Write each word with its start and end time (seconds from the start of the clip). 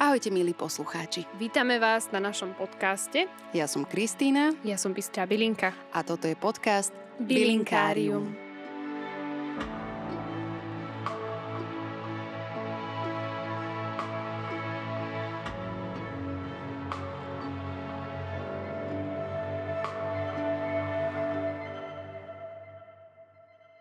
Ahojte 0.00 0.32
milí 0.32 0.56
poslucháči. 0.56 1.28
Vítame 1.36 1.76
vás 1.76 2.08
na 2.08 2.24
našom 2.24 2.56
podcaste. 2.56 3.28
Ja 3.52 3.68
som 3.68 3.84
Kristína. 3.84 4.56
Ja 4.64 4.80
som 4.80 4.96
Bystrá 4.96 5.28
Bilinka. 5.28 5.76
A 5.92 6.00
toto 6.00 6.24
je 6.24 6.32
podcast 6.38 6.88
Bilinkárium. 7.20 8.32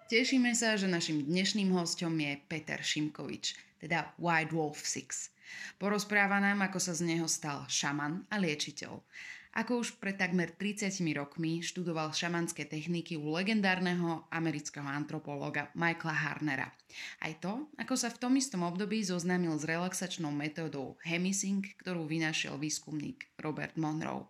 Tešíme 0.10 0.57
sa, 0.57 0.73
že 0.73 0.89
našim 0.89 1.21
dnešným 1.21 1.70
hostom 1.78 2.18
je 2.18 2.34
Peter 2.50 2.82
Šimkovič, 2.82 3.69
teda 3.80 4.14
White 4.20 4.54
Wolf 4.54 4.84
Six. 4.84 5.34
Porozpráva 5.81 6.38
nám, 6.38 6.62
ako 6.70 6.77
sa 6.77 6.94
z 6.94 7.08
neho 7.09 7.26
stal 7.26 7.66
šaman 7.66 8.27
a 8.30 8.35
liečiteľ. 8.38 9.02
Ako 9.49 9.81
už 9.81 9.98
pred 9.98 10.13
takmer 10.13 10.54
30 10.54 10.94
rokmi 11.17 11.66
študoval 11.66 12.13
šamanské 12.13 12.70
techniky 12.70 13.18
u 13.18 13.34
legendárneho 13.34 14.30
amerického 14.30 14.85
antropológa 14.85 15.73
Michaela 15.73 16.13
Harnera. 16.13 16.70
Aj 17.18 17.34
to, 17.41 17.66
ako 17.81 17.98
sa 17.98 18.13
v 18.13 18.21
tom 18.21 18.38
istom 18.38 18.62
období 18.62 19.02
zoznámil 19.02 19.57
s 19.57 19.66
relaxačnou 19.66 20.30
metódou 20.30 21.02
Hemisync, 21.02 21.66
ktorú 21.82 22.05
vynašiel 22.05 22.62
výskumník 22.62 23.26
Robert 23.41 23.73
Monroe. 23.73 24.30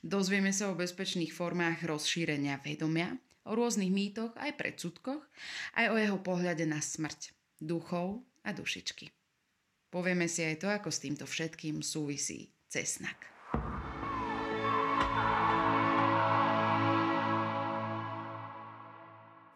Dozvieme 0.00 0.54
sa 0.54 0.72
o 0.72 0.78
bezpečných 0.78 1.34
formách 1.34 1.84
rozšírenia 1.84 2.56
vedomia, 2.64 3.20
o 3.44 3.52
rôznych 3.52 3.92
mýtoch 3.92 4.32
aj 4.40 4.56
predsudkoch, 4.56 5.20
aj 5.76 5.86
o 5.92 5.96
jeho 6.00 6.18
pohľade 6.24 6.64
na 6.64 6.80
smrť, 6.80 7.36
duchov 7.60 8.24
a 8.44 8.52
dušičky. 8.52 9.08
Povieme 9.88 10.28
si 10.28 10.44
aj 10.44 10.56
to, 10.60 10.68
ako 10.68 10.90
s 10.92 11.02
týmto 11.02 11.24
všetkým 11.24 11.80
súvisí 11.80 12.52
cesnak. 12.68 13.34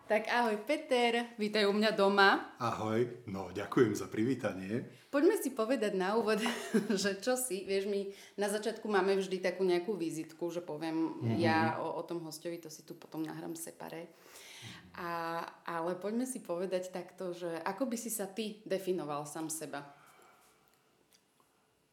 Tak 0.08 0.25
ahoj 0.25 0.56
Peter, 0.64 1.36
vítaj 1.36 1.69
u 1.69 1.77
mňa 1.77 1.92
doma. 1.92 2.56
Ahoj, 2.56 3.28
no 3.28 3.53
ďakujem 3.53 3.92
za 3.92 4.08
privítanie. 4.08 4.89
Poďme 5.12 5.36
si 5.36 5.52
povedať 5.52 5.92
na 6.00 6.17
úvod, 6.17 6.41
že 7.02 7.20
čo 7.20 7.36
si, 7.36 7.69
vieš, 7.69 7.92
my 7.92 8.08
na 8.41 8.48
začiatku 8.48 8.89
máme 8.89 9.20
vždy 9.20 9.36
takú 9.45 9.69
nejakú 9.69 10.00
vizitku, 10.00 10.48
že 10.48 10.64
poviem 10.64 11.12
mm-hmm. 11.12 11.36
ja 11.36 11.77
o, 11.84 12.00
o 12.00 12.02
tom 12.08 12.25
hostovi, 12.25 12.56
to 12.56 12.73
si 12.73 12.89
tu 12.89 12.97
potom 12.97 13.20
nahrám 13.20 13.52
separé. 13.52 14.08
A, 14.98 15.42
ale 15.66 15.94
poďme 15.94 16.27
si 16.27 16.42
povedať 16.42 16.91
takto, 16.91 17.30
že 17.30 17.61
ako 17.62 17.86
by 17.86 17.97
si 17.97 18.11
sa 18.11 18.27
ty 18.27 18.61
definoval 18.66 19.22
sám 19.24 19.47
seba? 19.47 19.84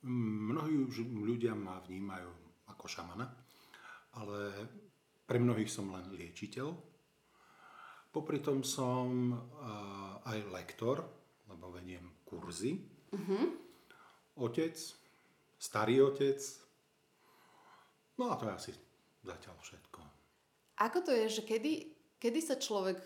Mnohí 0.05 0.85
ľudia 1.21 1.53
ma 1.53 1.81
vnímajú 1.85 2.29
ako 2.69 2.85
šamana, 2.89 3.25
ale 4.17 4.39
pre 5.25 5.37
mnohých 5.41 5.69
som 5.69 5.89
len 5.93 6.09
liečiteľ, 6.13 6.95
Popri 8.15 8.39
tom 8.39 8.63
som 8.63 9.35
aj 10.23 10.47
lektor, 10.47 11.03
lebo 11.51 11.67
vediem 11.75 12.23
kurzy. 12.23 12.79
Uh-huh. 13.11 13.51
Otec, 14.39 14.71
starý 15.59 15.99
otec. 15.99 16.39
No 18.15 18.31
a 18.31 18.39
to 18.39 18.47
je 18.47 18.55
asi 18.55 18.71
zatiaľ 19.19 19.59
všetko. 19.59 19.99
Ako 20.79 21.03
to 21.03 21.11
je, 21.11 21.27
že 21.27 21.43
kedy, 21.43 21.94
kedy 22.25 22.41
sa 22.41 22.57
človek 22.57 22.97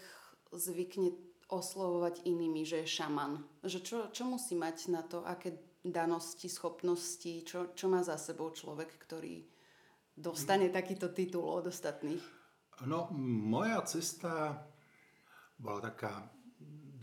zvykne 0.56 1.12
oslovovať 1.52 2.24
inými, 2.24 2.64
že 2.64 2.88
je 2.88 3.04
šaman? 3.04 3.44
Že 3.68 3.80
čo, 3.84 3.98
čo 4.16 4.24
musí 4.24 4.56
mať 4.56 4.96
na 4.96 5.04
to, 5.04 5.28
aké 5.28 5.60
danosti, 5.84 6.48
schopnosti, 6.48 7.44
čo, 7.44 7.76
čo 7.76 7.92
má 7.92 8.00
za 8.00 8.16
sebou 8.16 8.56
človek, 8.56 8.96
ktorý 8.96 9.44
dostane 10.16 10.72
takýto 10.72 11.12
titul 11.12 11.44
od 11.44 11.68
ostatných? 11.68 12.24
No, 12.88 13.12
moja 13.20 13.84
cesta 13.84 14.56
bola 15.60 15.92
taká 15.92 16.32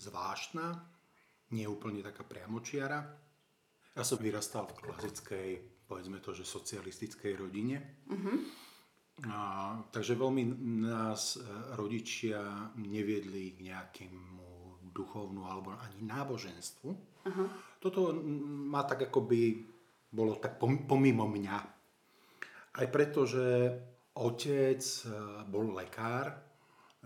zvláštna, 0.00 0.72
nie 1.53 1.69
úplne 1.69 2.00
taká 2.00 2.25
priamočiara. 2.25 3.04
Ja 3.93 4.04
som 4.04 4.16
vyrastal 4.25 4.72
v 4.72 4.88
klasickej, 4.88 5.48
povedzme 5.84 6.25
to, 6.25 6.33
že 6.33 6.48
socialistickej 6.48 7.33
rodine. 7.37 8.00
Uh-huh. 8.09 8.41
A, 9.25 9.81
takže 9.88 10.12
veľmi 10.12 10.44
nás 10.84 11.41
e, 11.41 11.44
rodičia 11.72 12.69
neviedli 12.77 13.56
k 13.56 13.72
nejakému 13.72 14.44
duchovnú 14.93 15.49
alebo 15.49 15.72
ani 15.72 16.04
náboženstvu. 16.04 16.91
Uh-huh. 17.25 17.49
Toto 17.81 18.12
ma 18.69 18.84
tak 18.84 19.09
akoby 19.09 19.65
bolo 20.12 20.37
tak 20.37 20.60
pomimo 20.60 21.25
mňa. 21.25 21.59
Aj 22.77 22.87
preto, 22.93 23.25
že 23.25 23.72
otec 24.21 24.84
e, 24.84 25.09
bol 25.48 25.72
lekár, 25.72 26.47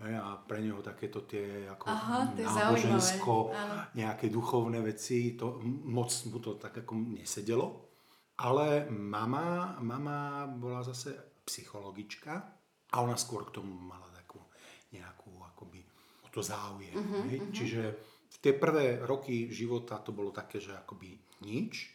a 0.01 0.33
pre 0.41 0.65
neho 0.65 0.81
takéto 0.81 1.29
tie 1.29 1.69
ako 1.69 1.85
Aha, 1.85 2.33
nábožensko, 2.33 3.53
nejaké 3.93 4.33
duchovné 4.33 4.81
veci, 4.81 5.37
to 5.37 5.61
moc 5.85 6.09
mu 6.25 6.41
to 6.41 6.57
tak 6.57 6.81
ako 6.81 6.97
nesedelo. 6.97 7.93
Ale 8.41 8.89
mama, 8.89 9.77
mama 9.77 10.49
bola 10.49 10.81
zase 10.81 11.30
psychologička 11.45 12.33
a 12.91 12.95
ona 13.01 13.15
skôr 13.15 13.47
k 13.47 13.61
tomu 13.61 13.73
mala 13.73 14.07
takú 14.13 14.39
nejakú 14.91 15.39
akoby 15.55 15.81
o 16.25 16.27
to 16.29 16.43
záujem. 16.43 16.95
Uh-huh, 16.95 17.23
uh-huh. 17.27 17.51
Čiže 17.51 17.81
v 18.31 18.37
tie 18.39 18.53
prvé 18.55 19.03
roky 19.03 19.51
života 19.51 19.99
to 19.99 20.15
bolo 20.15 20.31
také, 20.31 20.59
že 20.59 20.75
akoby 20.75 21.15
nič. 21.43 21.91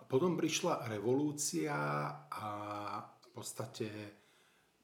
A 0.00 0.02
potom 0.04 0.36
prišla 0.36 0.88
revolúcia 0.92 1.74
a 2.28 2.48
v 3.00 3.28
podstate 3.32 3.88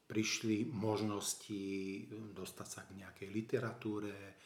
prišli 0.03 0.69
možnosti 0.69 1.63
dostať 2.35 2.67
sa 2.67 2.81
k 2.85 3.01
nejakej 3.01 3.29
literatúre, 3.33 4.13
eh, 4.13 4.37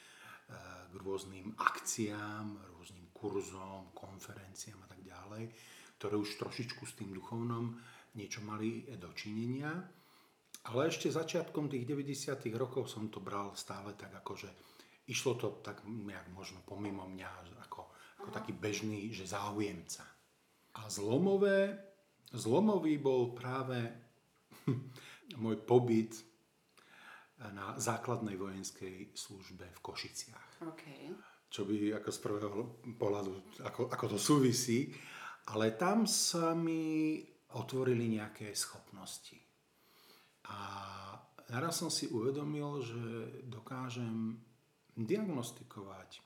k 0.88 0.94
rôznym 0.96 1.52
akciám, 1.60 2.78
rôznym 2.78 3.12
kurzom, 3.12 3.92
konferenciám 3.92 4.80
a 4.86 4.88
tak 4.88 5.02
ďalej, 5.04 5.52
ktoré 5.98 6.16
už 6.16 6.40
trošičku 6.40 6.84
s 6.86 6.94
tým 6.96 7.12
duchovnom 7.12 7.74
niečo 8.18 8.42
mali 8.42 8.84
dočinenia. 8.98 9.72
Ale 10.68 10.92
ešte 10.92 11.08
začiatkom 11.08 11.72
tých 11.72 11.88
90. 11.88 12.44
rokov 12.60 12.92
som 12.92 13.08
to 13.08 13.24
bral 13.24 13.56
stále 13.56 13.96
tak 13.96 14.12
ako, 14.20 14.36
že 14.36 14.50
išlo 15.08 15.40
to 15.40 15.64
tak 15.64 15.80
nejak 15.88 16.28
možno 16.36 16.60
pomimo 16.68 17.08
mňa, 17.08 17.64
ako, 17.64 17.88
ako 18.20 18.30
taký 18.36 18.52
bežný, 18.52 19.08
že 19.16 19.30
záujemca. 19.30 20.04
A 20.76 20.92
zlomové, 20.92 21.80
zlomový 22.36 23.00
bol 23.00 23.32
práve 23.32 23.80
môj 25.42 25.64
pobyt 25.64 26.12
na 27.38 27.78
základnej 27.78 28.36
vojenskej 28.36 29.14
službe 29.14 29.70
v 29.72 29.80
Košiciach. 29.80 30.68
Okay. 30.74 31.14
Čo 31.48 31.64
by 31.64 31.96
ako 32.02 32.10
z 32.12 32.20
prvého 32.20 32.50
pohľadu, 32.98 33.32
ako, 33.64 33.82
ako 33.88 34.06
to 34.12 34.20
súvisí. 34.20 34.92
Ale 35.48 35.80
tam 35.80 36.04
sa 36.04 36.52
mi 36.52 37.24
otvorili 37.56 38.12
nejaké 38.12 38.52
schopnosti. 38.52 39.40
A 40.47 40.58
naraz 41.52 41.80
som 41.80 41.88
si 41.88 42.12
uvedomil, 42.12 42.84
že 42.84 43.03
dokážem 43.47 44.40
diagnostikovať 44.97 46.19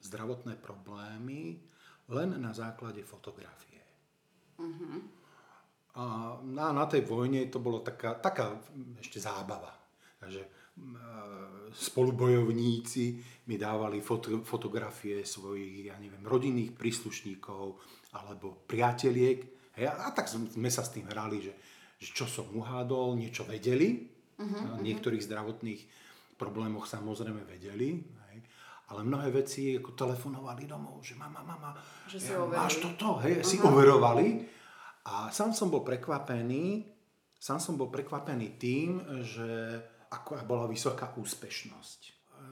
zdravotné 0.00 0.56
problémy 0.62 1.60
len 2.12 2.30
na 2.38 2.54
základe 2.54 3.02
fotografie. 3.02 3.82
Uh-huh. 4.56 5.02
A 5.96 6.04
na, 6.44 6.70
na 6.70 6.84
tej 6.86 7.02
vojne 7.02 7.48
to 7.50 7.58
bolo 7.58 7.82
taká, 7.82 8.14
taká 8.20 8.60
ešte 9.00 9.18
zábava. 9.18 9.74
Takže 10.20 10.44
spolubojovníci 11.72 13.04
mi 13.48 13.56
dávali 13.56 14.04
foto, 14.04 14.44
fotografie 14.44 15.24
svojich, 15.24 15.88
ja 15.88 15.96
neviem, 15.96 16.20
rodinných 16.20 16.76
príslušníkov 16.76 17.80
alebo 18.12 18.64
priateliek. 18.68 19.55
Hej, 19.76 19.92
a, 19.92 20.08
tak 20.16 20.32
sme 20.32 20.70
sa 20.72 20.80
s 20.80 20.92
tým 20.96 21.04
hrali, 21.06 21.44
že, 21.44 21.52
že 22.00 22.10
čo 22.16 22.24
som 22.24 22.48
uhádol, 22.48 23.20
niečo 23.20 23.44
vedeli. 23.44 24.08
Uh-huh, 24.36 24.80
niektorých 24.84 25.24
zdravotných 25.24 25.80
problémoch 26.36 26.88
samozrejme 26.88 27.44
vedeli. 27.44 28.00
Hej, 28.00 28.38
ale 28.92 29.00
mnohé 29.04 29.32
veci 29.32 29.76
ako 29.76 29.96
telefonovali 29.96 30.64
domov, 30.68 31.00
že 31.04 31.16
mama, 31.16 31.44
mama, 31.44 31.76
že 32.08 32.20
ja, 32.20 32.40
máš 32.44 32.80
toto, 32.80 33.20
hej, 33.24 33.40
uh-huh. 33.40 33.48
si 33.48 33.56
overovali 33.60 34.44
a 35.06 35.32
sám 35.32 35.52
som 35.52 35.72
bol 35.72 35.84
prekvapený, 35.84 36.84
sám 37.36 37.60
som 37.60 37.78
bol 37.78 37.92
prekvapený 37.92 38.58
tým, 38.58 39.00
že 39.24 39.78
ako 40.10 40.42
bola 40.46 40.66
vysoká 40.66 41.12
úspešnosť. 41.14 42.00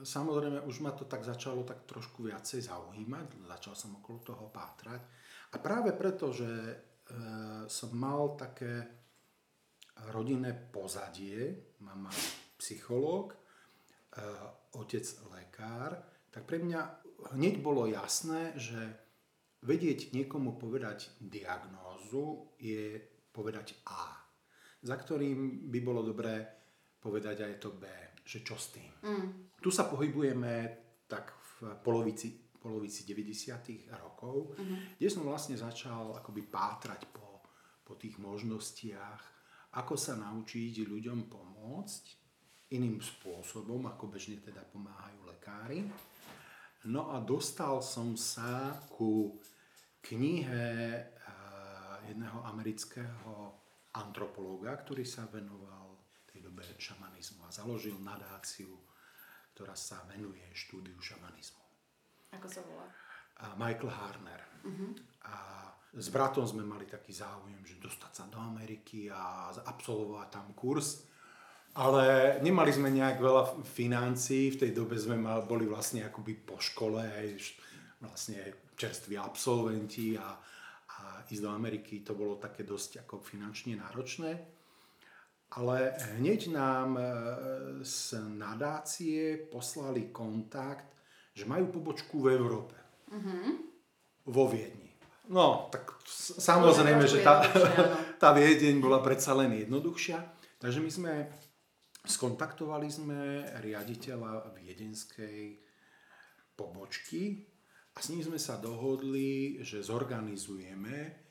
Samozrejme, 0.05 0.65
už 0.67 0.83
ma 0.83 0.91
to 0.91 1.07
tak 1.07 1.23
začalo 1.23 1.63
tak 1.63 1.87
trošku 1.87 2.27
viacej 2.27 2.65
zaujímať, 2.65 3.47
začal 3.47 3.73
som 3.73 3.95
okolo 3.97 4.19
toho 4.21 4.45
pátrať. 4.51 5.01
A 5.53 5.61
práve 5.61 5.95
preto, 5.95 6.35
že 6.35 6.47
som 7.69 7.91
mal 7.93 8.33
také 8.33 8.85
rodinné 10.11 10.53
pozadie, 10.53 11.71
mama 11.79 12.11
psychológ, 12.59 13.33
e, 13.33 13.37
otec 14.75 15.05
lekár, 15.31 15.91
tak 16.31 16.43
pre 16.43 16.59
mňa 16.59 16.81
hneď 17.37 17.63
bolo 17.63 17.87
jasné, 17.87 18.51
že 18.59 18.79
vedieť 19.63 20.11
niekomu 20.11 20.59
povedať 20.59 21.15
diagnózu 21.23 22.53
je 22.59 22.99
povedať 23.31 23.79
A, 23.87 24.13
za 24.83 24.95
ktorým 24.99 25.71
by 25.71 25.79
bolo 25.81 26.03
dobré 26.03 26.43
povedať 26.99 27.47
aj 27.47 27.53
to 27.61 27.69
B, 27.73 27.85
že 28.25 28.43
čo 28.43 28.57
s 28.57 28.75
tým. 28.75 28.91
Mm. 29.05 29.27
Tu 29.61 29.69
sa 29.71 29.87
pohybujeme 29.87 30.53
tak 31.07 31.33
v 31.61 31.77
polovici, 31.81 32.44
polovici 32.65 33.05
90. 33.05 33.93
rokov, 34.01 34.57
mm-hmm. 34.57 34.97
kde 34.97 35.09
som 35.13 35.21
vlastne 35.21 35.53
začal 35.53 36.17
akoby 36.17 36.49
pátrať 36.49 37.05
po, 37.13 37.45
po 37.85 37.93
tých 37.93 38.17
možnostiach, 38.17 39.21
ako 39.77 39.93
sa 39.93 40.17
naučiť 40.17 40.81
ľuďom 40.81 41.29
pomôcť 41.29 42.03
iným 42.73 42.97
spôsobom, 42.97 43.85
ako 43.85 44.09
bežne 44.09 44.41
teda 44.41 44.65
pomáhajú 44.65 45.19
lekári. 45.29 45.85
No 46.89 47.13
a 47.13 47.21
dostal 47.21 47.85
som 47.85 48.17
sa 48.17 48.73
ku 48.89 49.37
knihe 50.01 50.65
eh, 50.97 51.93
jedného 52.09 52.41
amerického 52.49 53.61
antropológa, 53.93 54.73
ktorý 54.81 55.05
sa 55.05 55.29
venoval 55.29 55.97
tej 56.29 56.45
dobe 56.45 56.65
šamanizmu 56.65 57.45
a 57.45 57.53
založil 57.53 57.95
nadáciu, 58.01 58.69
ktorá 59.55 59.73
sa 59.73 60.03
venuje 60.09 60.43
štúdiu 60.51 60.99
šamanizmu. 60.99 61.64
Ako 62.39 62.47
sa 62.47 62.61
volá? 62.67 62.87
Michael 63.59 63.91
Harner. 63.91 64.41
Uh-huh. 64.63 64.91
A 65.27 65.35
s 65.95 66.07
bratom 66.11 66.47
sme 66.47 66.63
mali 66.63 66.87
taký 66.87 67.11
záujem, 67.11 67.59
že 67.63 67.79
dostať 67.79 68.11
sa 68.11 68.25
do 68.27 68.39
Ameriky 68.39 69.11
a 69.11 69.51
absolvovať 69.51 70.27
tam 70.31 70.47
kurz. 70.55 71.07
Ale 71.75 72.39
nemali 72.39 72.71
sme 72.71 72.87
nejak 72.87 73.19
veľa 73.19 73.59
financií, 73.67 74.55
v 74.55 74.59
tej 74.63 74.71
dobe 74.71 74.95
sme 74.95 75.19
mal, 75.19 75.43
boli 75.43 75.67
vlastne 75.67 76.07
akoby 76.07 76.39
po 76.39 76.55
škole, 76.55 77.03
aj 77.03 77.27
vlastne 77.99 78.39
čerství 78.79 79.19
absolventi 79.19 80.15
a, 80.15 80.39
a 80.99 80.99
ísť 81.27 81.43
do 81.43 81.51
Ameriky 81.51 81.99
to 81.99 82.15
bolo 82.15 82.39
také 82.39 82.63
dosť 82.63 83.03
ako 83.03 83.19
finančne 83.19 83.75
náročné. 83.75 84.55
Ale 85.55 85.99
hneď 86.15 86.51
nám 86.55 86.95
e, 86.95 87.03
z 87.83 88.23
nadácie 88.23 89.35
poslali 89.51 90.15
kontakt 90.15 90.94
že 91.35 91.43
majú 91.43 91.67
pobočku 91.67 92.23
v 92.23 92.31
Európe. 92.31 92.75
Uh-huh. 93.11 93.59
Vo 94.31 94.47
Viedni. 94.47 94.95
No, 95.27 95.67
tak 95.73 95.99
samozrejme, 96.39 97.03
že 97.05 97.19
tá, 97.25 97.43
tá 98.21 98.29
Viedeň 98.31 98.79
bola 98.79 99.03
predsa 99.03 99.35
len 99.35 99.51
jednoduchšia. 99.51 100.17
Takže 100.61 100.79
my 100.79 100.89
sme 100.89 101.13
skontaktovali 102.05 102.87
sme 102.87 103.43
riaditeľa 103.59 104.55
viedenskej 104.55 105.59
pobočky 106.53 107.43
a 107.91 107.99
s 107.99 108.13
ním 108.13 108.21
sme 108.21 108.39
sa 108.39 108.61
dohodli, 108.61 109.59
že 109.65 109.81
zorganizujeme 109.81 111.25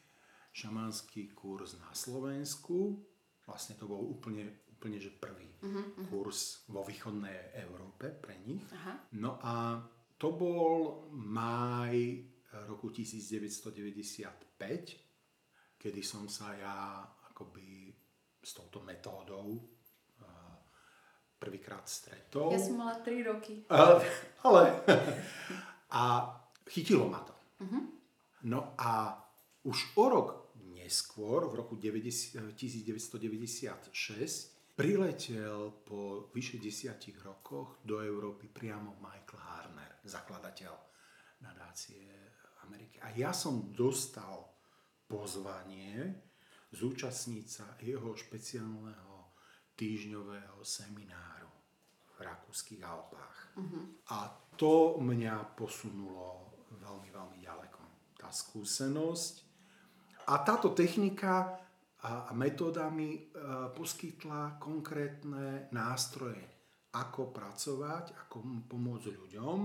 šamanský 0.51 1.33
kurz 1.33 1.79
na 1.79 1.91
Slovensku. 1.95 2.99
Vlastne 3.47 3.79
to 3.79 3.87
bol 3.87 4.03
úplne, 4.03 4.67
úplne 4.75 4.99
že 4.99 5.15
prvý 5.15 5.55
uh-huh. 5.63 6.11
kurz 6.11 6.67
vo 6.67 6.83
východnej 6.83 7.55
Európe 7.63 8.11
pre 8.11 8.37
nich. 8.43 8.63
Aha. 8.75 9.07
No 9.15 9.39
a 9.41 9.79
to 10.19 10.33
bol 10.33 11.09
máj 11.11 12.25
roku 12.71 12.91
1995, 12.91 15.79
kedy 15.79 16.03
som 16.03 16.29
sa 16.31 16.55
ja 16.55 17.05
akoby 17.31 17.95
s 18.39 18.55
touto 18.55 18.81
metódou 18.87 19.75
prvýkrát 21.45 21.85
stretol. 21.85 22.57
Ja 22.57 22.61
som 22.63 22.81
mala 22.81 22.97
3 23.05 23.29
roky. 23.29 23.69
Ale, 23.69 24.01
ale 24.41 24.81
a 26.01 26.33
chytilo 26.65 27.05
ma 27.05 27.21
to. 27.21 27.37
Uh-huh. 27.61 27.85
No 28.49 28.73
a 28.81 29.13
už 29.69 29.93
o 30.01 30.05
rok 30.09 30.57
neskôr, 30.73 31.45
v 31.53 31.61
roku 31.61 31.77
90, 31.77 32.57
1996, 32.57 34.57
Priletel 34.75 35.87
po 35.87 36.27
vyše 36.35 36.59
desiatich 36.59 37.15
rokoch 37.23 37.79
do 37.87 38.03
Európy 38.03 38.51
priamo 38.51 38.99
Michael 38.99 39.39
Harner, 39.39 39.54
zakladateľ 40.05 40.73
nadácie 41.41 42.09
Ameriky. 42.65 43.01
A 43.05 43.13
ja 43.13 43.33
som 43.33 43.73
dostal 43.73 44.49
pozvanie 45.05 46.25
zúčastniť 46.73 47.47
sa 47.47 47.67
jeho 47.79 48.17
špeciálneho 48.17 49.37
týždňového 49.77 50.59
semináru 50.65 51.51
v 52.15 52.19
Rakúskych 52.23 52.83
Alpách. 52.83 53.39
Uh-huh. 53.59 53.85
A 54.11 54.31
to 54.55 54.99
mňa 55.03 55.55
posunulo 55.59 56.55
veľmi, 56.79 57.11
veľmi 57.11 57.39
ďaleko. 57.43 57.81
Tá 58.19 58.31
skúsenosť. 58.31 59.35
A 60.31 60.41
táto 60.41 60.73
technika 60.73 61.61
a 62.05 62.37
metódami 62.37 63.17
e, 63.17 63.21
poskytla 63.73 64.61
konkrétne 64.61 65.73
nástroje, 65.73 66.45
ako 66.93 67.33
pracovať, 67.33 68.13
ako 68.29 68.69
pomôcť 68.69 69.09
ľuďom, 69.09 69.59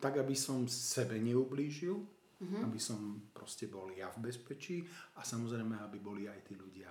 tak 0.00 0.20
aby 0.20 0.34
som 0.36 0.66
sebe 0.68 1.16
neublížil, 1.18 1.96
mm-hmm. 1.96 2.62
aby 2.66 2.78
som 2.80 3.30
proste 3.32 3.70
bol 3.70 3.92
ja 3.94 4.10
v 4.14 4.30
bezpečí 4.30 4.84
a 5.16 5.24
samozrejme, 5.24 5.80
aby 5.80 5.98
boli 6.02 6.28
aj 6.28 6.50
tí 6.50 6.54
ľudia 6.58 6.90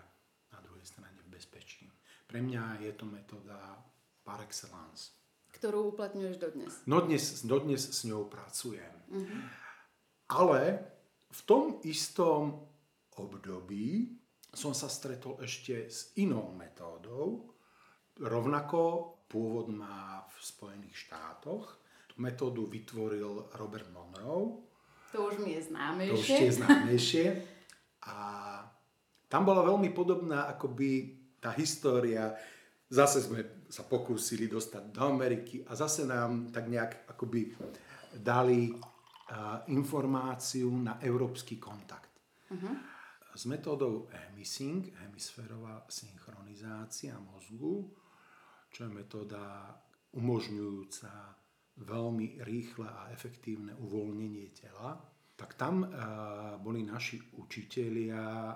na 0.54 0.60
druhej 0.64 0.86
strane 0.86 1.20
v 1.24 1.30
bezpečí. 1.34 1.90
Pre 2.26 2.40
mňa 2.40 2.82
je 2.82 2.92
to 2.96 3.06
metóda 3.06 3.78
par 4.24 4.42
excellence. 4.42 5.14
Ktorú 5.54 5.94
uplatňuješ 5.94 6.36
dodnes? 6.42 6.72
No 6.90 7.06
dnes, 7.06 7.46
dodnes 7.46 7.84
s 7.86 8.00
ňou 8.10 8.26
pracujem. 8.26 8.96
Mm-hmm. 9.12 9.42
Ale 10.34 10.62
v 11.30 11.42
tom 11.46 11.78
istom 11.86 12.66
období 13.18 14.18
som 14.54 14.74
sa 14.74 14.90
stretol 14.90 15.42
ešte 15.42 15.90
s 15.90 16.14
inou 16.18 16.54
metódou. 16.54 17.54
Rovnako 18.18 18.82
pôvod 19.26 19.74
má 19.74 20.26
v 20.30 20.36
Spojených 20.42 21.10
štátoch. 21.10 21.82
Metódu 22.18 22.66
vytvoril 22.68 23.54
Robert 23.58 23.90
Monroe. 23.94 24.62
To 25.14 25.30
už 25.30 25.46
mi 25.46 25.58
je 25.58 25.62
známejšie. 25.70 26.14
To 26.14 26.20
už 26.20 26.30
je 26.30 26.54
známejšie. 26.58 27.26
A 28.10 28.16
tam 29.30 29.46
bola 29.46 29.66
veľmi 29.66 29.90
podobná 29.94 30.50
akoby 30.50 31.20
tá 31.38 31.54
história. 31.54 32.34
Zase 32.90 33.26
sme 33.26 33.66
sa 33.70 33.86
pokúsili 33.86 34.46
dostať 34.46 34.94
do 34.94 35.02
Ameriky 35.10 35.66
a 35.66 35.74
zase 35.74 36.06
nám 36.06 36.54
tak 36.54 36.70
nejak 36.70 37.10
akoby 37.10 37.58
dali 38.14 38.70
uh, 38.70 39.66
informáciu 39.74 40.70
na 40.70 41.02
európsky 41.02 41.58
kontakt. 41.58 42.14
Uh-huh 42.54 42.94
s 43.36 43.46
metódou 43.46 44.08
hemisync, 44.14 44.94
hemisférová 45.02 45.86
synchronizácia 45.90 47.18
mozgu, 47.18 47.90
čo 48.70 48.86
je 48.86 48.92
metóda 48.94 49.74
umožňujúca 50.14 51.10
veľmi 51.80 52.46
rýchle 52.46 52.86
a 52.86 53.10
efektívne 53.10 53.74
uvoľnenie 53.74 54.54
tela, 54.54 54.94
tak 55.34 55.58
tam 55.58 55.82
uh, 55.82 55.90
boli 56.62 56.86
naši 56.86 57.18
učitelia 57.34 58.54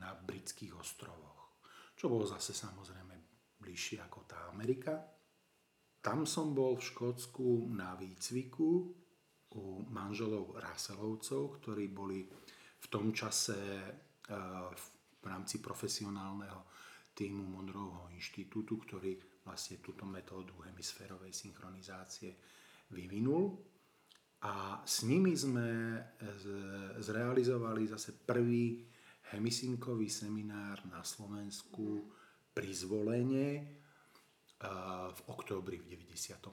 na 0.00 0.10
britských 0.16 0.72
ostrovoch, 0.72 1.60
čo 1.92 2.08
bolo 2.08 2.24
zase 2.24 2.56
samozrejme 2.56 3.14
bližšie 3.60 4.00
ako 4.00 4.20
tá 4.24 4.48
Amerika. 4.48 4.96
Tam 6.00 6.24
som 6.24 6.56
bol 6.56 6.80
v 6.80 6.84
Škótsku 6.88 7.68
na 7.72 7.96
výcviku 7.96 8.68
u 9.54 9.64
manželov 9.88 10.56
Raselovcov, 10.56 11.60
ktorí 11.60 11.88
boli 11.92 12.24
v 12.80 12.86
tom 12.92 13.12
čase 13.12 13.56
v 14.28 15.24
rámci 15.24 15.60
profesionálneho 15.64 16.68
týmu 17.16 17.44
Monroeho 17.44 18.12
inštitútu, 18.12 18.80
ktorý 18.84 19.33
vlastne 19.44 19.78
túto 19.84 20.08
metódu 20.08 20.56
hemisférovej 20.64 21.30
synchronizácie 21.30 22.34
vyvinul. 22.90 23.54
A 24.44 24.84
s 24.84 25.08
nimi 25.08 25.32
sme 25.32 25.96
zrealizovali 27.00 27.88
zase 27.88 28.12
prvý 28.12 28.84
hemisinkový 29.32 30.12
seminár 30.12 30.84
na 30.88 31.00
Slovensku 31.00 32.12
pri 32.52 32.68
zvolenie 32.76 33.64
v 35.08 35.20
októbri 35.32 35.80
v 35.80 35.96
95. 35.96 36.44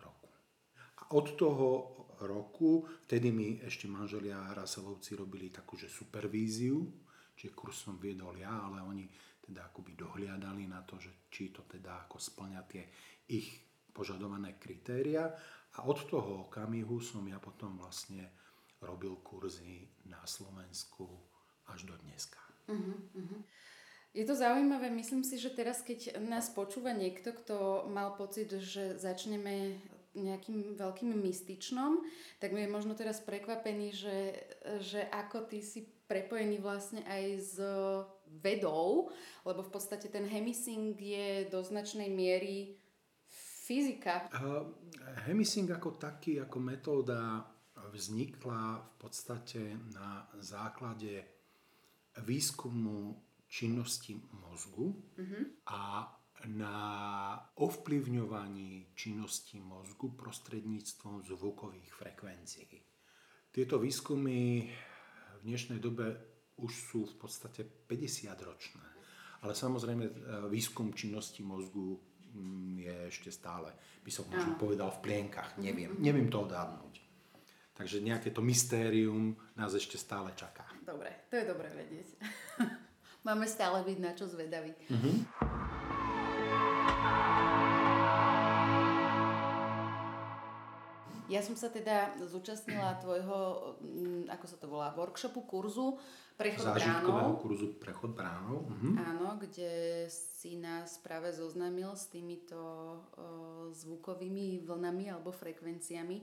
roku. 0.00 0.32
A 0.96 1.12
od 1.12 1.26
toho 1.36 1.68
roku, 2.24 2.88
vtedy 3.04 3.28
mi 3.28 3.60
ešte 3.60 3.84
manželia 3.84 4.56
Raselovci 4.56 5.12
robili 5.12 5.52
takú, 5.52 5.76
že 5.76 5.92
supervíziu, 5.92 6.88
čiže 7.36 7.52
kurz 7.52 7.84
som 7.84 8.00
viedol 8.00 8.40
ja, 8.40 8.64
ale 8.64 8.80
oni 8.80 9.04
teda 9.46 9.70
akoby 9.70 9.94
dohliadali 9.94 10.66
na 10.66 10.82
to, 10.82 10.98
že 10.98 11.30
či 11.30 11.54
to 11.54 11.62
teda 11.70 12.10
ako 12.10 12.18
splňa 12.18 12.60
tie 12.66 12.82
ich 13.30 13.62
požadované 13.94 14.58
kritéria 14.58 15.30
a 15.78 15.78
od 15.86 15.98
toho 16.10 16.50
okamihu 16.50 16.98
som 16.98 17.22
ja 17.30 17.38
potom 17.38 17.78
vlastne 17.78 18.28
robil 18.82 19.16
kurzy 19.24 19.88
na 20.10 20.20
Slovensku 20.26 21.06
až 21.70 21.88
do 21.88 21.94
dneska. 22.04 22.42
Uh-huh, 22.68 22.98
uh-huh. 23.16 23.40
Je 24.16 24.24
to 24.24 24.32
zaujímavé, 24.32 24.88
myslím 24.90 25.20
si, 25.24 25.36
že 25.36 25.52
teraz, 25.52 25.84
keď 25.84 26.16
nás 26.24 26.48
počúva 26.48 26.96
niekto, 26.96 27.36
kto 27.36 27.88
mal 27.92 28.16
pocit, 28.16 28.48
že 28.48 28.96
začneme 28.96 29.76
nejakým 30.16 30.80
veľkým 30.80 31.12
mystičnom, 31.12 32.00
tak 32.40 32.56
mi 32.56 32.64
je 32.64 32.72
možno 32.72 32.96
teraz 32.96 33.20
prekvapený, 33.20 33.92
že, 33.92 34.18
že 34.80 35.04
ako 35.12 35.44
ty 35.44 35.60
si 35.60 35.84
prepojený 36.08 36.64
vlastne 36.64 37.04
aj 37.04 37.24
s 37.36 37.54
vedou, 38.28 39.10
lebo 39.44 39.60
v 39.62 39.70
podstate 39.70 40.08
ten 40.08 40.26
hemising 40.26 40.94
je 40.98 41.46
do 41.50 41.62
značnej 41.62 42.10
miery 42.10 42.76
fyzika. 43.66 44.30
Uh, 44.30 44.70
hemising 45.26 45.70
ako 45.70 45.98
taký, 45.98 46.38
ako 46.42 46.58
metóda 46.62 47.42
vznikla 47.92 48.82
v 48.82 48.92
podstate 48.98 49.60
na 49.94 50.26
základe 50.40 51.24
výskumu 52.24 53.14
činnosti 53.46 54.16
mozgu 54.32 54.90
uh-huh. 54.90 55.44
a 55.70 56.10
na 56.46 56.76
ovplyvňovaní 57.56 58.92
činnosti 58.94 59.60
mozgu 59.60 60.12
prostredníctvom 60.12 61.24
zvukových 61.24 61.90
frekvencií. 61.94 62.76
Tieto 63.50 63.80
výskumy 63.80 64.68
v 65.36 65.40
dnešnej 65.48 65.80
dobe 65.80 66.35
už 66.56 66.72
sú 66.72 67.00
v 67.04 67.14
podstate 67.20 67.64
50 67.64 68.32
ročné. 68.44 68.86
Ale 69.44 69.52
samozrejme 69.52 70.04
e, 70.08 70.12
výskum 70.48 70.96
činnosti 70.96 71.44
mozgu 71.44 72.00
mm, 72.32 72.74
je 72.80 72.96
ešte 73.12 73.28
stále, 73.28 73.72
by 74.00 74.10
som 74.10 74.24
možno 74.32 74.56
povedal, 74.56 74.88
v 74.88 75.02
plienkach. 75.04 75.60
Neviem, 75.60 76.00
neviem 76.00 76.32
to 76.32 76.40
odhadnúť. 76.48 77.04
Takže 77.76 78.00
nejaké 78.00 78.32
to 78.32 78.40
mystérium 78.40 79.36
nás 79.52 79.76
ešte 79.76 80.00
stále 80.00 80.32
čaká. 80.32 80.64
Dobre, 80.80 81.28
to 81.28 81.36
je 81.36 81.44
dobre 81.44 81.68
vedieť. 81.76 82.08
Máme 83.28 83.44
stále 83.44 83.84
byť 83.84 83.98
na 84.00 84.12
čo 84.16 84.24
zvedaví. 84.24 84.72
Uh-huh. 84.88 85.16
Ja 91.26 91.42
som 91.42 91.58
sa 91.58 91.66
teda 91.70 92.14
zúčastnila 92.22 92.98
tvojho, 93.02 93.38
mm, 93.82 94.30
ako 94.30 94.46
sa 94.46 94.56
to 94.58 94.66
volá, 94.70 94.94
workshopu, 94.94 95.42
kurzu 95.42 95.98
Prechod 96.36 96.68
bránou. 96.68 97.40
kurzu 97.40 97.80
Prechod 97.80 98.12
bránou. 98.12 98.68
Uh-huh. 98.68 98.94
Áno, 99.00 99.40
kde 99.40 100.04
si 100.12 100.60
nás 100.60 101.00
práve 101.00 101.32
zoznámil 101.32 101.96
s 101.96 102.12
týmito 102.12 102.60
o, 102.60 102.96
zvukovými 103.72 104.60
vlnami 104.60 105.08
alebo 105.08 105.32
frekvenciami. 105.32 106.20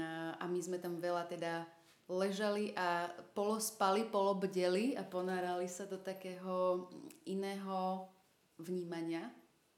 A, 0.00 0.40
a 0.40 0.44
my 0.48 0.60
sme 0.64 0.80
tam 0.80 0.96
veľa 0.96 1.28
teda 1.28 1.68
ležali 2.08 2.72
a 2.80 3.12
polospali, 3.36 4.08
polobdeli 4.08 4.96
a 4.96 5.04
ponárali 5.04 5.68
sa 5.68 5.84
do 5.84 6.00
takého 6.00 6.88
iného 7.28 8.08
vnímania, 8.56 9.28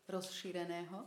rozšíreného. 0.07 1.03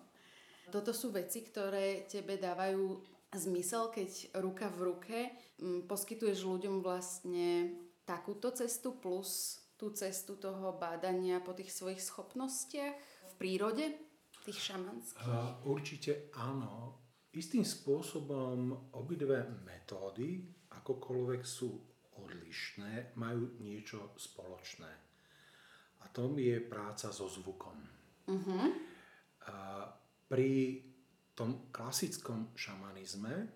Toto 0.68 0.92
sú 0.92 1.16
veci, 1.16 1.48
ktoré 1.48 2.04
tebe 2.04 2.36
dávajú 2.36 3.11
zmysel, 3.36 3.92
keď 3.92 4.36
ruka 4.44 4.68
v 4.68 4.80
ruke 4.92 5.18
m, 5.60 5.88
poskytuješ 5.88 6.44
ľuďom 6.44 6.84
vlastne 6.84 7.76
takúto 8.04 8.52
cestu 8.52 8.98
plus 9.00 9.62
tú 9.80 9.90
cestu 9.98 10.38
toho 10.38 10.78
bádania 10.78 11.42
po 11.42 11.58
tých 11.58 11.74
svojich 11.74 12.02
schopnostiach 12.04 12.96
v 13.02 13.34
prírode, 13.42 13.98
tých 14.46 14.74
šamanských? 14.74 15.26
Uh, 15.26 15.58
určite 15.66 16.30
áno. 16.38 17.02
Istým 17.32 17.64
spôsobom 17.64 18.92
obidve 18.94 19.48
metódy, 19.64 20.44
akokoľvek 20.70 21.42
sú 21.42 21.72
odlišné, 22.20 23.16
majú 23.16 23.56
niečo 23.64 24.12
spoločné. 24.20 24.92
A 26.02 26.06
tom 26.12 26.36
je 26.36 26.60
práca 26.60 27.10
so 27.14 27.30
zvukom. 27.32 27.78
Uh-huh. 28.28 28.66
Uh, 29.48 29.86
pri 30.28 30.82
tom 31.36 31.72
klasickom 31.72 32.52
šamanizme 32.56 33.48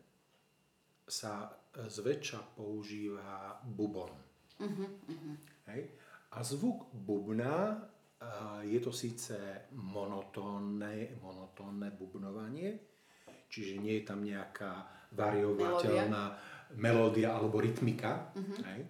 sa 1.06 1.52
zväčša 1.76 2.56
používa 2.56 3.62
bubon. 3.62 4.12
Uh-huh, 4.58 4.88
uh-huh. 4.88 5.36
Hej? 5.70 5.82
A 6.34 6.42
zvuk 6.42 6.90
bubna 6.92 7.84
je 8.66 8.80
to 8.82 8.90
síce 8.90 9.36
monotónne, 9.76 11.20
monotónne 11.22 11.94
bubnovanie, 11.94 12.80
čiže 13.52 13.78
nie 13.78 14.02
je 14.02 14.04
tam 14.08 14.26
nejaká 14.26 14.88
variovateľná 15.14 16.24
melódia, 16.74 16.80
melódia 16.80 17.30
alebo 17.38 17.62
rytmika, 17.62 18.34
uh-huh. 18.34 18.60
hej? 18.72 18.82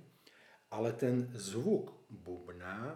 ale 0.72 0.90
ten 0.96 1.28
zvuk 1.36 2.08
bubna, 2.08 2.96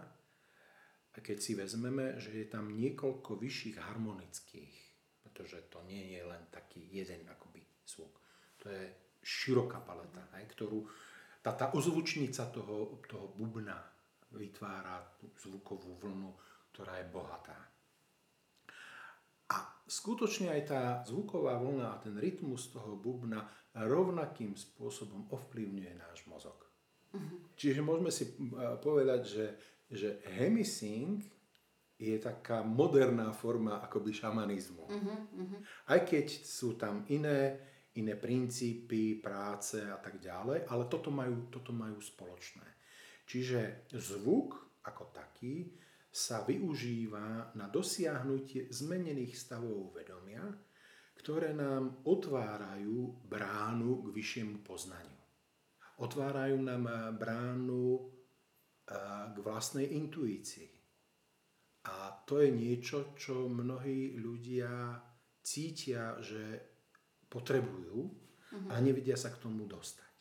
keď 1.20 1.38
si 1.44 1.52
vezmeme, 1.60 2.16
že 2.16 2.32
je 2.32 2.48
tam 2.48 2.72
niekoľko 2.72 3.36
vyšších 3.36 3.76
harmonických 3.76 4.89
pretože 5.30 5.70
to 5.70 5.86
nie 5.86 6.18
je 6.18 6.26
len 6.26 6.50
taký 6.50 6.82
jeden 6.90 7.30
akoby 7.30 7.62
zvuk. 7.86 8.18
To 8.66 8.74
je 8.74 8.84
široká 9.22 9.86
paleta, 9.86 10.34
aj, 10.34 10.44
ktorú 10.50 10.82
tá, 11.46 11.54
tá 11.54 11.72
ozvučnica 11.78 12.50
toho, 12.50 13.00
toho 13.06 13.32
bubna 13.38 13.78
vytvára 14.34 15.00
tú 15.22 15.30
zvukovú 15.38 16.02
vlnu, 16.02 16.32
ktorá 16.74 16.98
je 17.00 17.06
bohatá. 17.14 17.60
A 19.50 19.58
skutočne 19.88 20.54
aj 20.54 20.62
tá 20.66 20.82
zvuková 21.06 21.58
vlna 21.58 21.88
a 21.94 22.02
ten 22.02 22.14
rytmus 22.18 22.70
toho 22.70 22.98
bubna 22.98 23.46
rovnakým 23.74 24.54
spôsobom 24.54 25.30
ovplyvňuje 25.30 25.94
náš 25.98 26.26
mozog. 26.30 26.58
Uh-huh. 27.10 27.50
Čiže 27.58 27.82
môžeme 27.82 28.14
si 28.14 28.30
povedať, 28.82 29.22
že, 29.26 29.46
že 29.90 30.10
hemisync 30.38 31.39
je 32.00 32.16
taká 32.16 32.64
moderná 32.64 33.36
forma 33.36 33.84
akoby 33.84 34.16
šamanizmu. 34.16 34.88
Uh-huh, 34.88 35.20
uh-huh. 35.36 35.60
Aj 35.92 36.00
keď 36.08 36.32
sú 36.32 36.80
tam 36.80 37.04
iné, 37.12 37.60
iné 38.00 38.16
princípy, 38.16 39.20
práce 39.20 39.84
a 39.84 40.00
tak 40.00 40.24
ďalej, 40.24 40.64
ale 40.72 40.88
toto 40.88 41.12
majú, 41.12 41.52
toto 41.52 41.76
majú 41.76 42.00
spoločné. 42.00 42.64
Čiže 43.28 43.92
zvuk 44.00 44.80
ako 44.88 45.12
taký 45.12 45.76
sa 46.08 46.42
využíva 46.48 47.54
na 47.60 47.68
dosiahnutie 47.68 48.72
zmenených 48.72 49.36
stavov 49.36 49.92
vedomia, 49.92 50.42
ktoré 51.20 51.52
nám 51.52 52.08
otvárajú 52.08 53.28
bránu 53.28 54.08
k 54.08 54.16
vyššiemu 54.16 54.64
poznaniu. 54.64 55.20
Otvárajú 56.00 56.64
nám 56.64 56.88
bránu 57.20 58.08
k 59.36 59.38
vlastnej 59.44 60.00
intuícii 60.00 60.79
a 61.90 62.14
to 62.26 62.38
je 62.38 62.54
niečo, 62.54 63.18
čo 63.18 63.50
mnohí 63.50 64.22
ľudia 64.22 65.02
cítia, 65.42 66.14
že 66.22 66.62
potrebujú 67.26 67.98
uh-huh. 68.06 68.70
a 68.70 68.78
mhm. 68.78 68.84
nevedia 68.86 69.18
sa 69.18 69.34
k 69.34 69.42
tomu 69.42 69.66
dostať. 69.66 70.14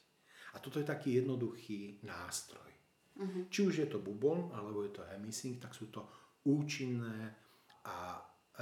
A 0.57 0.65
toto 0.65 0.81
je 0.81 0.89
taký 0.89 1.21
jednoduchý 1.21 2.03
nástroj. 2.09 2.73
Uh-huh. 3.19 3.45
Či 3.53 3.61
už 3.69 3.75
je 3.85 3.89
to 3.91 4.01
bubon, 4.01 4.49
alebo 4.57 4.81
je 4.87 4.97
to 4.97 5.05
hemising, 5.13 5.61
tak 5.61 5.77
sú 5.77 5.93
to 5.93 6.09
účinné 6.49 7.37
a 7.85 8.17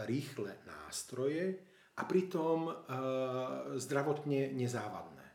rýchle 0.04 0.50
nástroje 0.66 1.56
a 1.96 2.02
pritom 2.04 2.68
uh, 2.68 2.74
zdravotne 3.78 4.52
nezávadné. 4.52 5.26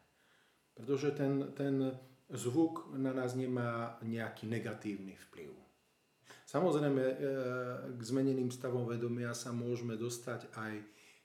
Pretože 0.75 1.12
ten, 1.18 1.54
ten 1.58 1.90
zvuk 2.30 2.94
na 2.94 3.13
nás 3.13 3.34
nemá 3.34 3.98
nejaký 4.06 4.48
negatívny 4.48 5.18
vplyv. 5.30 5.61
Samozrejme, 6.51 7.03
e, 7.08 7.15
k 7.96 8.01
zmeneným 8.03 8.51
stavom 8.51 8.84
vedomia 8.84 9.31
sa 9.31 9.55
môžeme 9.55 9.96
dostať 9.96 10.51
aj 10.60 10.74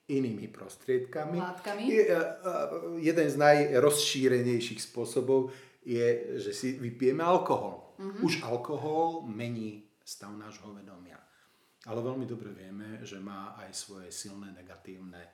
inými 0.06 0.46
prostriedkami. 0.54 1.34
Látkami? 1.42 1.82
Je, 1.90 2.06
e, 2.06 2.22
jeden 3.02 3.26
z 3.26 3.34
najrozšírenejších 3.34 4.78
spôsobov 4.78 5.50
je, 5.82 6.38
že 6.38 6.54
si 6.54 6.78
vypijeme 6.78 7.26
alkohol. 7.26 7.98
Uh-huh. 7.98 8.22
Už 8.22 8.46
alkohol 8.46 9.26
mení 9.26 9.90
stav 10.06 10.30
nášho 10.38 10.70
vedomia. 10.70 11.18
Ale 11.90 12.06
veľmi 12.06 12.22
dobre 12.22 12.54
vieme, 12.54 13.02
že 13.02 13.18
má 13.18 13.58
aj 13.58 13.74
svoje 13.74 14.14
silné 14.14 14.54
negatívne 14.54 15.26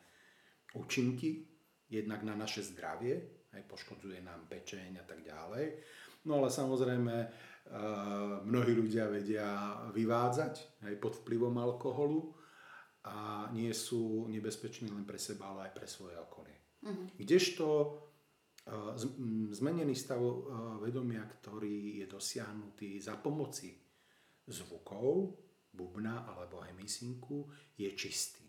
účinky, 0.73 1.45
jednak 1.93 2.25
na 2.25 2.33
naše 2.33 2.65
zdravie, 2.65 3.45
aj 3.53 3.69
poškodzuje 3.69 4.25
nám 4.25 4.49
pečeň 4.49 5.01
a 5.01 5.05
tak 5.05 5.21
ďalej. 5.21 5.77
No 6.25 6.41
ale 6.41 6.49
samozrejme, 6.49 7.29
mnohí 8.43 8.73
ľudia 8.75 9.07
vedia 9.07 9.79
vyvádzať 9.95 10.85
aj 10.89 10.95
pod 10.99 11.23
vplyvom 11.23 11.57
alkoholu 11.57 12.35
a 13.07 13.49
nie 13.55 13.71
sú 13.75 14.31
nebezpeční 14.31 14.91
len 14.91 15.07
pre 15.07 15.19
seba, 15.19 15.51
ale 15.51 15.71
aj 15.71 15.73
pre 15.75 15.87
svoje 15.87 16.15
okolie. 16.19 16.59
Uh-huh. 16.83 17.07
Kdežto 17.19 17.67
zmenený 19.51 19.95
stav 19.99 20.23
vedomia, 20.79 21.27
ktorý 21.27 21.99
je 22.03 22.07
dosiahnutý 22.07 23.03
za 23.03 23.19
pomoci 23.19 23.75
zvukov, 24.47 25.35
bubna 25.73 26.27
alebo 26.31 26.63
hemisinku, 26.63 27.51
je 27.75 27.91
čistý. 27.99 28.47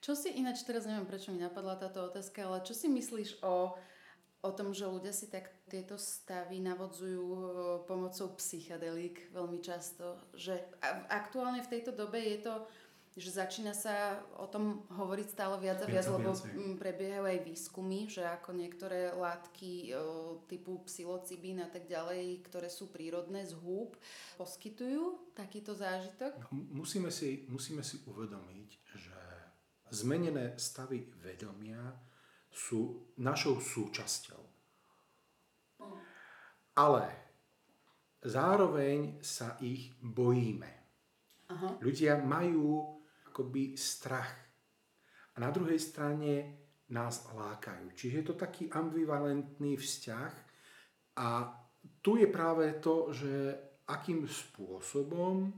Čo 0.00 0.16
si 0.16 0.32
ináč, 0.38 0.64
teraz 0.64 0.88
neviem, 0.88 1.04
prečo 1.04 1.28
mi 1.28 1.42
napadla 1.42 1.76
táto 1.76 2.00
otázka, 2.08 2.46
ale 2.46 2.64
čo 2.64 2.72
si 2.72 2.88
myslíš 2.88 3.44
o 3.44 3.76
o 4.40 4.50
tom, 4.56 4.72
že 4.72 4.88
ľudia 4.88 5.12
si 5.12 5.28
tak 5.28 5.52
tieto 5.68 6.00
stavy 6.00 6.64
navodzujú 6.64 7.24
e, 7.24 7.40
pomocou 7.84 8.32
psychedelík 8.40 9.32
veľmi 9.36 9.60
často. 9.60 10.16
Že 10.32 10.56
aktuálne 11.12 11.60
v 11.60 11.72
tejto 11.76 11.92
dobe 11.92 12.16
je 12.24 12.38
to, 12.48 12.54
že 13.18 13.36
začína 13.42 13.74
sa 13.74 14.22
o 14.38 14.46
tom 14.46 14.86
hovoriť 14.96 15.26
stále 15.34 15.58
viac 15.58 15.82
a 15.82 15.86
viac, 15.90 16.06
lebo 16.08 16.30
prebiehajú 16.78 17.26
aj 17.26 17.38
výskumy, 17.42 18.06
že 18.06 18.22
ako 18.22 18.54
niektoré 18.54 19.10
látky 19.12 19.92
o, 19.92 20.40
typu 20.46 20.78
psilocibín 20.86 21.58
a 21.60 21.68
tak 21.68 21.90
ďalej, 21.90 22.40
ktoré 22.46 22.70
sú 22.70 22.86
prírodné 22.88 23.42
z 23.44 23.58
húb, 23.58 23.98
poskytujú 24.38 25.34
takýto 25.34 25.74
zážitok. 25.74 26.38
M- 26.54 26.80
Musíme 26.80 27.10
si, 27.10 27.44
musíme 27.50 27.82
si 27.82 27.98
uvedomiť, 28.06 28.68
že 28.94 29.18
zmenené 29.90 30.54
stavy 30.54 31.10
vedomia 31.18 31.82
sú 32.50 33.14
našou 33.22 33.62
súčasťou. 33.62 34.42
Ale 36.76 37.04
zároveň 38.22 39.22
sa 39.22 39.56
ich 39.62 39.94
bojíme. 40.02 40.70
Aha. 41.50 41.78
Ľudia 41.82 42.18
majú 42.20 42.98
akoby 43.30 43.74
strach. 43.78 44.34
A 45.34 45.36
na 45.38 45.50
druhej 45.54 45.78
strane 45.78 46.60
nás 46.90 47.26
lákajú. 47.30 47.94
Čiže 47.94 48.16
je 48.18 48.26
to 48.26 48.34
taký 48.34 48.66
ambivalentný 48.70 49.78
vzťah 49.78 50.32
a 51.22 51.28
tu 52.02 52.18
je 52.18 52.28
práve 52.28 52.82
to, 52.82 53.14
že 53.14 53.32
akým 53.86 54.26
spôsobom 54.26 55.50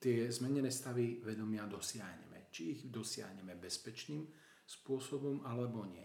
tie 0.00 0.28
zmenené 0.28 0.72
stavy 0.72 1.20
vedomia 1.24 1.64
dosiahneme. 1.68 2.48
Či 2.52 2.62
ich 2.72 2.80
dosiahneme 2.88 3.56
bezpečným 3.56 4.24
spôsobom 4.66 5.46
alebo 5.46 5.86
nie. 5.86 6.04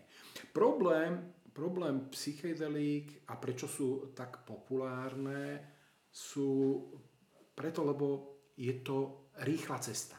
Problém, 0.54 1.34
problém 1.52 2.08
psychedelík 2.14 3.26
a 3.28 3.36
prečo 3.36 3.68
sú 3.68 4.14
tak 4.14 4.46
populárne, 4.46 5.60
sú 6.08 6.80
preto, 7.58 7.84
lebo 7.84 8.08
je 8.56 8.80
to 8.86 9.30
rýchla 9.42 9.78
cesta. 9.82 10.18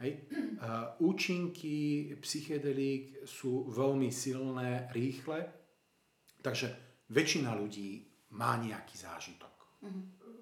Hej. 0.00 0.12
Uh, 0.56 0.96
účinky 1.04 2.08
psychedelík 2.24 3.28
sú 3.28 3.68
veľmi 3.68 4.08
silné, 4.08 4.88
rýchle, 4.96 5.44
takže 6.40 6.72
väčšina 7.12 7.52
ľudí 7.52 8.08
má 8.32 8.56
nejaký 8.56 8.96
zážitok. 8.96 9.52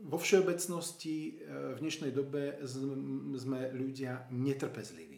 Vo 0.07 0.15
všeobecnosti 0.15 1.43
uh, 1.43 1.75
v 1.75 1.79
dnešnej 1.83 2.15
dobe 2.15 2.63
sme 3.35 3.75
ľudia 3.75 4.31
netrpezliví. 4.31 5.18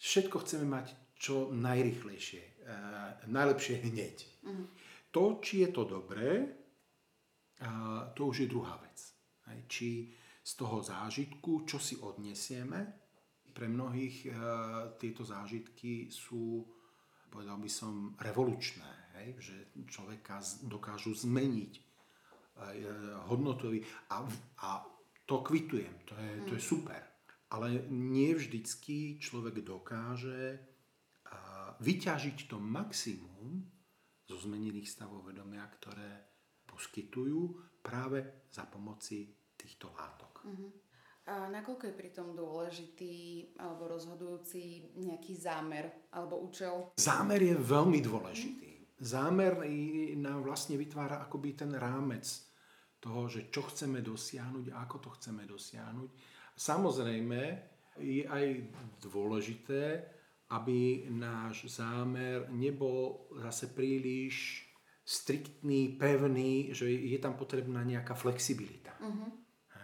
Všetko 0.00 0.36
chceme 0.40 0.64
mať 0.64 0.96
čo 1.20 1.52
najrychlejšie, 1.52 2.64
uh, 2.64 3.28
najlepšie 3.28 3.84
hneď. 3.84 4.16
To, 5.12 5.36
či 5.44 5.66
je 5.66 5.68
to 5.68 5.84
dobré, 5.84 6.48
to 8.14 8.30
už 8.30 8.46
je 8.46 8.48
druhá 8.48 8.78
vec. 8.80 8.98
Či 9.68 10.14
z 10.40 10.52
toho 10.56 10.80
zážitku, 10.80 11.68
čo 11.68 11.76
si 11.76 11.98
odnesieme, 12.00 13.00
pre 13.50 13.66
mnohých 13.66 14.16
e, 14.26 14.30
tieto 14.96 15.26
zážitky 15.26 16.08
sú, 16.08 16.62
povedal 17.28 17.58
by 17.58 17.66
som, 17.66 18.14
revolučné. 18.22 19.18
Hej? 19.20 19.28
Že 19.42 19.56
človeka 19.90 20.38
dokážu 20.70 21.12
zmeniť 21.12 21.72
e, 21.74 21.82
hodnotový 23.26 23.82
a, 24.14 24.22
a 24.64 24.70
to 25.26 25.42
kvitujem, 25.42 26.06
to 26.06 26.14
je, 26.14 26.30
to 26.46 26.52
je 26.54 26.62
super. 26.62 27.09
Ale 27.50 27.90
nie 27.90 28.30
vždycky 28.34 29.18
človek 29.18 29.66
dokáže 29.66 30.62
vyťažiť 31.80 32.46
to 32.46 32.62
maximum 32.62 33.66
zo 34.28 34.36
zmenených 34.38 34.86
stavov 34.86 35.26
vedomia, 35.26 35.66
ktoré 35.80 36.28
poskytujú 36.68 37.58
práve 37.82 38.46
za 38.52 38.68
pomoci 38.70 39.26
týchto 39.58 39.90
látok. 39.96 40.46
A 41.26 41.50
nakoľko 41.50 41.90
je 41.90 41.94
pritom 41.94 42.34
dôležitý 42.38 43.14
alebo 43.58 43.90
rozhodujúci 43.90 44.94
nejaký 44.98 45.34
zámer 45.34 46.10
alebo 46.14 46.38
účel? 46.42 46.94
Zámer 46.98 47.42
je 47.42 47.56
veľmi 47.58 47.98
dôležitý. 47.98 48.98
Zámer 49.00 49.64
nám 50.20 50.44
vlastne 50.44 50.76
vytvára 50.76 51.24
akoby 51.24 51.56
ten 51.56 51.72
rámec 51.74 52.28
toho, 53.00 53.26
že 53.32 53.48
čo 53.48 53.64
chceme 53.66 54.04
dosiahnuť 54.04 54.76
a 54.76 54.84
ako 54.84 54.96
to 55.00 55.10
chceme 55.16 55.48
dosiahnuť. 55.48 56.10
Samozrejme 56.60 57.40
je 57.96 58.28
aj 58.28 58.44
dôležité, 59.00 60.04
aby 60.52 61.08
náš 61.08 61.72
zámer 61.72 62.52
nebol 62.52 63.32
zase 63.40 63.72
príliš 63.72 64.66
striktný, 65.00 65.96
pevný, 65.96 66.76
že 66.76 66.84
je 66.84 67.16
tam 67.16 67.32
potrebná 67.32 67.80
nejaká 67.80 68.12
flexibilita. 68.12 68.92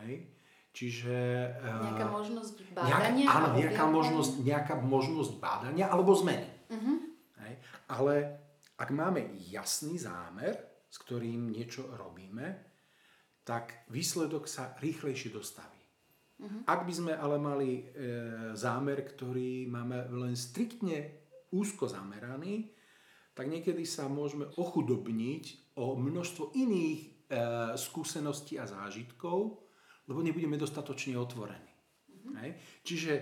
Hej? 0.04 0.36
Čiže... 0.76 1.16
eh, 1.56 1.64
Nejaká 1.64 2.12
možnosť 2.12 2.54
Nejaká, 2.76 3.08
bádania? 3.08 3.26
áno, 3.32 3.48
a 3.48 3.56
nejaká 3.56 3.84
možnosť, 3.88 4.32
nejaká 4.44 4.74
možnosť 4.76 5.32
bádania 5.40 5.88
alebo 5.88 6.12
zmeny. 6.12 6.50
Hej. 7.40 7.54
Ale 7.88 8.14
ak 8.76 8.92
máme 8.92 9.32
jasný 9.48 9.96
zámer, 9.96 10.60
s 10.92 11.00
ktorým 11.00 11.48
niečo 11.48 11.88
robíme, 11.96 12.60
tak 13.40 13.88
výsledok 13.88 14.44
sa 14.44 14.76
rýchlejšie 14.76 15.32
dostaví. 15.32 15.75
Ak 16.68 16.84
by 16.84 16.92
sme 16.92 17.12
ale 17.16 17.40
mali 17.40 17.80
e, 17.80 17.82
zámer, 18.52 19.08
ktorý 19.08 19.64
máme 19.72 20.12
len 20.12 20.36
striktne 20.36 21.24
úzko 21.48 21.88
zameraný, 21.88 22.68
tak 23.32 23.48
niekedy 23.48 23.88
sa 23.88 24.08
môžeme 24.08 24.44
ochudobniť 24.60 25.76
o 25.80 25.96
množstvo 25.96 26.52
iných 26.52 27.00
e, 27.00 27.08
skúseností 27.80 28.60
a 28.60 28.68
zážitkov, 28.68 29.64
lebo 30.08 30.20
nebudeme 30.20 30.60
dostatočne 30.60 31.16
otvorení. 31.16 31.72
Hej? 32.36 32.50
Čiže 32.84 33.12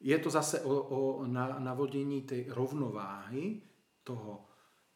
je 0.00 0.16
to 0.22 0.30
zase 0.30 0.62
o, 0.62 0.70
o 0.70 1.00
na, 1.26 1.58
navodení 1.58 2.22
tej 2.22 2.54
rovnováhy 2.54 3.66
toho 4.06 4.46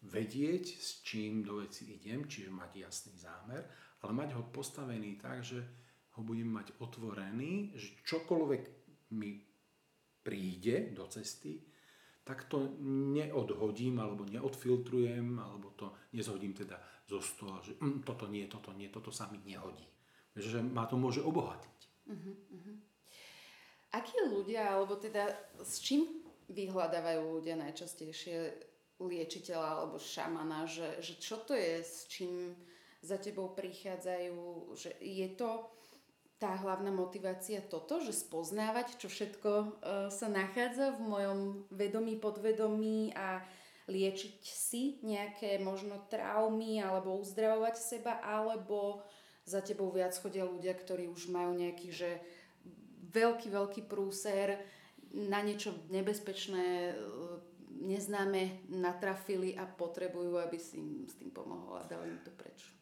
vedieť, 0.05 0.65
s 0.79 1.03
čím 1.03 1.43
do 1.43 1.59
veci 1.59 1.91
idem, 1.91 2.29
čiže 2.29 2.55
mať 2.55 2.71
jasný 2.77 3.15
zámer, 3.19 3.67
ale 4.05 4.13
mať 4.13 4.37
ho 4.37 4.43
postavený 4.53 5.17
tak, 5.19 5.43
že 5.43 5.84
ho 6.15 6.21
budem 6.23 6.47
mať 6.47 6.79
otvorený, 6.79 7.75
že 7.75 7.99
čokoľvek 8.07 8.63
mi 9.19 9.43
príde 10.25 10.95
do 10.95 11.05
cesty, 11.11 11.61
tak 12.25 12.49
to 12.49 12.81
neodhodím 12.81 14.01
alebo 14.01 14.25
neodfiltrujem, 14.25 15.37
alebo 15.37 15.77
to 15.77 15.93
nezhodím 16.17 16.57
teda 16.57 16.81
zo 17.05 17.21
stola, 17.21 17.61
že 17.61 17.77
mm, 17.77 18.01
toto 18.01 18.25
nie, 18.33 18.49
toto 18.49 18.73
nie, 18.73 18.89
toto 18.89 19.13
sa 19.13 19.29
mi 19.29 19.37
nehodí. 19.45 19.85
Že 20.33 20.65
ma 20.65 20.89
to 20.89 20.97
môže 20.97 21.21
obohatiť. 21.21 21.79
Akí 23.93 24.17
ľudia, 24.25 24.75
alebo 24.75 24.97
teda 24.97 25.31
s 25.61 25.79
čím 25.85 26.25
vyhľadávajú 26.49 27.21
ľudia 27.39 27.61
najčastejšie 27.61 28.37
liečiteľa 28.99 29.69
alebo 29.69 29.97
šamana, 30.01 30.65
že, 30.65 30.99
že 31.05 31.21
čo 31.21 31.45
to 31.45 31.53
je, 31.53 31.85
s 31.85 32.09
čím 32.09 32.57
za 33.05 33.21
tebou 33.21 33.53
prichádzajú, 33.53 34.73
že 34.75 34.97
je 34.99 35.29
to 35.37 35.69
tá 36.39 36.59
hlavná 36.59 36.91
motivácia 36.91 37.63
toto, 37.63 38.03
že 38.03 38.11
spoznávať, 38.11 38.99
čo 38.99 39.07
všetko 39.07 39.51
e, 39.51 39.67
sa 40.11 40.27
nachádza 40.27 40.99
v 40.99 41.01
mojom 41.07 41.39
vedomí, 41.71 42.19
podvedomí 42.19 43.15
a 43.15 43.41
liečiť 43.87 44.41
si 44.43 44.99
nejaké 45.05 45.61
možno 45.61 46.03
traumy 46.09 46.81
alebo 46.81 47.21
uzdravovať 47.21 47.75
seba, 47.79 48.19
alebo 48.25 49.05
za 49.45 49.61
tebou 49.61 49.93
viac 49.93 50.17
chodia 50.17 50.49
ľudia, 50.49 50.73
ktorí 50.73 51.07
už 51.07 51.29
majú 51.29 51.53
nejaký, 51.55 51.89
že 51.93 52.11
veľký, 53.13 53.53
veľký 53.53 53.83
prúser, 53.87 54.59
na 55.15 55.39
niečo 55.47 55.71
nebezpečné, 55.95 56.67
e, 56.91 56.95
neznáme, 57.87 58.67
natrafili 58.75 59.55
a 59.55 59.63
potrebujú, 59.69 60.43
aby 60.43 60.59
si 60.59 60.83
im 60.83 61.07
s 61.07 61.15
tým 61.15 61.31
pomohol 61.31 61.79
a 61.79 61.87
dali 61.87 62.11
im 62.11 62.19
to 62.27 62.35
preč. 62.35 62.75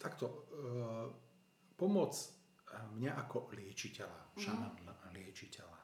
Takto, 0.00 0.48
e, 0.48 0.64
pomoc 1.76 2.16
mňa 2.94 3.12
ako 3.26 3.52
liečiteľa, 3.54 4.34
šaman 4.38 4.74
liečiteľa, 5.14 5.80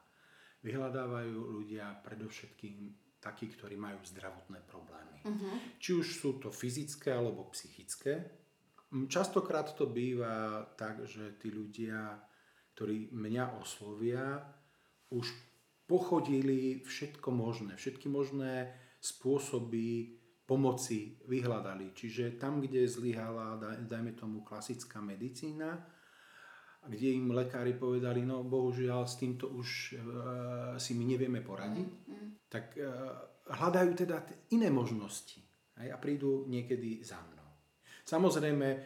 vyhľadávajú 0.63 1.39
ľudia 1.61 2.03
predovšetkým 2.03 2.77
takí, 3.21 3.53
ktorí 3.53 3.77
majú 3.77 4.01
zdravotné 4.05 4.65
problémy. 4.65 5.19
Či 5.77 5.91
už 5.97 6.07
sú 6.09 6.31
to 6.41 6.49
fyzické 6.49 7.13
alebo 7.13 7.53
psychické. 7.53 8.33
Častokrát 8.91 9.71
to 9.77 9.87
býva 9.87 10.67
tak, 10.75 11.07
že 11.07 11.39
tí 11.39 11.53
ľudia, 11.53 12.19
ktorí 12.75 13.13
mňa 13.15 13.61
oslovia, 13.61 14.41
už 15.13 15.31
pochodili 15.87 16.83
všetko 16.87 17.29
možné, 17.35 17.75
všetky 17.75 18.07
možné 18.07 18.73
spôsoby 19.03 20.19
pomoci 20.47 21.23
vyhľadali. 21.31 21.95
Čiže 21.95 22.39
tam, 22.39 22.59
kde 22.59 22.87
zlyhala, 22.91 23.59
daj- 23.59 23.87
dajme 23.87 24.13
tomu, 24.19 24.43
klasická 24.43 24.99
medicína, 24.99 25.79
a 26.81 26.87
kde 26.89 27.13
im 27.13 27.37
lekári 27.37 27.77
povedali, 27.77 28.25
no 28.25 28.41
bohužiaľ 28.41 29.05
s 29.05 29.21
týmto 29.21 29.53
už 29.53 29.69
e, 29.69 29.95
si 30.81 30.97
my 30.97 31.05
nevieme 31.05 31.45
poradiť, 31.45 31.89
tak 32.49 32.73
e, 32.81 32.89
hľadajú 33.53 33.93
teda 33.93 34.25
t- 34.25 34.57
iné 34.57 34.73
možnosti 34.73 35.37
hej, 35.77 35.89
a 35.93 35.97
prídu 36.01 36.49
niekedy 36.49 37.05
za 37.05 37.21
mnou. 37.21 37.49
Samozrejme, 38.09 38.69
e, 38.73 38.79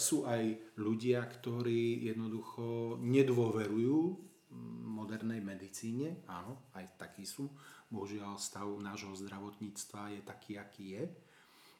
sú 0.00 0.24
aj 0.24 0.72
ľudia, 0.80 1.28
ktorí 1.28 2.08
jednoducho 2.08 2.96
nedôverujú 2.96 4.32
modernej 4.88 5.40
medicíne. 5.40 6.24
Áno, 6.28 6.72
aj 6.76 6.96
takí 6.96 7.28
sú. 7.28 7.48
Bohužiaľ 7.92 8.40
stav 8.40 8.68
nášho 8.80 9.12
zdravotníctva 9.12 10.16
je 10.16 10.20
taký, 10.24 10.52
aký 10.56 10.84
je. 10.96 11.04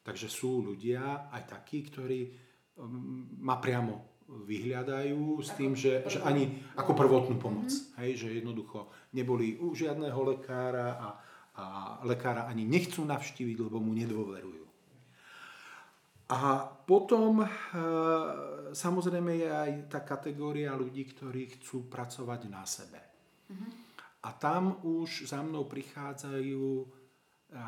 Takže 0.02 0.28
sú 0.28 0.60
ľudia 0.60 1.32
aj 1.32 1.42
takí, 1.48 1.88
ktorí 1.88 2.20
mm, 2.76 3.40
ma 3.40 3.56
priamo 3.56 4.11
vyhľadajú 4.48 5.38
s 5.44 5.50
tým, 5.54 5.76
že, 5.76 6.02
že 6.08 6.24
ani 6.24 6.64
ako 6.76 6.96
prvotnú 6.96 7.36
pomoc. 7.36 7.68
Mm-hmm. 7.68 7.98
Hej, 8.00 8.10
že 8.24 8.28
jednoducho 8.40 8.88
neboli 9.12 9.60
u 9.60 9.76
žiadneho 9.76 10.20
lekára 10.24 10.96
a, 10.96 11.08
a 11.56 11.64
lekára 12.08 12.48
ani 12.48 12.64
nechcú 12.64 13.04
navštíviť, 13.04 13.56
lebo 13.60 13.78
mu 13.78 13.92
nedôverujú. 13.92 14.64
A 16.32 16.64
potom 16.64 17.44
e, 17.44 17.48
samozrejme 18.72 19.32
je 19.36 19.48
aj 19.52 19.72
tá 19.92 20.00
kategória 20.00 20.72
ľudí, 20.72 21.04
ktorí 21.12 21.60
chcú 21.60 21.92
pracovať 21.92 22.40
na 22.48 22.64
sebe. 22.64 23.00
Mm-hmm. 23.52 23.70
A 24.22 24.28
tam 24.38 24.80
už 24.80 25.28
za 25.28 25.44
mnou 25.44 25.68
prichádzajú 25.68 26.64
a, 27.52 27.66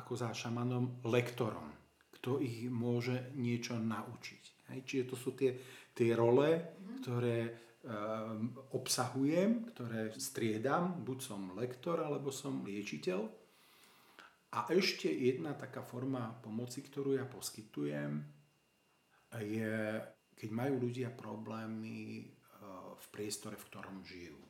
ako 0.00 0.12
za 0.16 0.32
šamanom 0.32 1.04
lektorom, 1.04 1.68
kto 2.16 2.40
ich 2.40 2.72
môže 2.72 3.36
niečo 3.36 3.76
naučiť. 3.76 4.72
Hej? 4.72 4.78
Čiže 4.86 5.04
to 5.10 5.16
sú 5.18 5.36
tie, 5.36 5.60
tie 5.94 6.12
role, 6.14 6.50
ktoré 7.00 7.38
e, 7.46 7.52
obsahujem, 8.76 9.70
ktoré 9.72 10.14
striedam, 10.16 11.00
buď 11.02 11.18
som 11.20 11.52
lektor, 11.56 12.02
alebo 12.04 12.30
som 12.30 12.62
liečiteľ. 12.62 13.20
A 14.50 14.66
ešte 14.74 15.06
jedna 15.06 15.54
taká 15.54 15.78
forma 15.86 16.34
pomoci, 16.42 16.82
ktorú 16.82 17.14
ja 17.14 17.22
poskytujem, 17.22 18.18
je, 19.38 20.02
keď 20.34 20.50
majú 20.50 20.90
ľudia 20.90 21.14
problémy 21.14 22.26
eh, 22.26 22.30
v 22.98 23.06
priestore, 23.14 23.54
v 23.54 23.66
ktorom 23.70 24.02
žijú. 24.02 24.40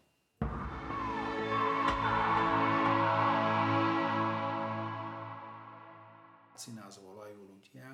Si 6.57 6.77
nás 6.77 6.97
volajú 7.01 7.41
ľudia, 7.45 7.89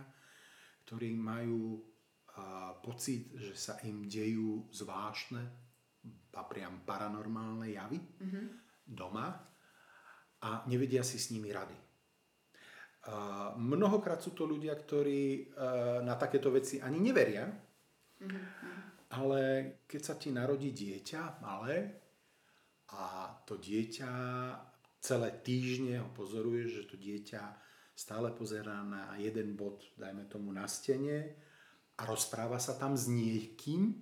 ktorí 0.87 1.15
majú 1.15 1.83
pocit, 2.85 3.33
že 3.33 3.57
sa 3.57 3.81
im 3.89 4.05
dejú 4.05 4.69
zvláštne 4.69 5.43
a 6.37 6.43
priam 6.45 6.85
paranormálne 6.85 7.73
javy 7.73 7.97
mm-hmm. 7.97 8.47
doma 8.85 9.33
a 10.45 10.51
nevedia 10.69 11.01
si 11.01 11.17
s 11.17 11.33
nimi 11.33 11.49
rady. 11.49 11.73
Mnohokrát 13.57 14.21
sú 14.21 14.37
to 14.37 14.45
ľudia, 14.45 14.77
ktorí 14.77 15.55
na 16.05 16.13
takéto 16.21 16.53
veci 16.53 16.77
ani 16.77 17.01
neveria, 17.01 17.49
mm-hmm. 17.49 18.45
ale 19.17 19.41
keď 19.89 20.01
sa 20.05 20.15
ti 20.21 20.29
narodí 20.29 20.77
dieťa 20.77 21.41
malé 21.41 22.05
a 22.93 23.33
to 23.49 23.57
dieťa 23.57 24.13
celé 25.01 25.31
týždne 25.41 26.03
ho 26.05 26.11
pozoruje, 26.13 26.69
že 26.69 26.85
to 26.85 27.01
dieťa 27.01 27.43
stále 27.97 28.29
pozerá 28.37 28.85
na 28.85 29.17
jeden 29.17 29.57
bod, 29.57 29.81
dajme 29.97 30.29
tomu 30.29 30.53
na 30.53 30.69
stene 30.69 31.46
a 31.97 32.03
rozpráva 32.05 32.61
sa 32.61 32.77
tam 32.77 32.93
s 32.97 33.09
niekým? 33.09 33.97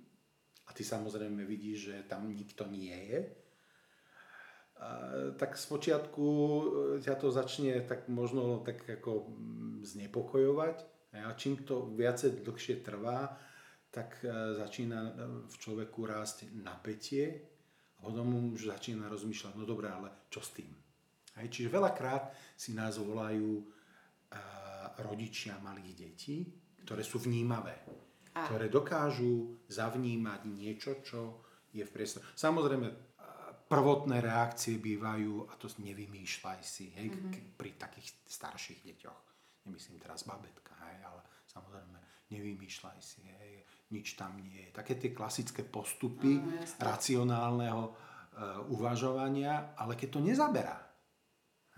A 0.65 0.73
ty 0.73 0.83
samozrejme 0.83 1.45
vidíš, 1.45 1.77
že 1.91 1.95
tam 2.09 2.27
nikto 2.33 2.67
nie 2.67 2.91
je, 2.91 3.19
tak 5.39 5.55
z 5.57 5.65
počiatku 5.71 6.27
e, 6.27 6.63
ťa 6.99 7.15
to 7.15 7.31
začne 7.31 7.79
tak 7.87 8.11
možno 8.11 8.59
tak 8.59 8.83
ako 8.83 9.31
mm, 9.31 9.87
znepokojovať. 9.87 10.77
A 11.15 11.31
čím 11.39 11.63
to 11.63 11.95
viacej 11.95 12.43
dlhšie 12.43 12.83
trvá, 12.83 13.39
tak 13.87 14.19
e, 14.19 14.27
začína 14.59 15.15
v 15.47 15.55
človeku 15.55 16.03
rásť 16.03 16.51
napätie. 16.59 17.47
A 17.99 18.11
potom 18.11 18.51
už 18.51 18.67
začína 18.67 19.07
rozmýšľať, 19.07 19.55
no 19.55 19.63
dobré, 19.63 19.87
ale 19.87 20.27
čo 20.27 20.43
s 20.43 20.51
tým? 20.51 20.67
Hej, 21.39 21.47
čiže 21.51 21.71
veľakrát 21.71 22.35
si 22.59 22.75
nás 22.75 22.99
volajú 22.99 23.63
rodičia 24.99 25.59
malých 25.59 25.91
detí, 25.95 26.47
ktoré 26.85 27.01
sú 27.01 27.17
vnímavé, 27.17 27.73
a. 28.37 28.45
ktoré 28.45 28.69
dokážu 28.69 29.65
zavnímať 29.67 30.41
niečo, 30.45 31.01
čo 31.01 31.43
je 31.73 31.83
v 31.83 31.91
priestore. 31.91 32.23
Samozrejme, 32.37 33.15
prvotné 33.65 34.21
reakcie 34.21 34.77
bývajú, 34.77 35.49
a 35.49 35.53
to 35.57 35.65
nevymýšľaj 35.81 36.59
si, 36.61 36.93
hej, 36.93 37.09
mm-hmm. 37.09 37.57
pri 37.57 37.75
takých 37.75 38.23
starších 38.29 38.85
deťoch. 38.85 39.21
Nemyslím 39.65 39.97
teraz 39.97 40.21
babetka, 40.29 40.77
hej, 40.85 41.01
ale 41.01 41.21
samozrejme 41.49 41.97
nevymýšľaj 42.29 42.99
si, 43.01 43.25
hej, 43.25 43.65
nič 43.89 44.13
tam 44.13 44.37
nie 44.37 44.69
je. 44.69 44.69
Také 44.69 45.01
tie 45.01 45.09
klasické 45.09 45.65
postupy 45.65 46.37
no, 46.37 46.61
racionálneho 46.77 47.83
uh, 47.89 47.95
uvažovania, 48.69 49.73
ale 49.73 49.97
keď 49.97 50.09
to 50.13 50.19
nezaberá, 50.21 50.77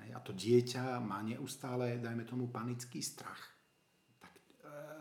hej, 0.03 0.11
a 0.11 0.19
to 0.19 0.35
dieťa 0.35 0.99
má 0.99 1.23
neustále, 1.23 2.03
dajme 2.03 2.27
tomu, 2.27 2.51
panický 2.51 2.99
strach, 2.99 3.56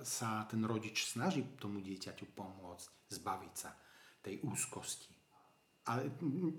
sa 0.07 0.47
ten 0.47 0.63
rodič 0.63 1.11
snaží 1.11 1.43
tomu 1.59 1.83
dieťaťu 1.83 2.31
pomôcť, 2.33 3.11
zbaviť 3.11 3.55
sa 3.59 3.75
tej 4.23 4.41
úzkosti 4.47 5.17
a 5.87 6.03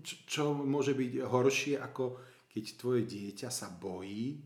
čo 0.08 0.56
môže 0.56 0.96
byť 0.96 1.12
horšie, 1.28 1.76
ako 1.84 2.16
keď 2.48 2.64
tvoje 2.80 3.02
dieťa 3.04 3.52
sa 3.52 3.68
bojí 3.68 4.40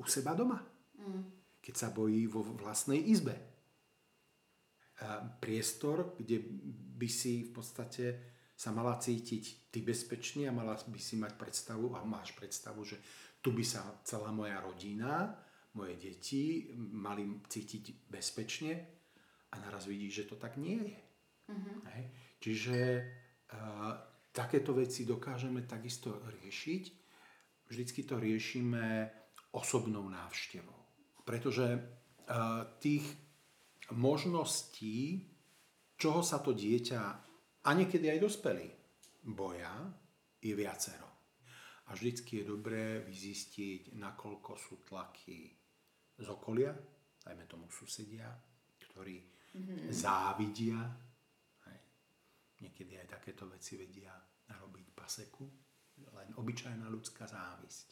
u 0.00 0.04
seba 0.08 0.32
doma. 0.32 0.64
Mm. 0.96 1.24
Keď 1.60 1.74
sa 1.76 1.88
bojí 1.92 2.24
vo 2.24 2.40
vlastnej 2.56 3.00
izbe. 3.04 3.36
A 5.04 5.20
priestor, 5.20 6.16
kde 6.16 6.40
by 6.96 7.08
si 7.08 7.44
v 7.44 7.50
podstate 7.52 8.04
sa 8.54 8.72
mala 8.72 8.96
cítiť 8.96 9.68
ty 9.68 9.84
bezpečne 9.84 10.48
a 10.48 10.56
mala 10.56 10.78
by 10.78 11.00
si 11.00 11.20
mať 11.20 11.36
predstavu, 11.36 11.92
a 11.92 12.06
máš 12.06 12.32
predstavu, 12.32 12.80
že 12.86 12.96
tu 13.44 13.52
by 13.52 13.64
sa 13.66 13.84
celá 14.06 14.32
moja 14.32 14.56
rodina, 14.62 15.36
moje 15.74 15.94
deti 15.98 16.70
mali 16.78 17.42
cítiť 17.44 18.08
bezpečne 18.10 18.72
a 19.50 19.54
naraz 19.58 19.86
vidíš, 19.90 20.12
že 20.24 20.28
to 20.30 20.36
tak 20.38 20.58
nie 20.58 20.78
je. 20.78 21.00
Mm-hmm. 21.50 21.76
Hej? 21.94 22.04
Čiže 22.40 22.78
uh, 23.54 23.94
takéto 24.34 24.74
veci 24.74 25.06
dokážeme 25.06 25.62
takisto 25.62 26.18
riešiť. 26.42 26.82
Vždycky 27.70 28.02
to 28.02 28.18
riešime 28.18 29.08
osobnou 29.54 30.10
návštevou. 30.10 30.76
Pretože 31.24 31.66
e, 31.72 31.80
tých 32.82 33.06
možností, 33.96 35.24
čoho 35.96 36.20
sa 36.20 36.42
to 36.44 36.52
dieťa 36.52 37.02
a 37.64 37.68
niekedy 37.72 38.10
aj 38.12 38.20
dospelí 38.20 38.68
boja, 39.24 39.72
je 40.44 40.52
viacero. 40.52 41.08
A 41.88 41.96
vždycky 41.96 42.42
je 42.42 42.50
dobré 42.52 43.00
vyzistiť, 43.00 43.96
nakoľko 43.96 44.52
sú 44.60 44.84
tlaky 44.84 45.63
z 46.18 46.26
okolia, 46.30 46.70
dajme 47.22 47.44
tomu 47.50 47.66
susedia, 47.70 48.30
ktorí 48.78 49.18
mm-hmm. 49.20 49.90
závidia 49.90 50.78
Niekedy 52.64 52.96
aj 52.96 53.20
takéto 53.20 53.44
veci 53.44 53.76
vedia 53.76 54.14
narobiť 54.48 54.86
paseku, 54.96 55.44
len 56.16 56.28
obyčajná 56.40 56.88
ľudská 56.88 57.28
závisť. 57.28 57.88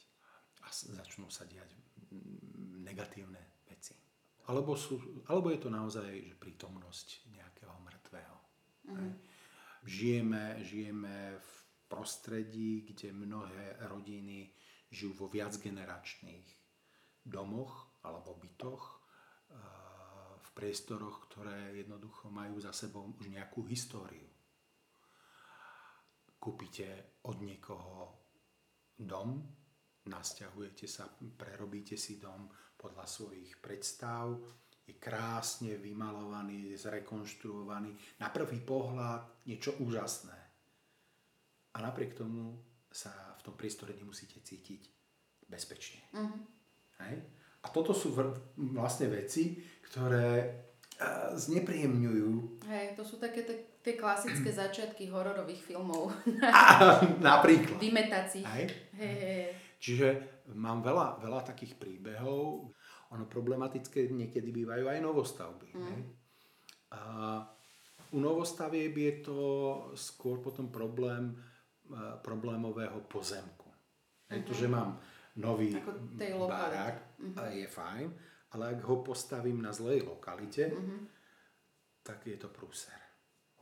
A 0.65 0.73
začnú 0.73 1.29
sa 1.29 1.45
diať 1.45 1.75
mm, 2.09 2.87
negatívne 2.87 3.61
veci. 3.69 3.93
Alebo, 4.49 4.73
sú, 4.79 5.23
alebo 5.29 5.53
je 5.53 5.61
to 5.61 5.69
naozaj 5.69 6.09
že 6.09 6.35
prítomnosť 6.39 7.29
nejakého 7.37 7.75
mŕtvého. 7.85 8.37
Mm-hmm. 8.89 9.13
Žijeme, 9.83 10.45
žijeme 10.65 11.17
v 11.37 11.51
prostredí, 11.91 12.87
kde 12.89 13.13
mnohé 13.13 13.77
rodiny 13.91 14.55
žijú 14.89 15.13
vo 15.13 15.27
viacgeneračných 15.29 16.47
domoch 17.27 17.92
alebo 18.03 18.39
bytoch, 18.39 18.85
v 20.43 20.51
priestoroch, 20.53 21.29
ktoré 21.29 21.77
jednoducho 21.77 22.29
majú 22.29 22.61
za 22.61 22.75
sebou 22.77 23.15
už 23.17 23.33
nejakú 23.33 23.65
históriu 23.65 24.33
kúpite 26.43 27.23
od 27.31 27.39
niekoho 27.39 28.19
dom, 28.99 29.47
nasťahujete 30.11 30.91
sa, 30.91 31.07
prerobíte 31.39 31.95
si 31.95 32.19
dom 32.19 32.51
podľa 32.75 33.07
svojich 33.07 33.63
predstav, 33.63 34.35
je 34.83 34.99
krásne 34.99 35.79
vymalovaný, 35.79 36.75
zrekonštruovaný, 36.75 38.19
na 38.19 38.35
prvý 38.35 38.59
pohľad 38.59 39.47
niečo 39.47 39.79
úžasné. 39.79 40.35
A 41.73 41.79
napriek 41.79 42.19
tomu 42.19 42.59
sa 42.91 43.39
v 43.39 43.47
tom 43.47 43.55
priestore 43.55 43.95
nemusíte 43.95 44.43
cítiť 44.43 44.83
bezpečne. 45.47 46.03
Mm-hmm. 46.11 46.41
Hej? 47.07 47.15
A 47.63 47.67
toto 47.71 47.95
sú 47.95 48.11
vlastne 48.75 49.07
veci, 49.07 49.63
ktoré 49.87 50.63
znepríjemňujú. 51.35 52.31
Hej, 52.69 52.95
to 52.95 53.03
sú 53.03 53.19
také 53.19 53.43
tie 53.83 53.95
klasické 53.99 54.51
začiatky 54.63 55.11
hororových 55.11 55.63
filmov. 55.63 56.15
Napríklad. 57.23 57.79
Vymetací. 57.79 58.43
Hej. 58.47 58.71
Hej, 58.99 59.17
hej. 59.19 59.45
Čiže 59.83 60.09
mám 60.55 60.83
veľa, 60.83 61.19
veľa 61.19 61.43
takých 61.43 61.75
príbehov. 61.79 62.71
Ono 63.13 63.25
problematické 63.27 64.09
niekedy 64.15 64.55
bývajú 64.55 64.89
aj 64.89 64.99
novostavby. 65.03 65.69
Mm. 65.75 65.83
Hej. 65.91 66.01
A 66.93 67.03
u 68.13 68.19
novostavieb 68.21 68.93
je 68.93 69.13
to 69.25 69.39
skôr 69.97 70.39
potom 70.39 70.69
problém 70.69 71.33
problémového 72.23 73.05
pozemku. 73.11 73.69
Hej, 74.33 74.49
to, 74.49 74.53
že 74.57 74.71
mám 74.71 74.97
nový 75.41 75.73
Ako 75.77 75.93
tej 76.19 76.37
barák, 76.37 76.97
a 77.39 77.43
je 77.49 77.65
fajn, 77.65 78.09
ale 78.53 78.77
ak 78.77 78.81
ho 78.85 79.01
postavím 79.01 79.65
na 79.65 79.73
zlej 79.73 80.05
lokalite, 80.05 80.69
tak 82.03 82.27
je 82.27 82.37
to 82.37 82.51
prúser. 82.53 82.99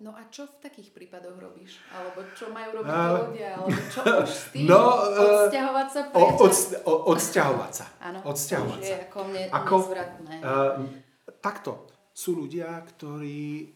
No 0.00 0.16
a 0.16 0.24
čo 0.32 0.48
v 0.48 0.64
takých 0.64 0.96
prípadoch 0.96 1.36
robíš? 1.36 1.76
Alebo 1.92 2.24
čo 2.32 2.48
majú 2.48 2.80
robiť 2.80 2.88
Ale- 2.88 3.20
ľudia? 3.28 3.48
Alebo 3.52 3.76
čo 3.92 4.00
už 4.00 4.30
s 4.32 4.44
tým? 4.48 4.64
No, 4.64 4.80
eh, 4.96 5.44
Odsťahovať 5.44 5.88
sa 5.92 6.00
O, 6.16 6.22
od, 6.40 6.54
o, 6.88 6.92
odsťahovať 7.12 7.72
sa. 7.76 7.86
Áno, 8.00 8.18
odsťahovať 8.24 8.80
sa. 8.80 8.96
ako 9.04 9.20
ne, 9.28 9.42
Ako, 9.52 9.76
nezvratné. 9.76 10.34
Uh, 10.40 10.88
takto. 11.36 11.84
Sú 12.16 12.32
ľudia, 12.32 12.80
ktorí, 12.80 13.68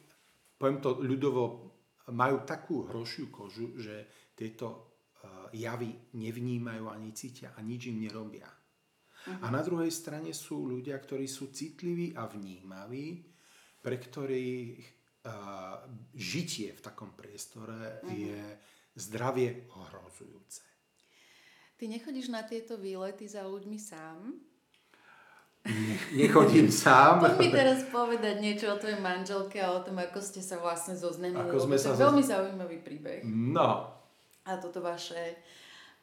poviem 0.56 0.80
to 0.80 0.96
ľudovo, 0.96 1.42
majú 2.08 2.40
takú 2.48 2.88
hrošiu 2.88 3.28
kožu, 3.28 3.76
že 3.76 4.08
tieto 4.32 4.66
uh, 4.72 4.93
javy 5.54 5.94
nevnímajú 6.18 6.90
ani 6.90 7.14
cítia 7.14 7.54
a 7.54 7.62
nič 7.62 7.88
im 7.88 8.02
nerobia. 8.02 8.50
A 9.40 9.48
na 9.48 9.64
druhej 9.64 9.88
strane 9.88 10.36
sú 10.36 10.68
ľudia, 10.68 11.00
ktorí 11.00 11.24
sú 11.24 11.48
citliví 11.48 12.12
a 12.12 12.28
vnímaví, 12.28 13.24
pre 13.80 13.96
ktorých 13.96 14.84
uh, 15.24 15.80
žitie 16.12 16.76
v 16.76 16.80
takom 16.84 17.16
priestore 17.16 18.04
je 18.12 18.36
zdravie 19.00 19.64
ohrozujúce. 19.72 20.60
Ty 21.80 21.84
nechodíš 21.88 22.28
na 22.28 22.44
tieto 22.44 22.76
výlety 22.76 23.24
za 23.24 23.48
ľuďmi 23.48 23.78
sám? 23.80 24.36
Nechodím 26.12 26.68
sám. 26.68 27.18
Poď 27.24 27.40
mi 27.40 27.48
teraz 27.48 27.80
povedať 27.88 28.44
niečo 28.44 28.76
o 28.76 28.76
tvojej 28.76 29.00
manželke 29.00 29.56
a 29.64 29.72
o 29.72 29.80
tom, 29.80 29.96
ako 29.96 30.20
ste 30.20 30.44
sa 30.44 30.60
vlastne 30.60 30.92
zoznamili. 30.92 31.40
Ako 31.40 31.64
sme 31.64 31.80
to 31.80 31.82
sa 31.82 31.88
je 31.88 31.96
zoz- 31.96 32.04
veľmi 32.04 32.22
zaujímavý 32.22 32.78
príbeh. 32.84 33.24
No, 33.24 33.93
A 34.44 34.60
toto 34.60 34.84
vaše 34.84 35.40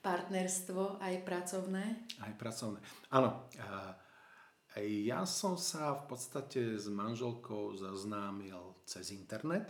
partnerstvo, 0.01 0.97
aj 0.97 1.21
pracovné. 1.21 1.85
Aj 2.17 2.33
pracovné. 2.33 2.81
Áno. 3.13 3.45
Ja 4.81 5.27
som 5.27 5.59
sa 5.59 5.93
v 5.93 6.03
podstate 6.09 6.79
s 6.79 6.89
manželkou 6.89 7.75
zaznámil 7.77 8.57
cez 8.87 9.11
internet. 9.13 9.69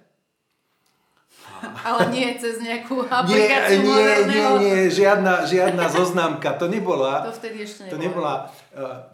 Ale 1.84 2.12
nie 2.12 2.28
cez 2.38 2.60
nejakú 2.60 3.08
Nie, 3.08 3.12
aplikáciu 3.12 3.80
nie, 3.82 3.88
nie, 3.88 3.92
moderného. 3.92 4.56
nie, 4.60 4.80
žiadna, 4.92 5.34
žiadna 5.48 5.86
zoznamka. 5.88 6.60
To 6.60 6.68
nebola. 6.68 7.24
To 7.28 7.34
vtedy 7.34 7.64
ešte 7.64 7.88
To 7.88 7.98
nebola, 7.98 8.52
uh, 8.76 9.10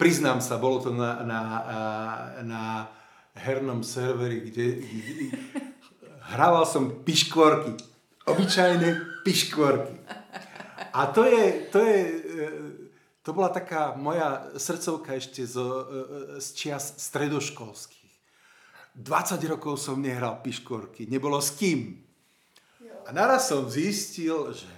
priznám 0.00 0.40
sa, 0.40 0.56
bolo 0.56 0.80
to 0.80 0.90
na, 0.96 1.20
na, 1.22 1.40
uh, 1.60 2.24
na 2.40 2.88
hernom 3.36 3.84
serveri, 3.84 4.48
kde, 4.48 4.66
kde 4.80 5.04
hrával 6.34 6.64
som 6.64 7.04
piškvorky. 7.04 7.89
Obyčajné 8.30 8.88
piškvorky. 9.26 9.96
A 10.90 11.06
to 11.14 11.22
je, 11.24 11.70
to 11.70 11.78
je, 11.78 11.98
uh, 12.02 12.70
to 13.22 13.30
bola 13.30 13.50
taká 13.50 13.94
moja 13.94 14.50
srdcovka 14.58 15.14
ešte 15.14 15.46
zo, 15.46 15.66
uh, 15.66 15.86
z 16.42 16.46
čias 16.54 16.98
stredoškolských. 16.98 18.00
20 18.94 19.38
rokov 19.46 19.78
som 19.78 20.02
nehral 20.02 20.42
piškvorky, 20.42 21.06
nebolo 21.06 21.38
s 21.38 21.54
kým. 21.54 21.94
A 23.06 23.14
naraz 23.14 23.48
som 23.50 23.70
zistil, 23.70 24.50
že 24.54 24.70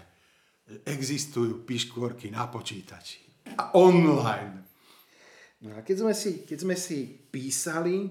existujú 0.84 1.64
piškvorky 1.68 2.32
na 2.32 2.48
počítači. 2.48 3.20
A 3.58 3.76
online. 3.76 4.64
No 5.62 5.76
a 5.76 5.84
keď 5.84 6.06
sme 6.06 6.14
si, 6.16 6.30
keď 6.42 6.58
sme 6.64 6.76
si 6.78 7.06
písali, 7.06 8.08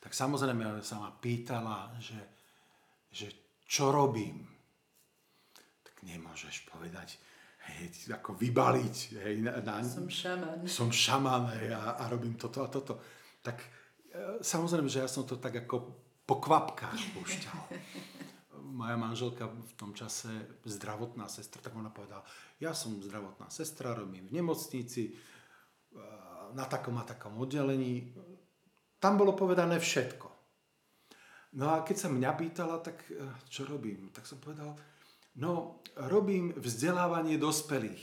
tak 0.00 0.12
samozrejme 0.12 0.80
sa 0.84 1.00
ma 1.00 1.10
pýtala, 1.12 1.96
že, 2.00 2.20
že 3.08 3.43
čo 3.74 3.90
robím. 3.90 4.46
Tak 5.82 6.06
nemôžeš 6.06 6.70
povedať, 6.70 7.18
hej, 7.74 7.90
ako 8.14 8.38
vybaliť. 8.38 8.96
Hej, 9.18 9.34
na, 9.42 9.58
na, 9.58 9.82
Som 9.82 10.06
šaman. 10.06 10.62
som 10.70 10.88
šaman 10.94 11.50
hej, 11.58 11.74
a, 11.74 11.98
a 11.98 12.06
robím 12.06 12.38
toto 12.38 12.62
a 12.62 12.70
toto. 12.70 13.02
Tak 13.42 13.58
e, 13.58 14.38
samozrejme, 14.38 14.86
že 14.86 15.02
ja 15.02 15.10
som 15.10 15.26
to 15.26 15.42
tak 15.42 15.66
ako 15.66 15.90
po 16.22 16.38
kvapkách 16.38 17.18
púšťal. 17.18 17.58
Moja 18.78 18.94
manželka 18.94 19.50
v 19.50 19.72
tom 19.74 19.90
čase 19.90 20.30
zdravotná 20.62 21.26
sestra, 21.26 21.58
tak 21.58 21.74
ona 21.74 21.90
povedala, 21.90 22.22
ja 22.62 22.74
som 22.78 23.02
zdravotná 23.02 23.50
sestra, 23.50 23.90
robím 23.90 24.30
v 24.30 24.38
nemocnici, 24.38 25.02
e, 25.10 25.12
na 26.54 26.62
takom 26.70 26.94
a 26.94 27.02
takom 27.02 27.42
oddelení. 27.42 28.14
Tam 29.02 29.18
bolo 29.18 29.34
povedané 29.34 29.82
všetko. 29.82 30.33
No 31.54 31.70
a 31.70 31.86
keď 31.86 31.96
sa 31.96 32.08
mňa 32.10 32.30
pýtala, 32.34 32.82
tak 32.82 32.98
e, 33.10 33.22
čo 33.46 33.62
robím? 33.66 34.10
Tak 34.10 34.26
som 34.26 34.42
povedal, 34.42 34.74
no 35.38 35.82
robím 35.94 36.50
vzdelávanie 36.58 37.38
dospelých. 37.38 38.02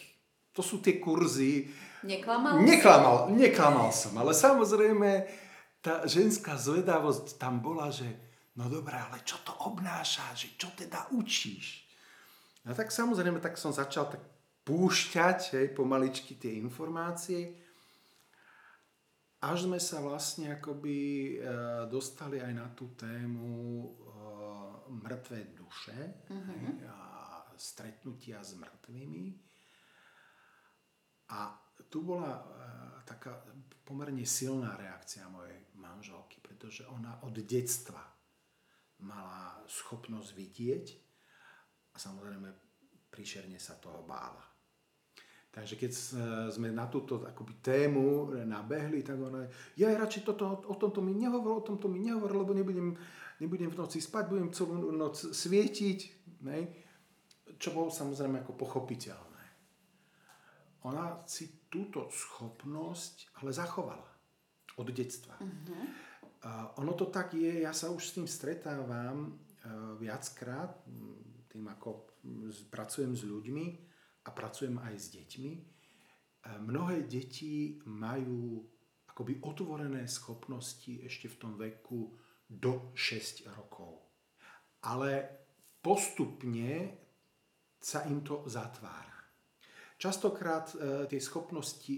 To 0.56 0.64
sú 0.64 0.84
tie 0.84 1.00
kurzy, 1.00 1.68
Neklamal? 2.02 2.66
Neklamal, 2.66 3.18
neklamal 3.30 3.90
som, 3.94 4.18
ale 4.18 4.34
samozrejme 4.34 5.30
tá 5.86 6.02
ženská 6.10 6.58
zvedavosť 6.58 7.38
tam 7.38 7.62
bola, 7.62 7.94
že 7.94 8.10
no 8.58 8.66
dobré, 8.66 8.98
ale 8.98 9.22
čo 9.22 9.38
to 9.46 9.54
obnáša, 9.70 10.34
že 10.34 10.58
čo 10.58 10.74
teda 10.74 11.14
učíš? 11.14 11.86
No 12.66 12.74
tak 12.74 12.90
samozrejme, 12.90 13.38
tak 13.38 13.58
som 13.58 13.70
začal 13.70 14.10
tak 14.10 14.22
púšťať 14.66 15.40
hej, 15.58 15.68
pomaličky 15.74 16.38
tie 16.38 16.58
informácie, 16.58 17.54
až 19.42 19.66
sme 19.66 19.82
sa 19.82 20.06
vlastne 20.06 20.54
akoby 20.54 20.98
e, 21.42 21.50
dostali 21.90 22.38
aj 22.38 22.54
na 22.54 22.70
tú 22.78 22.94
tému 22.94 23.50
e, 23.82 23.90
mŕtve 25.02 25.58
duše 25.58 25.98
hej, 26.30 26.86
a 26.86 27.42
stretnutia 27.58 28.38
s 28.46 28.54
mŕtvými. 28.54 29.26
A 31.34 31.58
tu 31.90 32.06
bola 32.06 32.38
e, 32.38 32.44
taká 33.02 33.42
pomerne 33.82 34.30
silná 34.30 34.78
reakcia 34.78 35.26
mojej 35.26 35.58
manželky, 35.74 36.38
pretože 36.38 36.86
ona 36.86 37.26
od 37.26 37.34
detstva 37.42 38.06
mala 39.02 39.58
schopnosť 39.66 40.30
vidieť 40.38 40.86
a 41.92 41.98
samozrejme 41.98 42.50
príšerne 43.10 43.58
sa 43.58 43.74
toho 43.82 44.06
bála. 44.06 44.51
Takže 45.52 45.76
keď 45.76 45.92
s- 45.92 46.16
sme 46.56 46.72
na 46.72 46.88
túto 46.88 47.20
akoby 47.20 47.60
tému 47.60 48.32
nabehli, 48.48 49.04
tak 49.04 49.20
ona, 49.20 49.44
ja 49.76 49.92
radšej 49.92 50.24
toto, 50.24 50.64
o 50.64 50.76
tomto 50.80 51.04
mi 51.04 51.12
nehovor, 51.12 51.60
o 51.60 51.68
tomto 51.68 51.92
mi 51.92 52.00
nehovor, 52.00 52.32
lebo 52.32 52.56
nebudem, 52.56 52.96
nebudem 53.44 53.68
v 53.68 53.76
noci 53.76 54.00
spať, 54.00 54.32
budem 54.32 54.56
celú 54.56 54.96
noc 54.96 55.20
svietiť, 55.20 56.00
hej? 56.48 56.64
čo 57.60 57.76
bolo 57.76 57.92
samozrejme 57.92 58.48
ako 58.48 58.56
pochopiteľné. 58.56 59.44
Ona 60.88 61.20
si 61.28 61.68
túto 61.68 62.08
schopnosť 62.10 63.38
ale 63.44 63.52
zachovala 63.52 64.08
od 64.80 64.88
detstva. 64.88 65.36
A 66.42 66.74
ono 66.80 66.96
to 66.96 67.12
tak 67.12 67.36
je, 67.38 67.62
ja 67.62 67.76
sa 67.76 67.92
už 67.92 68.02
s 68.02 68.16
tým 68.18 68.26
stretávam 68.26 69.30
e, 69.30 69.32
viackrát, 70.02 70.74
tým 71.54 71.70
ako 71.70 72.10
pracujem 72.72 73.14
s 73.14 73.22
ľuďmi 73.28 73.91
a 74.26 74.30
pracujem 74.30 74.78
aj 74.78 74.96
s 74.98 75.08
deťmi. 75.18 75.52
E, 75.54 75.62
Mnohé 76.62 77.10
deti 77.10 77.82
majú 77.90 78.62
akoby 79.10 79.42
otvorené 79.44 80.08
schopnosti 80.08 81.02
ešte 81.04 81.28
v 81.28 81.40
tom 81.40 81.54
veku 81.58 82.14
do 82.48 82.94
6 82.94 83.50
rokov. 83.54 84.02
Ale 84.86 85.26
postupne 85.82 86.98
sa 87.82 88.06
im 88.06 88.22
to 88.22 88.46
zatvára. 88.46 89.18
Častokrát 89.98 90.74
e, 90.74 91.06
tie 91.10 91.22
schopnosti 91.22 91.94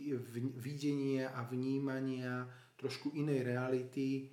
videnia 0.60 1.32
a 1.32 1.48
vnímania 1.48 2.44
trošku 2.76 3.16
inej 3.16 3.48
reality 3.48 4.08
e, 4.20 4.24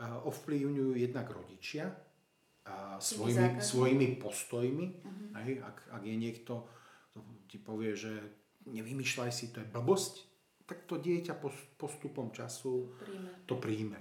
ovplyvňujú 0.00 0.92
jednak 0.96 1.28
rodičia 1.32 1.92
svojimi, 2.98 3.58
svojimi 3.58 4.08
postojmi. 4.22 4.86
Hej, 5.42 5.58
ak, 5.66 5.76
ak 5.98 6.02
je 6.06 6.16
niekto, 6.16 6.52
to 6.62 6.81
ti 7.52 7.60
povie, 7.60 7.92
že 7.92 8.16
nevymýšľaj 8.64 9.28
si, 9.28 9.52
to 9.52 9.60
je 9.60 9.68
blbosť, 9.68 10.24
tak 10.64 10.88
to 10.88 10.96
dieťa 10.96 11.36
pos- 11.36 11.68
postupom 11.76 12.32
času 12.32 12.96
Príjme. 12.96 13.30
to 13.44 13.54
príjme. 13.60 14.00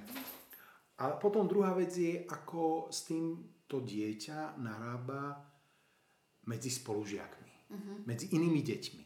A 1.04 1.20
potom 1.20 1.52
druhá 1.52 1.76
vec 1.76 1.92
je, 1.92 2.24
ako 2.24 2.88
s 2.88 3.12
tým 3.12 3.44
to 3.68 3.84
dieťa 3.84 4.56
narába 4.56 5.36
medzi 6.48 6.72
spolužiakmi, 6.72 7.76
medzi 8.08 8.32
inými 8.32 8.64
deťmi. 8.64 9.04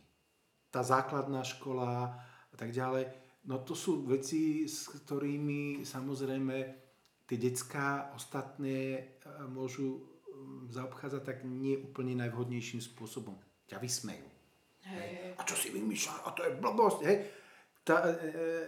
Tá 0.69 0.85
základná 0.85 1.41
škola 1.41 2.13
a 2.51 2.55
tak 2.59 2.69
ďalej, 2.69 3.09
no 3.49 3.65
to 3.65 3.73
sú 3.73 4.05
veci, 4.05 4.69
s 4.69 4.91
ktorými 4.91 5.81
samozrejme 5.87 6.55
tie 7.25 7.37
decká 7.41 8.13
ostatné 8.13 8.77
e, 8.93 9.01
môžu 9.49 10.03
zaobchádzať 10.69 11.21
tak 11.23 11.37
nie 11.47 11.79
úplne 11.79 12.13
najvhodnejším 12.19 12.83
spôsobom. 12.83 13.39
Ťa 13.65 13.77
vysmejú. 13.81 14.27
Hej. 14.85 15.33
A 15.37 15.41
čo 15.41 15.55
si 15.57 15.73
vymýšľa? 15.73 16.13
A 16.25 16.29
to 16.33 16.41
je 16.45 16.51
blbosť. 16.61 16.99
Hej? 17.09 17.17
Tá, 17.85 18.01
e, 18.01 18.13
e, 18.13 18.17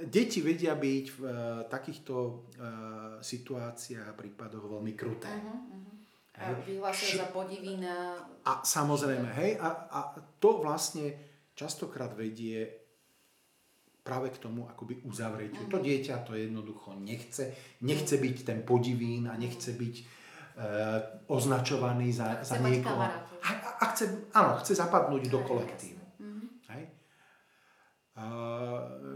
deti 0.05 0.45
vedia 0.45 0.77
byť 0.77 1.05
v 1.13 1.19
e, 1.25 1.33
takýchto 1.69 2.13
e, 2.17 2.33
situáciách 3.21 4.05
a 4.10 4.17
prípadoch 4.17 4.65
veľmi 4.65 4.93
kruté. 4.93 5.29
Mhm, 5.29 5.57
mhm. 5.57 5.91
A 6.38 6.53
A 6.53 6.62
vyhlásia 6.62 7.25
za 7.25 7.33
podivína. 7.33 8.13
A 8.45 8.62
samozrejme, 8.62 9.25
hej, 9.41 9.57
a, 9.57 9.89
a 9.89 9.99
to 10.38 10.62
vlastne 10.62 11.17
častokrát 11.57 12.13
vedie 12.13 12.62
práve 14.05 14.31
k 14.31 14.39
tomu 14.39 14.69
akoby 14.69 15.03
uzavretiu. 15.03 15.67
Uh-huh. 15.67 15.73
To 15.73 15.83
dieťa 15.83 16.23
to 16.23 16.38
jednoducho 16.38 16.95
nechce, 16.95 17.51
nechce 17.83 18.15
byť 18.15 18.38
ten 18.47 18.60
podivín 18.63 19.27
a 19.27 19.36
nechce 19.36 19.75
byť 19.75 19.95
e, 19.99 20.03
označovaný 21.27 22.15
za, 22.15 22.39
za 22.39 22.62
niekoho. 22.63 23.03
A, 23.03 23.51
a 23.77 23.83
chce, 23.93 24.33
áno, 24.33 24.57
chce 24.57 24.73
zapadnúť 24.73 25.29
do 25.29 25.39
kolektívu. 25.45 26.01
Uh-huh. 26.17 26.45
Hej? 26.73 26.83
A, 28.17 28.23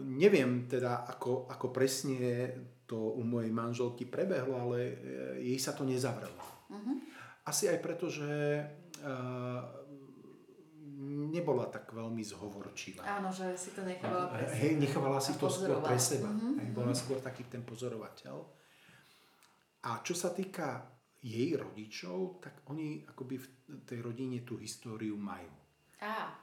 neviem 0.05 0.69
teda, 0.69 1.09
ako, 1.09 1.49
ako 1.49 1.73
presne 1.73 2.53
to 2.85 3.17
u 3.17 3.23
mojej 3.25 3.49
manželky 3.49 4.05
prebehlo, 4.05 4.57
ale 4.69 4.77
e, 4.77 4.93
jej 5.51 5.57
sa 5.57 5.73
to 5.73 5.81
nezavrelo. 5.81 6.37
Uh-huh. 6.69 6.95
Asi 7.41 7.65
aj 7.65 7.81
preto, 7.81 8.05
že 8.05 8.61
uh, 9.01 9.61
nebola 11.33 11.65
tak 11.73 11.89
veľmi 11.89 12.21
zhovorčivá. 12.21 13.01
Áno, 13.01 13.33
že 13.33 13.57
si 13.57 13.73
to 13.73 13.81
nechávala 13.81 14.29
pre 14.29 14.45
seba. 14.45 14.59
Hej, 14.61 14.71
nechávala 14.77 15.17
si 15.17 15.33
to 15.41 15.49
skôr 15.49 15.81
pre 15.81 15.97
seba. 15.97 16.29
Uh-huh. 16.29 16.61
Hej, 16.61 16.69
bola 16.69 16.93
skôr 16.93 17.17
taký 17.17 17.49
ten 17.49 17.65
pozorovateľ. 17.65 18.35
A 19.89 20.05
čo 20.05 20.13
sa 20.13 20.29
týka 20.29 20.85
jej 21.21 21.53
rodičov, 21.53 22.41
tak 22.41 22.65
oni 22.73 23.05
akoby 23.05 23.35
v 23.37 23.47
tej 23.85 23.99
rodine 24.01 24.41
tú 24.41 24.57
históriu 24.57 25.13
majú. 25.15 25.49
Á. 26.01 26.33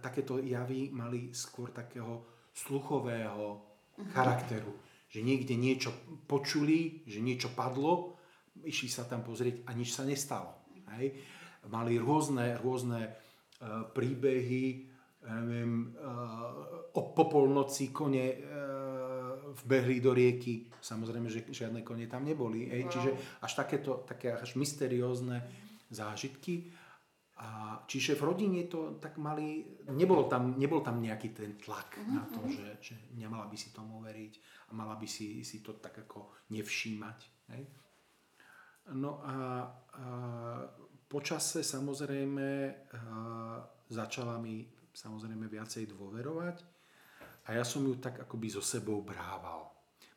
Takéto 0.00 0.40
javy 0.40 0.88
mali 0.88 1.28
skôr 1.36 1.68
takého 1.76 2.24
sluchového 2.56 3.60
uh-huh. 3.60 4.08
charakteru. 4.16 4.72
Že 5.12 5.20
niekde 5.22 5.54
niečo 5.60 5.92
počuli, 6.24 7.04
že 7.04 7.20
niečo 7.20 7.52
padlo 7.52 8.16
išli 8.62 8.88
sa 8.88 9.04
tam 9.04 9.26
pozrieť 9.26 9.66
a 9.66 9.74
nič 9.74 9.90
sa 9.92 10.06
nestalo. 10.06 10.64
Hej. 10.94 11.18
Mali 11.66 11.98
rôzne, 11.98 12.60
rôzne 12.60 13.10
uh, 13.10 13.88
príbehy, 13.90 14.86
neviem, 15.24 15.96
uh, 15.96 16.92
o 16.94 17.00
popolnoci 17.16 17.90
kone 17.90 18.26
vbehli 19.62 20.02
do 20.02 20.10
rieky. 20.10 20.66
Samozrejme, 20.82 21.30
že 21.30 21.46
žiadne 21.46 21.86
kone 21.86 22.10
tam 22.10 22.26
neboli. 22.26 22.66
Hej. 22.66 22.82
Wow. 22.84 22.92
Čiže 22.92 23.10
až 23.40 23.52
takéto, 23.54 23.90
také 24.02 24.34
až 24.34 24.58
mysteriózne 24.58 25.44
zážitky. 25.88 26.74
A 27.34 27.82
čiže 27.90 28.14
v 28.14 28.30
rodine 28.30 28.62
to 28.70 28.94
tak 29.02 29.18
mali, 29.18 29.66
nebolo 29.90 30.30
tam, 30.30 30.54
nebol 30.54 30.86
tam 30.86 31.02
nejaký 31.02 31.34
ten 31.34 31.58
tlak 31.58 31.98
uh-huh. 31.98 32.14
na 32.14 32.22
to, 32.30 32.38
mhm. 32.46 32.50
že, 32.50 32.68
že 32.78 32.94
nemala 33.18 33.50
by 33.50 33.56
si 33.58 33.74
tomu 33.74 33.98
veriť 33.98 34.34
a 34.68 34.70
mala 34.70 34.94
by 34.94 35.06
si, 35.06 35.42
si 35.42 35.58
to 35.58 35.74
tak 35.82 36.06
ako 36.06 36.30
nevšímať. 36.54 37.18
Hej. 37.54 37.62
No 38.94 39.18
a, 39.24 39.34
a 39.34 40.04
počase 41.08 41.64
samozrejme 41.64 42.48
a, 42.92 42.98
začala 43.90 44.38
mi 44.38 44.62
samozrejme 44.94 45.50
viacej 45.50 45.90
dôverovať 45.90 46.73
a 47.44 47.48
ja 47.52 47.64
som 47.64 47.84
ju 47.84 48.00
tak 48.00 48.24
akoby 48.24 48.48
so 48.48 48.64
sebou 48.64 49.04
brával. 49.04 49.68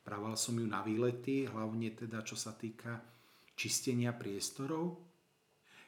Brával 0.03 0.39
som 0.39 0.55
ju 0.55 0.63
na 0.63 0.79
výlety, 0.79 1.43
hlavne 1.51 1.91
teda 1.91 2.23
čo 2.23 2.39
sa 2.39 2.55
týka 2.55 3.03
čistenia 3.57 4.15
priestorov, 4.15 5.03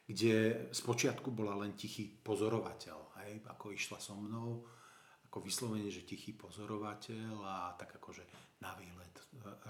kde 0.09 0.67
spočiatku 0.73 1.29
bola 1.31 1.55
len 1.61 1.77
tichý 1.77 2.09
pozorovateľ, 2.09 2.99
hej, 3.23 3.45
ako 3.45 3.71
išla 3.71 4.01
so 4.01 4.17
mnou, 4.17 4.65
ako 5.29 5.37
vyslovene, 5.45 5.87
že 5.93 6.03
tichý 6.03 6.33
pozorovateľ 6.33 7.33
a 7.45 7.55
tak 7.77 8.01
akože 8.01 8.25
na 8.65 8.73
výlet 8.75 9.13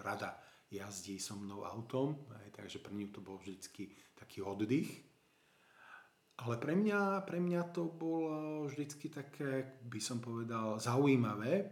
rada 0.02 0.40
jazdí 0.72 1.20
so 1.20 1.36
mnou 1.36 1.68
autom, 1.68 2.16
aj, 2.40 2.56
takže 2.56 2.80
pre 2.80 2.96
ňu 2.96 3.12
to 3.12 3.20
bol 3.20 3.38
vždycky 3.38 3.92
taký 4.16 4.42
oddych. 4.46 5.09
Ale 6.40 6.56
pre 6.56 6.72
mňa, 6.72 7.28
pre 7.28 7.44
mňa 7.44 7.62
to 7.76 7.92
bolo 7.92 8.64
vždycky 8.64 9.12
také, 9.12 9.80
by 9.84 10.00
som 10.00 10.24
povedal, 10.24 10.80
zaujímavé 10.80 11.68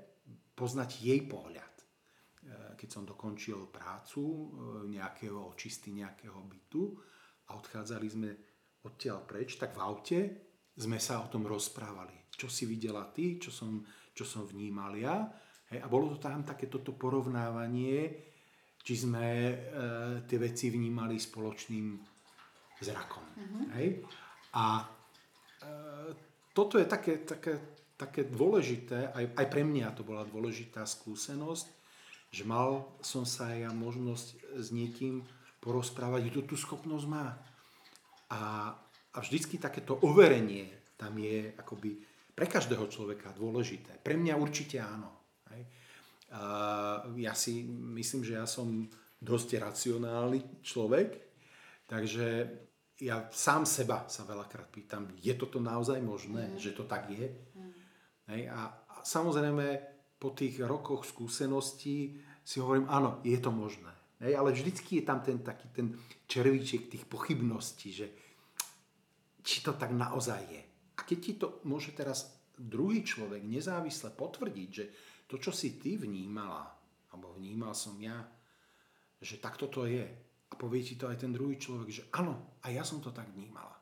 poznať 0.51 0.89
jej 1.07 1.23
pohľad. 1.23 1.73
E, 1.77 1.85
keď 2.75 2.89
som 2.91 3.07
dokončil 3.07 3.71
prácu 3.71 4.19
e, 4.27 4.45
nejakého 4.91 5.39
očisty 5.55 5.95
nejakého 5.95 6.35
bytu 6.43 6.83
a 7.47 7.55
odchádzali 7.55 8.07
sme 8.11 8.29
odtiaľ 8.83 9.23
preč, 9.23 9.55
tak 9.55 9.71
v 9.71 9.79
aute 9.79 10.19
sme 10.75 10.99
sa 10.99 11.23
o 11.23 11.31
tom 11.31 11.47
rozprávali. 11.47 12.27
Čo 12.35 12.51
si 12.51 12.67
videla 12.67 13.07
ty, 13.07 13.39
čo 13.39 13.55
som, 13.55 13.79
čo 14.11 14.27
som 14.27 14.43
vnímal 14.43 14.99
ja. 14.99 15.31
Hej, 15.71 15.79
a 15.79 15.87
bolo 15.87 16.11
to 16.11 16.19
tam 16.19 16.43
také 16.43 16.67
toto 16.67 16.91
porovnávanie, 16.91 18.19
či 18.83 18.93
sme 18.99 19.27
e, 19.47 19.55
tie 20.27 20.35
veci 20.35 20.67
vnímali 20.67 21.15
spoločným 21.15 21.87
zrakom. 22.83 23.23
Mm-hmm. 23.23 23.63
Hej? 23.79 23.87
A 24.57 24.81
e, 24.81 24.85
toto 26.57 26.81
je 26.81 26.89
také, 26.89 27.21
také, 27.21 27.61
také 27.93 28.25
dôležité, 28.25 29.13
aj, 29.13 29.37
aj 29.37 29.45
pre 29.53 29.61
mňa 29.61 29.93
to 29.93 30.01
bola 30.01 30.25
dôležitá 30.25 30.81
skúsenosť, 30.89 31.67
že 32.33 32.43
mal 32.43 32.89
som 33.05 33.21
sa 33.23 33.53
aj 33.53 33.69
ja 33.69 33.71
možnosť 33.71 34.57
s 34.57 34.73
niekým 34.73 35.21
porozprávať, 35.61 36.33
kto 36.33 36.41
tú 36.49 36.55
schopnosť 36.57 37.05
má. 37.05 37.37
A, 38.33 38.73
a 39.13 39.17
vždycky 39.21 39.61
takéto 39.61 40.01
overenie 40.01 40.73
tam 40.97 41.13
je 41.21 41.53
akoby 41.53 42.01
pre 42.33 42.49
každého 42.49 42.89
človeka 42.89 43.33
dôležité. 43.37 44.01
Pre 44.01 44.17
mňa 44.17 44.33
určite 44.37 44.81
áno. 44.81 45.09
Hej? 45.53 45.61
ja 47.23 47.33
si 47.33 47.63
myslím, 47.97 48.21
že 48.27 48.33
ja 48.35 48.43
som 48.43 48.85
dosť 49.17 49.57
racionálny 49.63 50.61
človek, 50.61 51.17
takže 51.87 52.51
ja 52.97 53.29
sám 53.29 53.65
seba 53.69 54.09
sa 54.09 54.25
veľakrát 54.25 54.69
pýtam, 54.73 55.13
je 55.21 55.33
toto 55.37 55.61
naozaj 55.61 56.01
možné, 56.01 56.53
mm. 56.53 56.57
že 56.57 56.73
to 56.73 56.89
tak 56.89 57.09
je? 57.13 57.29
Mm. 57.29 57.71
Hej, 58.33 58.41
a, 58.49 58.61
a 58.73 58.95
samozrejme 59.05 59.65
po 60.17 60.33
tých 60.33 60.57
rokoch 60.65 61.05
skúseností 61.05 62.17
si 62.41 62.57
hovorím, 62.57 62.89
áno, 62.89 63.21
je 63.21 63.37
to 63.37 63.53
možné. 63.53 63.93
Hej, 64.17 64.33
ale 64.33 64.49
vždycky 64.49 65.01
je 65.01 65.03
tam 65.05 65.21
ten 65.21 65.45
taký 65.45 65.69
ten 65.69 65.93
červíček 66.25 66.89
tých 66.89 67.05
pochybností, 67.05 67.89
že 67.93 68.07
či 69.45 69.61
to 69.61 69.77
tak 69.77 69.93
naozaj 69.93 70.41
je. 70.49 70.61
A 70.97 70.99
keď 71.05 71.17
ti 71.21 71.33
to 71.37 71.61
môže 71.69 71.93
teraz 71.93 72.33
druhý 72.57 73.05
človek 73.05 73.45
nezávisle 73.45 74.09
potvrdiť, 74.09 74.69
že 74.73 74.85
to, 75.29 75.37
čo 75.37 75.53
si 75.53 75.77
ty 75.77 76.01
vnímala, 76.01 76.65
alebo 77.13 77.37
vnímal 77.37 77.77
som 77.77 77.93
ja, 78.01 78.25
že 79.21 79.37
takto 79.37 79.69
to 79.69 79.85
je. 79.85 80.26
A 80.47 80.53
povie 80.55 80.83
ti 80.83 80.95
to 80.95 81.11
aj 81.11 81.19
ten 81.19 81.35
druhý 81.35 81.59
človek, 81.59 81.89
že 81.91 82.03
áno, 82.15 82.59
a 82.63 82.71
ja 82.71 82.85
som 82.87 83.03
to 83.03 83.11
tak 83.11 83.27
vnímala. 83.35 83.75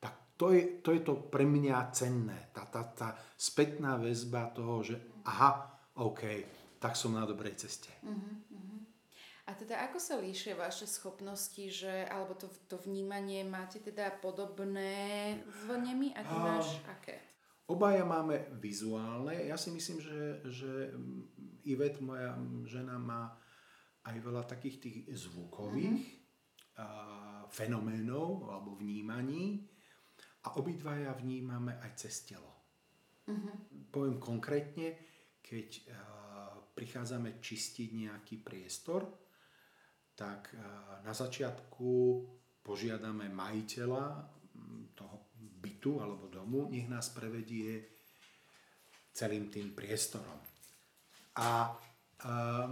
Tak 0.00 0.36
to 0.40 0.56
je 0.56 0.80
to, 0.80 0.96
je 0.96 1.02
to 1.04 1.14
pre 1.28 1.44
mňa 1.44 1.92
cenné. 1.92 2.50
Tá, 2.56 2.64
tá, 2.64 2.82
tá 2.96 3.08
spätná 3.36 4.00
väzba 4.00 4.48
toho, 4.56 4.80
že 4.80 4.96
aha, 5.28 5.76
OK, 6.00 6.22
tak 6.80 6.96
som 6.96 7.12
na 7.12 7.28
dobrej 7.28 7.60
ceste. 7.60 7.92
Uh-huh, 8.00 8.16
uh-huh. 8.50 8.80
A 9.44 9.52
teda 9.52 9.84
ako 9.84 10.00
sa 10.00 10.16
líšia 10.16 10.56
vaše 10.56 10.88
schopnosti, 10.88 11.68
že, 11.68 12.08
alebo 12.08 12.32
to, 12.32 12.48
to 12.64 12.80
vnímanie, 12.80 13.44
máte 13.44 13.76
teda 13.76 14.08
podobné 14.24 15.36
v 15.44 15.68
nemi 15.84 16.16
a 16.16 16.24
ty 16.24 16.32
máš 16.32 16.80
aké? 16.88 17.20
Obaja 17.64 18.04
máme 18.04 18.48
vizuálne. 18.60 19.48
Ja 19.48 19.56
si 19.56 19.72
myslím, 19.72 20.00
že, 20.00 20.20
že 20.48 20.72
Ivet, 21.64 22.00
moja 22.00 22.36
žena, 22.68 23.00
má 23.00 23.36
aj 24.04 24.16
veľa 24.20 24.44
takých 24.44 24.76
tých 24.80 24.98
zvukových 25.12 26.00
mm-hmm. 26.00 26.80
a, 26.80 26.86
fenoménov 27.48 28.48
alebo 28.50 28.76
vnímaní 28.76 29.64
a 30.44 30.60
obidvaja 30.60 31.16
vnímame 31.16 31.80
aj 31.80 31.92
cez 31.96 32.28
telo. 32.28 32.52
Mm-hmm. 33.24 33.88
Poviem 33.88 34.16
konkrétne, 34.20 34.88
keď 35.40 35.68
a, 35.68 35.82
prichádzame 36.74 37.40
čistiť 37.40 37.88
nejaký 37.94 38.44
priestor, 38.44 39.08
tak 40.14 40.52
a, 40.52 41.00
na 41.00 41.12
začiatku 41.16 41.90
požiadame 42.64 43.28
majiteľa 43.28 44.04
toho 44.96 45.16
bytu 45.60 46.00
alebo 46.00 46.32
domu, 46.32 46.68
nech 46.72 46.88
nás 46.88 47.12
prevedie 47.12 47.92
celým 49.14 49.52
tým 49.52 49.76
priestorom. 49.76 50.38
A 51.38 51.76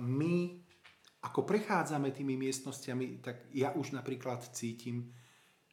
my, 0.01 0.35
ako 1.23 1.47
prechádzame 1.47 2.11
tými 2.11 2.35
miestnostiami, 2.35 3.23
tak 3.23 3.47
ja 3.55 3.71
už 3.73 3.95
napríklad 3.95 4.43
cítim, 4.51 5.15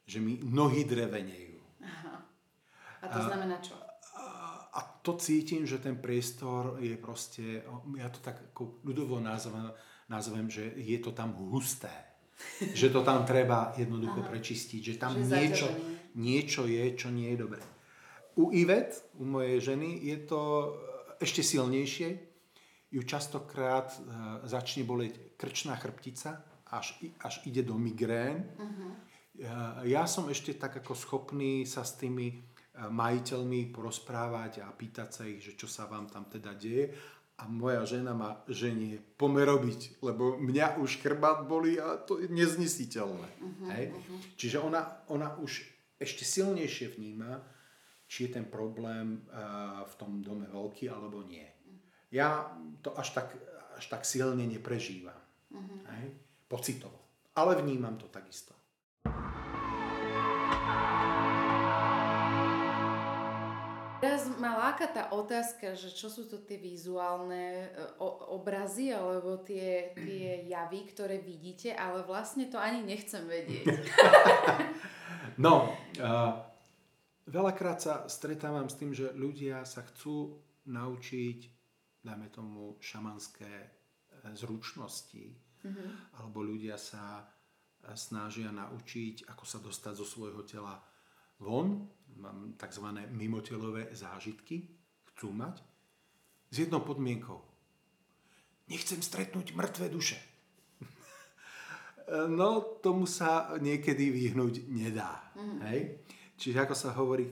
že 0.06 0.22
mi 0.22 0.38
nohy 0.42 0.86
drevenejú. 0.86 1.58
Aha. 1.82 2.14
A 3.00 3.04
to 3.10 3.20
znamená 3.26 3.58
čo? 3.58 3.74
A, 4.14 4.26
a 4.70 4.80
to 5.02 5.18
cítim, 5.18 5.66
že 5.66 5.82
ten 5.82 5.98
priestor 5.98 6.78
je 6.78 6.94
proste, 6.94 7.66
ja 7.98 8.08
to 8.12 8.20
tak 8.22 8.52
ako 8.52 8.84
ľudovo 8.86 9.18
nazvem, 9.18 9.72
nazvem 10.06 10.46
že 10.46 10.70
je 10.76 10.98
to 11.02 11.10
tam 11.10 11.34
husté. 11.34 11.90
že 12.80 12.88
to 12.88 13.04
tam 13.04 13.24
treba 13.28 13.72
jednoducho 13.76 14.24
Aha. 14.24 14.30
prečistiť, 14.32 14.80
že 14.80 14.94
tam 14.96 15.12
že 15.16 15.28
niečo, 15.28 15.68
niečo 16.16 16.62
je, 16.64 16.84
čo 16.96 17.08
nie 17.12 17.36
je 17.36 17.38
dobré. 17.38 17.62
U 18.38 18.54
Ivet, 18.54 18.96
u 19.20 19.28
mojej 19.28 19.60
ženy, 19.60 20.00
je 20.00 20.16
to 20.24 20.40
ešte 21.20 21.44
silnejšie. 21.44 22.29
Ju 22.90 23.02
častokrát 23.06 23.94
uh, 23.94 24.42
začne 24.44 24.82
boleť 24.82 25.38
krčná 25.38 25.78
chrbtica, 25.78 26.42
až, 26.70 26.94
až 27.22 27.42
ide 27.44 27.66
do 27.66 27.74
migrén. 27.74 28.46
Uh-huh. 28.56 28.94
Ja, 29.86 30.04
som 30.06 30.30
ešte 30.30 30.54
tak 30.54 30.78
ako 30.84 30.94
schopný 30.94 31.66
sa 31.66 31.82
s 31.82 31.98
tými 31.98 32.28
eh, 32.30 32.40
majiteľmi 32.86 33.72
porozprávať 33.74 34.62
a 34.62 34.68
pýtať 34.70 35.08
sa 35.10 35.22
ich, 35.26 35.42
že 35.42 35.58
čo 35.58 35.66
sa 35.66 35.90
vám 35.90 36.06
tam 36.06 36.30
teda 36.30 36.54
deje. 36.54 36.94
A 37.40 37.48
moja 37.48 37.80
žena 37.88 38.12
ma 38.12 38.44
ženie, 38.52 39.00
pomer 39.16 39.48
robiť, 39.48 40.04
lebo 40.04 40.36
mňa 40.36 40.76
už 40.76 41.00
chrbát 41.00 41.48
boli 41.48 41.80
a 41.80 41.96
to 41.96 42.20
je 42.20 42.28
neznesiteľné. 42.28 43.30
Uh-huh, 43.40 43.68
Hej? 43.72 43.96
Uh-huh. 43.96 44.18
Čiže 44.36 44.60
ona, 44.60 44.84
ona 45.08 45.40
už 45.40 45.64
ešte 45.96 46.28
silnejšie 46.28 47.00
vníma, 47.00 47.40
či 48.04 48.28
je 48.28 48.36
ten 48.36 48.44
problém 48.44 49.24
uh, 49.32 49.88
v 49.88 49.94
tom 49.96 50.20
dome 50.20 50.52
veľký 50.52 50.92
alebo 50.92 51.24
nie. 51.24 51.46
Ja 52.10 52.50
to 52.82 52.90
až 52.98 53.14
tak, 53.14 53.38
až 53.78 53.86
tak 53.86 54.02
silne 54.02 54.42
neprežívam. 54.42 55.14
Uh-huh. 55.54 55.78
Hej? 55.94 56.18
Pocitovo. 56.50 56.98
Ale 57.38 57.54
vnímam 57.62 57.94
to 57.94 58.10
takisto. 58.10 58.50
Teraz 64.00 64.26
ma 64.42 64.58
láka 64.58 64.90
tá 64.90 65.12
otázka, 65.14 65.78
že 65.78 65.94
čo 65.94 66.10
sú 66.10 66.26
to 66.26 66.40
tie 66.42 66.56
vizuálne 66.58 67.68
e, 67.68 68.00
obrazy 68.32 68.90
alebo 68.90 69.38
tie, 69.38 69.94
tie 69.94 70.42
javy, 70.56 70.90
ktoré 70.90 71.22
vidíte, 71.22 71.78
ale 71.78 72.02
vlastne 72.02 72.50
to 72.50 72.58
ani 72.58 72.82
nechcem 72.82 73.22
vedieť. 73.28 73.70
no, 75.44 75.70
uh, 76.00 76.32
veľakrát 77.28 77.78
sa 77.78 77.94
stretávam 78.10 78.66
s 78.66 78.74
tým, 78.80 78.96
že 78.96 79.12
ľudia 79.12 79.62
sa 79.68 79.84
chcú 79.84 80.42
naučiť, 80.64 81.59
dajme 82.00 82.28
tomu, 82.32 82.76
šamanské 82.80 83.52
e, 83.64 83.68
zručnosti, 84.32 85.24
mm-hmm. 85.64 86.20
alebo 86.20 86.40
ľudia 86.44 86.80
sa 86.80 87.24
snažia 87.96 88.52
naučiť, 88.52 89.28
ako 89.28 89.44
sa 89.48 89.58
dostať 89.60 89.94
zo 89.96 90.06
svojho 90.06 90.44
tela 90.44 90.76
von, 91.40 91.88
mám 92.20 92.52
tzv. 92.60 92.86
mimotelové 93.12 93.88
zážitky, 93.96 94.68
chcú 95.12 95.32
mať, 95.32 95.64
s 96.50 96.56
jednou 96.60 96.84
podmienkou. 96.84 97.40
Nechcem 98.68 99.00
stretnúť 99.00 99.56
mŕtve 99.56 99.88
duše. 99.88 100.20
no, 102.38 102.78
tomu 102.84 103.08
sa 103.08 103.56
niekedy 103.58 104.12
vyhnúť 104.12 104.68
nedá. 104.68 105.32
Mm. 105.34 105.58
Hej? 105.70 105.80
Čiže 106.36 106.58
ako 106.68 106.74
sa 106.76 106.90
hovorí, 106.94 107.26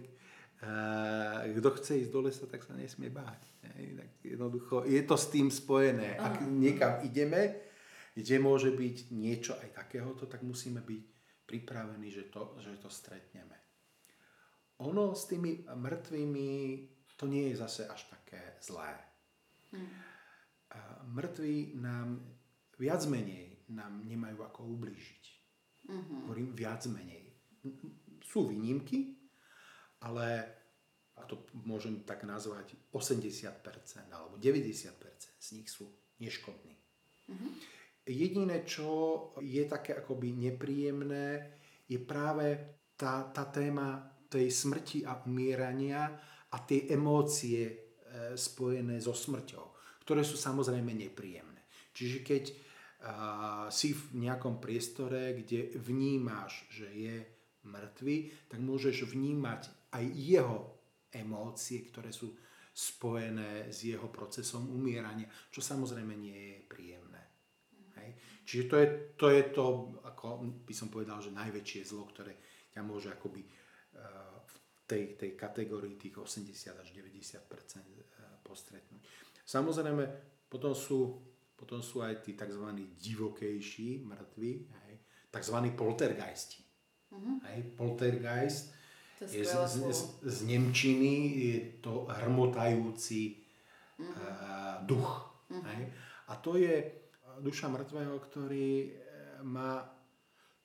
kto 1.55 1.69
chce 1.79 1.93
ísť 2.03 2.11
do 2.11 2.21
lesa, 2.27 2.45
tak 2.51 2.67
sa 2.67 2.75
nesmie 2.75 3.11
báť. 3.15 3.43
Tak 3.63 4.11
jednoducho, 4.27 4.83
je 4.87 5.03
to 5.07 5.15
s 5.15 5.31
tým 5.31 5.49
spojené. 5.55 6.19
Ak 6.19 6.43
niekam 6.43 7.03
ideme, 7.07 7.63
kde 8.19 8.37
môže 8.43 8.75
byť 8.75 9.15
niečo 9.15 9.55
aj 9.55 9.87
takéhoto, 9.87 10.27
tak 10.27 10.43
musíme 10.43 10.83
byť 10.83 11.03
pripravení, 11.47 12.11
že 12.11 12.27
to, 12.27 12.59
že 12.59 12.75
to 12.83 12.91
stretneme 12.91 13.59
ono 14.79 15.15
s 15.15 15.27
tými 15.27 15.67
mŕtvými, 15.67 16.49
to 17.19 17.27
nie 17.27 17.51
je 17.51 17.57
zase 17.59 17.83
až 17.91 18.07
také 18.07 18.39
zlé. 18.63 18.95
Hmm. 19.75 19.91
Mŕtvi 21.19 21.75
nám 21.83 22.23
viac 22.79 23.03
menej 23.11 23.67
nám 23.75 24.07
nemajú 24.07 24.47
ako 24.49 24.65
ublížiť. 24.79 25.25
Mm-hmm. 25.89 26.19
Hovorím 26.25 26.51
viac 26.55 26.87
menej. 26.89 27.37
Sú 28.23 28.49
výnimky, 28.49 29.18
ale 30.05 30.59
ak 31.19 31.27
to 31.27 31.37
môžem 31.67 32.07
tak 32.07 32.23
nazvať, 32.23 32.79
80% 32.95 33.67
alebo 34.15 34.39
90% 34.39 34.95
z 35.39 35.49
nich 35.59 35.67
sú 35.67 35.91
neškodní. 36.23 36.75
Mm-hmm. 37.29 37.53
Jediné, 38.09 38.65
čo 38.65 38.89
je 39.43 39.61
také 39.69 39.99
akoby 39.99 40.33
nepríjemné, 40.33 41.59
je 41.85 41.99
práve 42.01 42.57
tá, 42.97 43.29
tá 43.29 43.45
téma 43.51 44.01
tej 44.29 44.49
smrti 44.49 45.05
a 45.05 45.21
umierania 45.25 46.09
a 46.53 46.57
tie 46.65 46.89
emócie 46.89 47.69
e, 47.69 47.75
spojené 48.37 49.01
so 49.01 49.13
smrťou, 49.13 49.65
ktoré 50.05 50.25
sú 50.25 50.41
samozrejme 50.41 50.93
nepríjemné. 50.93 51.69
Čiže 51.93 52.19
keď 52.25 52.45
a, 52.49 52.53
si 53.69 53.93
v 53.93 54.25
nejakom 54.25 54.57
priestore, 54.61 55.37
kde 55.37 55.77
vnímáš, 55.77 56.65
že 56.73 56.89
je 56.93 57.17
mŕtvy, 57.69 58.49
tak 58.49 58.59
môžeš 58.65 59.05
vnímať 59.05 59.93
aj 59.93 60.05
jeho 60.17 60.59
emócie, 61.13 61.85
ktoré 61.89 62.13
sú 62.13 62.33
spojené 62.73 63.67
s 63.73 63.85
jeho 63.85 64.07
procesom 64.07 64.71
umierania, 64.71 65.27
čo 65.51 65.59
samozrejme 65.59 66.15
nie 66.15 66.39
je 66.55 66.59
príjemné. 66.71 67.23
Hej. 67.99 68.11
Čiže 68.47 68.65
to 68.71 68.77
je, 68.79 68.87
to 69.19 69.27
je 69.35 69.43
to, 69.51 69.67
ako 70.07 70.27
by 70.63 70.75
som 70.75 70.87
povedal, 70.87 71.19
že 71.19 71.35
najväčšie 71.35 71.83
zlo, 71.91 72.07
ktoré 72.07 72.39
ťa 72.71 72.87
môže 72.87 73.11
akoby 73.11 73.43
v 74.47 74.57
tej, 74.87 75.19
tej 75.19 75.31
kategórii 75.35 75.99
tých 75.99 76.15
80 76.23 76.55
až 76.79 76.89
90% 76.95 78.47
postretnúť. 78.47 79.03
Samozrejme, 79.43 80.05
potom 80.47 80.73
sú, 80.73 81.19
potom 81.59 81.83
sú 81.83 82.01
aj 82.01 82.23
tí 82.23 82.39
tzv. 82.39 82.63
divokejší 82.95 84.07
mŕtvi, 84.07 84.53
hej, 84.71 84.95
tzv. 85.35 85.57
poltergeisti. 85.75 86.68
Uh-huh. 87.09 87.41
Hej, 87.49 87.59
poltergeist 87.77 88.77
to 89.19 89.27
je 89.27 89.43
z, 89.43 89.51
z, 89.51 89.77
z, 89.91 90.01
z 90.23 90.39
Nemčiny, 90.47 91.15
je 91.51 91.59
to 91.83 92.07
hrmotajúci 92.07 93.35
uh-huh. 93.99 94.07
uh, 94.07 94.77
duch. 94.87 95.27
Uh-huh. 95.51 95.65
Hej. 95.75 95.91
A 96.31 96.33
to 96.39 96.55
je 96.55 96.87
duša 97.43 97.67
mŕtvého, 97.67 98.15
ktorý 98.23 98.95
má 99.43 99.87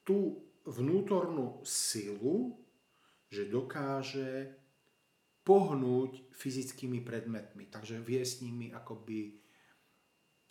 tú 0.05 0.41
vnútornú 0.65 1.61
silu, 1.65 2.57
že 3.29 3.49
dokáže 3.49 4.53
pohnúť 5.43 6.31
fyzickými 6.31 7.03
predmetmi, 7.03 7.67
takže 7.67 7.99
vie 7.99 8.23
s 8.23 8.39
nimi 8.39 8.71
akoby 8.71 9.43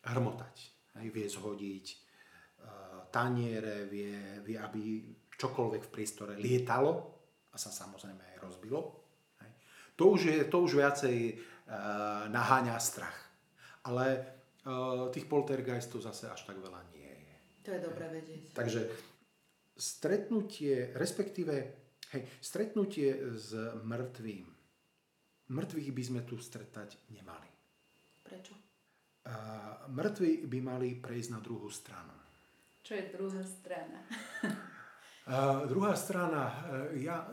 hrmotať. 0.05 0.57
Hej, 1.01 1.07
vie 1.09 1.27
zhodiť 1.31 1.87
uh, 1.89 3.09
taniere, 3.09 3.89
vie, 3.89 4.43
vie, 4.45 4.59
aby 4.61 5.09
čokoľvek 5.43 5.83
v 5.83 5.93
priestore 5.93 6.39
lietalo 6.39 6.93
a 7.51 7.57
sa 7.59 7.75
samozrejme 7.75 8.23
aj 8.23 8.37
rozbilo. 8.39 8.81
Hej. 9.43 9.51
To, 9.99 10.05
už 10.15 10.21
je, 10.23 10.39
to 10.47 10.57
už 10.63 10.79
viacej 10.79 11.17
uh, 11.35 12.31
naháňa 12.31 12.79
strach. 12.79 13.19
Ale 13.83 14.07
uh, 14.63 15.11
tých 15.11 15.27
poltergeistov 15.27 16.07
zase 16.07 16.31
až 16.31 16.47
tak 16.47 16.63
veľa 16.63 16.81
nie 16.95 17.11
je. 17.11 17.35
To 17.67 17.71
je 17.75 17.81
dobré 17.83 18.07
vedieť. 18.15 18.55
Takže 18.55 18.81
stretnutie, 19.75 20.95
respektíve 20.95 21.83
Hej, 22.13 22.29
stretnutie 22.45 23.09
s 23.41 23.57
mŕtvým. 23.89 24.45
Mŕtvych 25.49 25.91
by 25.97 26.03
sme 26.05 26.21
tu 26.29 26.37
stretať 26.37 27.01
nemali. 27.09 27.49
Prečo? 28.21 28.53
A 29.25 29.37
mŕtvi 29.89 30.45
by 30.45 30.59
mali 30.61 30.93
prejsť 31.01 31.31
na 31.33 31.41
druhú 31.41 31.73
stranu. 31.73 32.13
Čo 32.85 33.01
je 33.01 33.05
druhá 33.17 33.41
strana? 33.49 34.05
A 35.31 35.63
druhá 35.71 35.95
strana, 35.95 36.67
e, 36.91 37.07
ja, 37.07 37.31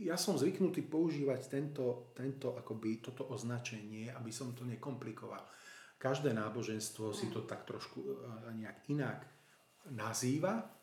ja 0.00 0.16
som 0.16 0.40
zvyknutý 0.40 0.88
používať 0.88 1.40
tento, 1.52 2.12
tento 2.16 2.56
akoby, 2.56 3.04
toto 3.04 3.28
označenie, 3.28 4.08
aby 4.08 4.32
som 4.32 4.56
to 4.56 4.64
nekomplikoval. 4.64 5.44
Každé 6.00 6.32
náboženstvo 6.32 7.12
si 7.12 7.28
to 7.28 7.44
tak 7.44 7.68
trošku 7.68 8.00
e, 8.00 8.12
nejak 8.56 8.78
inak 8.88 9.18
nazýva, 9.92 10.80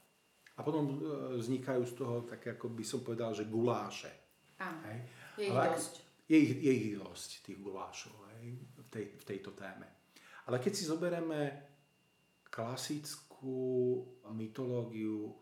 a 0.58 0.60
potom 0.66 0.86
e, 0.90 0.96
vznikajú 1.38 1.84
z 1.86 1.94
toho 1.94 2.16
také, 2.26 2.58
ako 2.58 2.74
by 2.74 2.84
som 2.86 3.06
povedal, 3.06 3.32
že 3.38 3.46
guláše. 3.46 4.10
Áno, 4.58 4.82
hej. 4.90 5.00
je 5.38 5.46
ich 5.46 5.54
Ale 5.54 5.66
dosť. 5.78 5.94
Je 6.28 6.38
ich, 6.38 6.54
je 6.60 6.72
ich 6.74 6.88
dosť, 6.98 7.30
tých 7.46 7.60
gulášov, 7.62 8.18
hej, 8.42 8.58
v, 8.58 8.88
tej, 8.90 9.06
v 9.16 9.24
tejto 9.24 9.54
téme. 9.54 9.86
Ale 10.50 10.58
keď 10.58 10.74
si 10.74 10.84
zoberieme 10.90 11.40
klasickú 12.50 14.02
mytológiu 14.34 15.38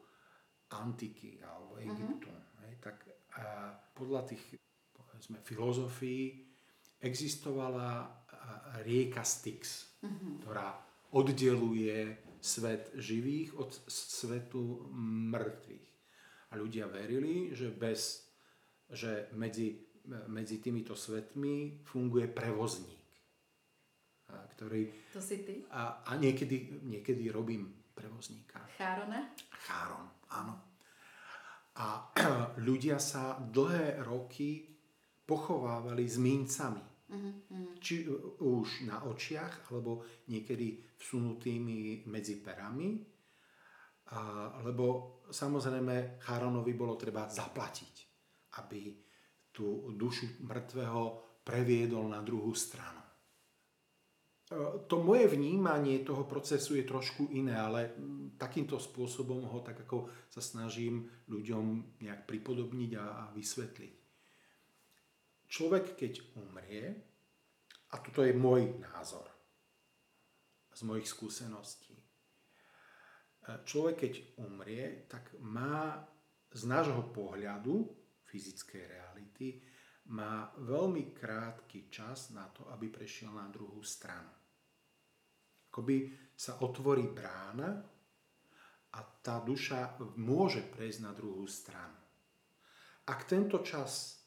antiky 0.73 1.41
alebo 1.45 1.77
mhm. 1.77 1.83
Egyptu, 1.93 2.29
uh-huh. 2.31 2.63
hej, 2.65 2.73
tak 2.81 2.97
a 3.35 3.75
podľa 3.91 4.31
tých 4.31 4.55
povedzme, 4.95 5.43
filozofií 5.43 6.47
existovala 7.03 8.07
rieka 8.83 9.21
Styx, 9.21 9.61
uh-huh. 10.01 10.39
ktorá 10.41 10.67
oddeluje 11.11 12.17
svet 12.39 12.93
živých 12.95 13.57
od 13.57 13.71
svetu 13.89 14.85
mŕtvych. 15.31 15.87
A 16.51 16.59
ľudia 16.59 16.85
verili, 16.85 17.51
že, 17.55 17.73
bez, 17.73 18.29
že 18.91 19.27
medzi, 19.33 19.81
medzi 20.29 20.61
týmito 20.61 20.93
svetmi 20.93 21.81
funguje 21.83 22.29
prevozník. 22.29 23.01
A 24.29 24.45
ktorý, 24.55 24.89
to 25.13 25.21
si 25.21 25.41
ty? 25.41 25.65
A, 25.73 26.05
a 26.05 26.11
niekedy, 26.17 26.81
niekedy 26.85 27.29
robím 27.33 27.73
prevozníka. 27.95 28.61
Chárona? 28.77 29.31
Cháron, 29.65 30.05
áno. 30.35 30.55
A 31.79 32.11
ľudia 32.67 32.99
sa 32.99 33.39
dlhé 33.39 34.03
roky 34.03 34.67
pochovávali 35.23 36.05
s 36.05 36.19
mincami 36.19 36.95
Mm-hmm. 37.05 37.77
Či 37.77 38.09
už 38.41 38.89
na 38.89 39.05
očiach, 39.05 39.69
alebo 39.69 40.01
niekedy 40.25 40.81
vsunutými 40.97 42.09
medzi 42.09 42.41
perami. 42.41 42.97
A, 44.09 44.21
lebo 44.65 45.17
samozrejme 45.29 46.21
Cháronovi 46.21 46.73
bolo 46.73 46.97
treba 46.97 47.29
zaplatiť, 47.29 47.95
aby 48.61 48.81
tú 49.53 49.93
dušu 49.93 50.41
mŕtvého 50.45 51.01
previedol 51.45 52.09
na 52.09 52.25
druhú 52.25 52.53
stranu. 52.57 53.04
E, 54.45 54.85
to 54.85 55.01
moje 55.01 55.25
vnímanie 55.27 56.05
toho 56.05 56.29
procesu 56.29 56.77
je 56.77 56.85
trošku 56.85 57.33
iné, 57.33 57.57
ale 57.57 57.97
takýmto 58.37 58.77
spôsobom 58.77 59.41
ho 59.49 59.59
tak 59.65 59.89
ako 59.89 60.29
sa 60.29 60.41
snažím 60.41 61.09
ľuďom 61.25 61.97
nejak 62.05 62.29
pripodobniť 62.29 62.91
a 63.01 63.33
vysvetliť. 63.33 63.93
Človek, 65.49 65.97
keď 65.97 66.13
umrie, 66.37 66.93
a 67.89 67.95
toto 68.01 68.21
je 68.21 68.33
môj 68.35 68.75
názor 68.81 69.29
z 70.75 70.81
mojich 70.85 71.09
skúseností, 71.09 71.97
e, 71.97 72.05
človek, 73.65 73.95
keď 73.97 74.13
umrie, 74.45 75.09
tak 75.09 75.33
má 75.41 76.05
z 76.53 76.61
nášho 76.69 77.01
pohľadu 77.09 77.89
fyzickej 78.29 78.83
reality 78.93 79.57
má 80.11 80.53
veľmi 80.61 81.15
krátky 81.15 81.89
čas 81.89 82.29
na 82.29 82.45
to, 82.53 82.69
aby 82.69 82.93
prešiel 82.93 83.33
na 83.33 83.49
druhú 83.49 83.81
stranu. 83.81 84.29
Akoby 85.71 86.13
sa 86.35 86.61
otvorí 86.61 87.09
brána 87.09 87.83
a 88.95 88.99
tá 89.19 89.41
duša 89.41 89.97
môže 90.21 90.61
prejsť 90.61 90.99
na 91.03 91.11
druhú 91.11 91.43
stranu. 91.49 91.97
Ak 93.05 93.25
tento 93.25 93.59
čas 93.65 94.21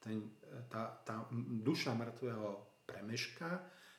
ten, 0.00 0.32
tá, 0.72 1.00
tá 1.04 1.28
duša 1.60 1.92
mŕtvého 1.92 2.82
premešká, 2.88 3.50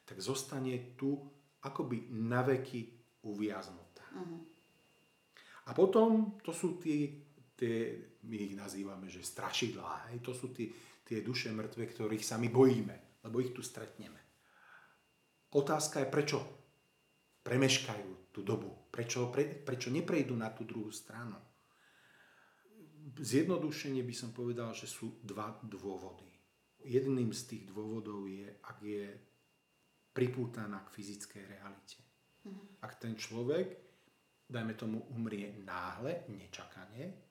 tak 0.05 0.17
zostane 0.17 0.97
tu 0.97 1.21
akoby 1.61 2.09
naveky 2.09 2.89
uviaznutá. 3.21 4.05
Uh-huh. 4.17 4.41
A 5.69 5.77
potom 5.77 6.41
to 6.41 6.49
sú 6.49 6.81
tie 6.81 7.20
tie, 7.61 7.93
my 8.25 8.37
ich 8.41 8.57
nazývame, 8.57 9.05
že 9.05 9.21
strašidlá. 9.21 10.09
Hej? 10.09 10.25
To 10.25 10.33
sú 10.33 10.49
tí, 10.49 10.73
tie 11.05 11.21
duše 11.21 11.53
mŕtve, 11.53 11.85
ktorých 11.85 12.25
sa 12.25 12.41
my 12.41 12.49
bojíme, 12.49 13.21
lebo 13.21 13.37
ich 13.37 13.53
tu 13.53 13.61
stretneme. 13.61 14.17
Otázka 15.53 16.01
je, 16.01 16.07
prečo 16.09 16.37
premeškajú 17.45 18.33
tú 18.33 18.41
dobu? 18.41 18.89
Prečo, 18.89 19.29
pre, 19.29 19.45
prečo 19.45 19.93
neprejdú 19.93 20.33
na 20.33 20.49
tú 20.49 20.65
druhú 20.65 20.89
stranu? 20.89 21.37
Zjednodušene 23.21 24.01
by 24.01 24.15
som 24.15 24.33
povedal, 24.33 24.73
že 24.73 24.89
sú 24.89 25.21
dva 25.21 25.61
dôvody. 25.61 26.25
Jedným 26.81 27.29
z 27.29 27.41
tých 27.45 27.63
dôvodov 27.69 28.25
je, 28.25 28.57
ak 28.65 28.77
je 28.81 29.05
pripútaná 30.17 30.81
k 30.89 30.93
fyzickej 30.97 31.43
realite. 31.45 31.99
Mm-hmm. 32.41 32.65
Ak 32.81 32.97
ten 32.97 33.13
človek, 33.13 33.77
dajme 34.49 34.73
tomu, 34.73 34.97
umrie 35.13 35.61
náhle, 35.61 36.25
nečakane, 36.31 37.30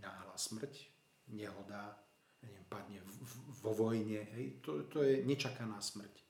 náhla 0.00 0.36
smrť, 0.36 0.74
nehoda, 1.32 1.96
neviem, 2.42 2.66
padne 2.68 2.98
vo 3.62 3.72
vojne. 3.74 4.26
Hej. 4.36 4.62
To, 4.62 4.86
to 4.86 5.02
je 5.02 5.22
nečakaná 5.26 5.80
smrť. 5.80 6.22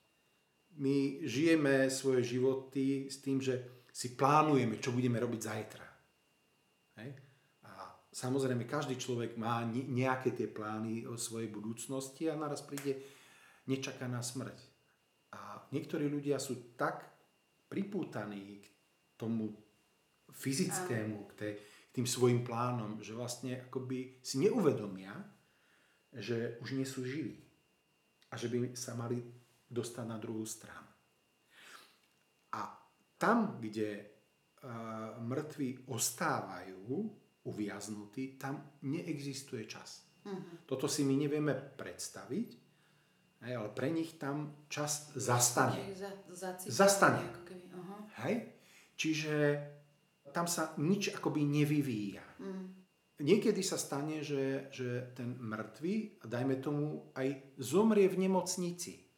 My 0.77 1.25
žijeme 1.25 1.89
svoje 1.89 2.37
životy 2.37 3.09
s 3.09 3.21
tým, 3.21 3.41
že 3.41 3.85
si 3.89 4.13
plánujeme, 4.13 4.77
čo 4.77 4.93
budeme 4.93 5.17
robiť 5.17 5.41
zajtra. 5.41 5.87
Hej. 7.01 7.09
A 7.65 7.71
samozrejme, 8.13 8.69
každý 8.69 8.93
človek 8.93 9.41
má 9.41 9.65
nejaké 9.65 10.37
tie 10.37 10.45
plány 10.45 11.09
o 11.09 11.17
svojej 11.17 11.49
budúcnosti 11.49 12.29
a 12.29 12.37
naraz 12.37 12.61
príde 12.61 13.01
nečakaná 13.65 14.21
smrť. 14.21 14.57
A 15.33 15.65
niektorí 15.73 16.05
ľudia 16.05 16.37
sú 16.37 16.77
tak 16.77 17.09
pripútaní 17.67 18.63
k 18.63 18.65
tomu 19.19 19.51
fyzickému, 20.31 21.17
k 21.27 21.31
tej, 21.33 21.53
tým 21.97 22.05
svojim 22.05 22.45
plánom, 22.45 23.01
že 23.01 23.17
vlastne 23.17 23.57
akoby 23.57 24.21
si 24.21 24.37
neuvedomia, 24.37 25.17
že 26.13 26.61
už 26.61 26.77
nie 26.77 26.85
sú 26.85 27.01
živí 27.01 27.41
a 28.29 28.37
že 28.37 28.53
by 28.53 28.77
sa 28.77 28.93
mali 28.93 29.17
dostať 29.65 30.05
na 30.05 30.21
druhú 30.21 30.45
stranu. 30.45 30.85
A 32.53 32.69
tam, 33.17 33.57
kde 33.57 33.97
uh, 33.97 35.17
mŕtvi 35.25 35.89
ostávajú 35.89 36.85
uviaznutí, 37.49 38.37
tam 38.37 38.77
neexistuje 38.85 39.65
čas. 39.65 40.05
Uh-huh. 40.21 40.69
Toto 40.69 40.85
si 40.85 41.01
my 41.01 41.17
nevieme 41.17 41.57
predstaviť, 41.57 42.49
ale 43.41 43.69
pre 43.73 43.89
nich 43.89 44.21
tam 44.21 44.69
čas 44.69 45.09
zastane. 45.17 45.97
Za, 45.97 46.13
zastane. 46.61 47.25
uh-huh. 47.73 47.99
Hej? 48.21 48.53
Čiže 48.93 49.33
tam 50.37 50.45
sa 50.45 50.77
nič 50.77 51.17
akoby 51.17 51.41
nevyvíja. 51.41 52.21
Mm. 52.37 52.77
Niekedy 53.17 53.65
sa 53.65 53.81
stane, 53.81 54.21
že, 54.21 54.69
že 54.69 55.09
ten 55.17 55.33
mŕtvy, 55.33 56.21
dajme 56.21 56.61
tomu, 56.61 57.09
aj 57.17 57.57
zomrie 57.57 58.05
v 58.05 58.29
nemocnici. 58.29 59.09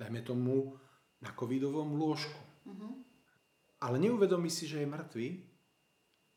Dajme 0.00 0.24
tomu 0.24 0.72
na 1.20 1.36
covidovom 1.36 2.00
lôžku. 2.00 2.40
Mm-hmm. 2.64 2.92
Ale 3.84 4.00
neuvedomí 4.00 4.48
si, 4.48 4.64
že 4.64 4.80
je 4.80 4.88
mŕtvy 4.88 5.28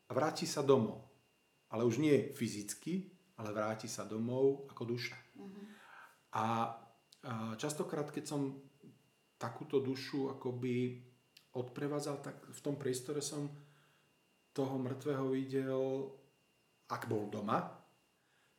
a 0.08 0.10
vráti 0.12 0.44
sa 0.44 0.60
domov. 0.60 1.08
Ale 1.72 1.88
už 1.88 2.04
nie 2.04 2.36
fyzicky, 2.36 3.08
ale 3.40 3.56
vráti 3.56 3.88
sa 3.88 4.04
domov 4.04 4.68
ako 4.68 4.82
duša. 4.84 5.16
Mm-hmm. 5.16 5.64
A, 6.36 6.44
a 6.44 6.44
častokrát, 7.56 8.12
keď 8.12 8.24
som 8.28 8.60
takúto 9.40 9.80
dušu 9.80 10.36
akoby 10.36 11.00
odprevádzal, 11.56 12.16
tak 12.20 12.36
v 12.44 12.60
tom 12.60 12.76
priestore 12.76 13.24
som 13.24 13.48
toho 14.60 14.76
mŕtvého 14.76 15.24
videl, 15.32 16.12
ak 16.92 17.08
bol 17.08 17.32
doma, 17.32 17.64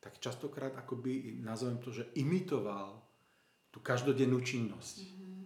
tak 0.02 0.18
častokrát 0.18 0.74
akoby, 0.74 1.38
nazvem 1.38 1.78
to, 1.78 1.94
že 1.94 2.10
imitoval 2.18 2.98
tú 3.70 3.78
každodennú 3.78 4.42
činnosť. 4.42 4.96
Mm-hmm. 5.06 5.40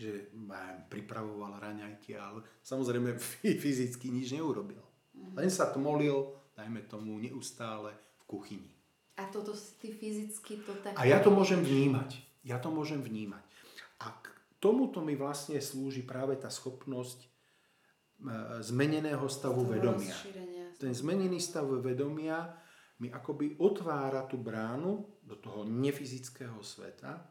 Že 0.00 0.10
neviem, 0.32 0.78
pripravoval 0.88 1.60
raňajky, 1.60 2.16
ale 2.16 2.40
samozrejme 2.64 3.20
fyzicky 3.62 4.08
nič 4.08 4.32
neurobil. 4.32 4.80
Mm-hmm. 4.80 5.36
Len 5.36 5.50
sa 5.52 5.68
tmolil, 5.68 6.32
dajme 6.56 6.88
tomu, 6.88 7.20
neustále 7.20 7.92
v 7.92 8.22
kuchyni. 8.24 8.72
A 9.20 9.28
toto 9.28 9.52
ty 9.76 9.92
fyzicky 9.92 10.64
to 10.64 10.72
tak... 10.80 10.96
A 10.96 11.04
ja 11.04 11.20
to 11.20 11.28
môžem 11.28 11.60
vnímať. 11.60 12.16
Ja 12.48 12.56
to 12.56 12.72
môžem 12.72 13.04
vnímať. 13.04 13.44
A 14.00 14.14
k 14.14 14.32
tomuto 14.56 15.04
mi 15.04 15.18
vlastne 15.18 15.60
slúži 15.60 16.00
práve 16.00 16.38
tá 16.40 16.48
schopnosť 16.48 17.27
zmeneného 18.60 19.26
stavu 19.30 19.62
vedomia. 19.64 20.14
Ten 20.78 20.94
zmenený 20.94 21.38
stav 21.42 21.66
vedomia 21.82 22.54
mi 22.98 23.10
akoby 23.10 23.58
otvára 23.62 24.26
tú 24.26 24.38
bránu 24.38 25.22
do 25.22 25.38
toho 25.38 25.62
nefyzického 25.62 26.58
sveta, 26.62 27.30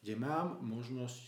kde 0.00 0.14
mám 0.16 0.60
možnosť 0.64 1.22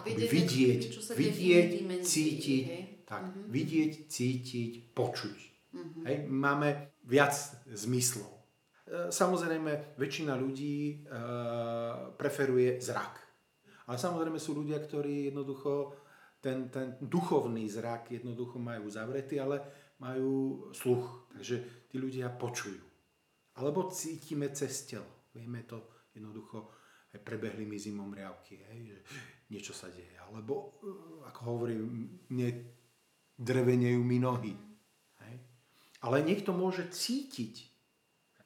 akoby 0.00 0.24
vidieť, 0.24 0.80
vidieť, 1.12 1.68
cítiť, 2.00 2.64
tak, 3.04 3.22
uh-huh. 3.26 3.46
vidieť, 3.52 3.92
cítiť, 4.08 4.72
počuť. 4.96 5.38
Uh-huh. 5.76 6.02
Hej, 6.08 6.16
máme 6.30 6.94
viac 7.04 7.36
zmyslov. 7.68 8.32
E, 8.86 9.12
samozrejme, 9.12 9.98
väčšina 10.00 10.34
ľudí 10.38 10.76
e, 10.80 10.94
preferuje 12.16 12.80
zrak. 12.80 13.14
Ale 13.90 13.98
samozrejme 13.98 14.38
sú 14.38 14.54
ľudia, 14.54 14.78
ktorí 14.78 15.34
jednoducho 15.34 15.99
ten, 16.40 16.72
ten 16.72 16.96
duchovný 17.00 17.68
zrak 17.68 18.10
jednoducho 18.16 18.56
majú 18.56 18.88
zavretý, 18.88 19.40
ale 19.40 19.60
majú 20.00 20.66
sluch. 20.72 21.28
Takže 21.36 21.86
tí 21.92 21.96
ľudia 22.00 22.32
počujú. 22.32 22.80
Alebo 23.60 23.92
cítime 23.92 24.48
cez 24.56 24.88
telo. 24.88 25.28
Vieme 25.36 25.68
to 25.68 26.08
jednoducho, 26.16 26.72
aj 27.12 27.20
prebehli 27.20 27.68
mi 27.68 27.76
zimom 27.76 28.10
riavky, 28.10 28.56
hej, 28.56 28.80
že 28.96 28.98
niečo 29.52 29.76
sa 29.76 29.92
deje. 29.92 30.16
Alebo, 30.26 30.80
eh, 30.80 31.28
ako 31.28 31.40
hovorím, 31.44 31.84
mne 32.32 32.48
drevenejú 33.36 34.00
mi 34.00 34.16
nohy. 34.16 34.54
Hej. 35.20 35.34
Ale 36.00 36.24
niekto 36.24 36.56
môže 36.56 36.88
cítiť. 36.88 37.68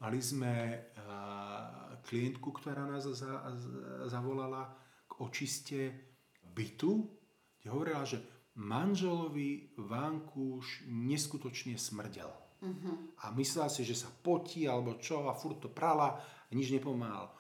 Mali 0.03 0.21
sme 0.21 0.85
uh, 1.01 1.97
klientku, 2.05 2.53
ktorá 2.53 2.85
nás 2.85 3.09
za, 3.09 3.15
za, 3.17 3.35
zavolala 4.11 4.77
k 5.09 5.13
očiste 5.25 5.81
bytu 6.53 7.09
kde 7.65 7.73
hovorila, 7.73 8.05
že 8.05 8.21
manželovi 8.61 9.73
vankúš 9.81 10.85
neskutočne 10.85 11.81
smrdel. 11.81 12.29
Uh-huh. 12.61 13.09
A 13.25 13.33
myslela 13.33 13.73
si, 13.73 13.89
že 13.89 13.97
sa 13.97 14.13
potí 14.13 14.69
alebo 14.69 15.01
čo 15.01 15.25
a 15.25 15.33
furt 15.33 15.65
to 15.65 15.73
prala 15.73 16.21
a 16.21 16.53
nič 16.53 16.69
nepomáhal. 16.69 17.33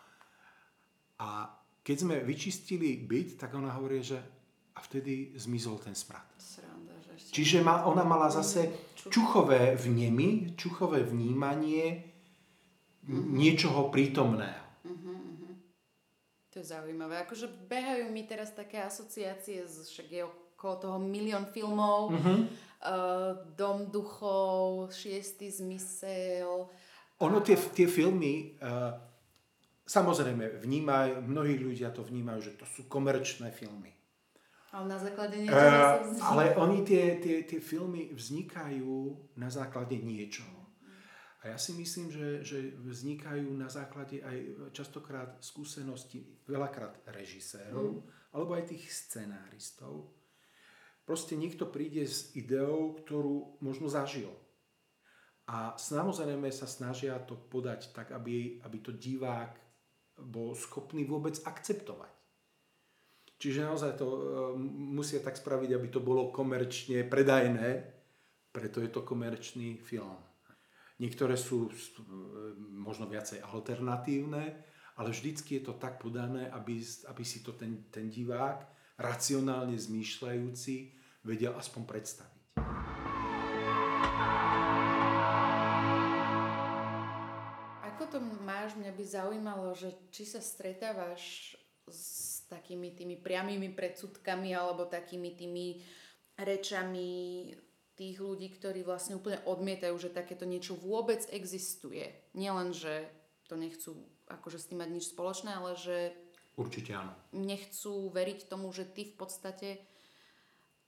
A 1.20 1.52
keď 1.84 1.96
sme 2.00 2.24
vyčistili 2.24 2.96
byt, 3.04 3.36
tak 3.36 3.52
ona 3.52 3.76
hovorí, 3.76 4.00
že 4.00 4.16
a 4.74 4.80
vtedy 4.80 5.36
zmizol 5.36 5.76
ten 5.78 5.92
smrad. 5.92 6.24
Sranda, 6.40 6.96
že. 7.04 7.30
Čiže 7.30 7.60
ma, 7.60 7.84
ona 7.84 8.02
mala 8.02 8.32
zase 8.32 8.72
čuchové 8.96 9.76
vnemy, 9.76 10.56
čuchové 10.56 11.04
vnímanie 11.04 12.00
uh-huh. 13.04 13.28
niečoho 13.28 13.92
prítomného. 13.92 14.63
To 16.54 16.62
je 16.62 16.70
zaujímavé. 16.70 17.18
Akože 17.26 17.50
behajú 17.66 18.14
mi 18.14 18.22
teraz 18.30 18.54
také 18.54 18.78
asociácie, 18.78 19.66
z, 19.66 19.90
však 19.90 20.06
je 20.06 20.22
okolo 20.22 20.74
toho 20.78 20.98
milión 21.02 21.50
filmov, 21.50 22.14
uh-huh. 22.14 22.46
uh, 22.46 23.42
Dom 23.58 23.90
duchov, 23.90 24.94
Šiestý 24.94 25.50
zmysel. 25.50 26.70
Ono 27.18 27.38
tie, 27.42 27.58
tie 27.58 27.90
filmy, 27.90 28.54
uh, 28.62 28.94
samozrejme, 29.82 30.62
vnímajú, 30.62 31.26
mnohí 31.26 31.58
ľudia 31.58 31.90
to 31.90 32.06
vnímajú, 32.06 32.46
že 32.46 32.52
to 32.54 32.70
sú 32.70 32.86
komerčné 32.86 33.50
filmy. 33.50 33.90
Ale 34.70 34.94
na 34.94 34.98
základe 35.02 35.42
niečoho 35.42 35.58
uh, 35.58 36.22
Ale 36.22 36.54
oni 36.54 36.86
tie, 36.86 37.18
tie, 37.18 37.42
tie 37.42 37.58
filmy 37.58 38.14
vznikajú 38.14 39.10
na 39.42 39.50
základe 39.50 39.98
niečoho. 39.98 40.63
A 41.44 41.52
ja 41.52 41.58
si 41.60 41.76
myslím, 41.76 42.08
že, 42.08 42.40
že 42.40 42.72
vznikajú 42.72 43.52
na 43.52 43.68
základe 43.68 44.24
aj 44.24 44.72
častokrát 44.72 45.36
skúsenosti, 45.44 46.24
veľakrát 46.48 47.04
režisérov, 47.12 48.00
mm. 48.00 48.32
alebo 48.32 48.56
aj 48.56 48.72
tých 48.72 48.88
scenáristov. 48.88 50.08
Proste 51.04 51.36
niekto 51.36 51.68
príde 51.68 52.08
s 52.08 52.32
ideou, 52.32 52.96
ktorú 52.96 53.60
možno 53.60 53.92
zažil. 53.92 54.32
A 55.44 55.76
samozrejme 55.76 56.48
sa 56.48 56.64
snažia 56.64 57.20
to 57.20 57.36
podať 57.36 57.92
tak, 57.92 58.16
aby, 58.16 58.64
aby 58.64 58.78
to 58.80 58.96
divák 58.96 59.60
bol 60.16 60.56
schopný 60.56 61.04
vôbec 61.04 61.36
akceptovať. 61.44 62.08
Čiže 63.36 63.68
naozaj 63.68 64.00
to 64.00 64.06
e, 64.08 64.20
musia 64.96 65.20
tak 65.20 65.36
spraviť, 65.36 65.76
aby 65.76 65.88
to 65.92 66.00
bolo 66.00 66.32
komerčne 66.32 67.04
predajné, 67.04 67.84
preto 68.48 68.80
je 68.80 68.88
to 68.88 69.04
komerčný 69.04 69.76
film. 69.76 70.16
Niektoré 70.94 71.34
sú 71.34 71.74
možno 72.70 73.10
viacej 73.10 73.42
alternatívne, 73.42 74.62
ale 74.94 75.08
vždycky 75.10 75.58
je 75.58 75.66
to 75.66 75.74
tak 75.74 75.98
podané, 75.98 76.46
aby, 76.54 76.78
aby 77.10 77.24
si 77.26 77.42
to 77.42 77.50
ten, 77.58 77.90
ten 77.90 78.06
divák, 78.06 78.62
racionálne 78.94 79.74
zmýšľajúci, 79.74 80.94
vedel 81.26 81.50
aspoň 81.58 81.82
predstaviť. 81.82 82.42
Ako 87.90 88.02
to 88.06 88.18
máš? 88.46 88.78
Mňa 88.78 88.92
by 88.94 89.04
zaujímalo, 89.04 89.74
že 89.74 89.90
či 90.14 90.22
sa 90.22 90.38
stretávaš 90.38 91.58
s 91.90 92.46
takými 92.46 92.94
tými 92.94 93.18
priamými 93.18 93.74
predsudkami 93.74 94.54
alebo 94.54 94.86
takými 94.86 95.34
tými 95.34 95.82
rečami 96.38 97.50
tých 97.94 98.18
ľudí, 98.18 98.50
ktorí 98.50 98.82
vlastne 98.82 99.14
úplne 99.14 99.38
odmietajú, 99.46 99.94
že 99.98 100.10
takéto 100.10 100.42
niečo 100.44 100.74
vôbec 100.74 101.22
existuje. 101.30 102.10
Nielen, 102.34 102.74
že 102.74 103.06
to 103.46 103.54
nechcú 103.54 103.94
akože 104.26 104.58
s 104.58 104.68
tým 104.72 104.82
mať 104.82 104.90
nič 104.90 105.04
spoločné, 105.14 105.54
ale 105.54 105.78
že 105.78 105.96
Určite 106.54 106.94
áno. 106.94 107.12
nechcú 107.34 108.10
veriť 108.10 108.46
tomu, 108.46 108.70
že 108.70 108.86
ty 108.86 109.06
v 109.06 109.14
podstate 109.14 109.68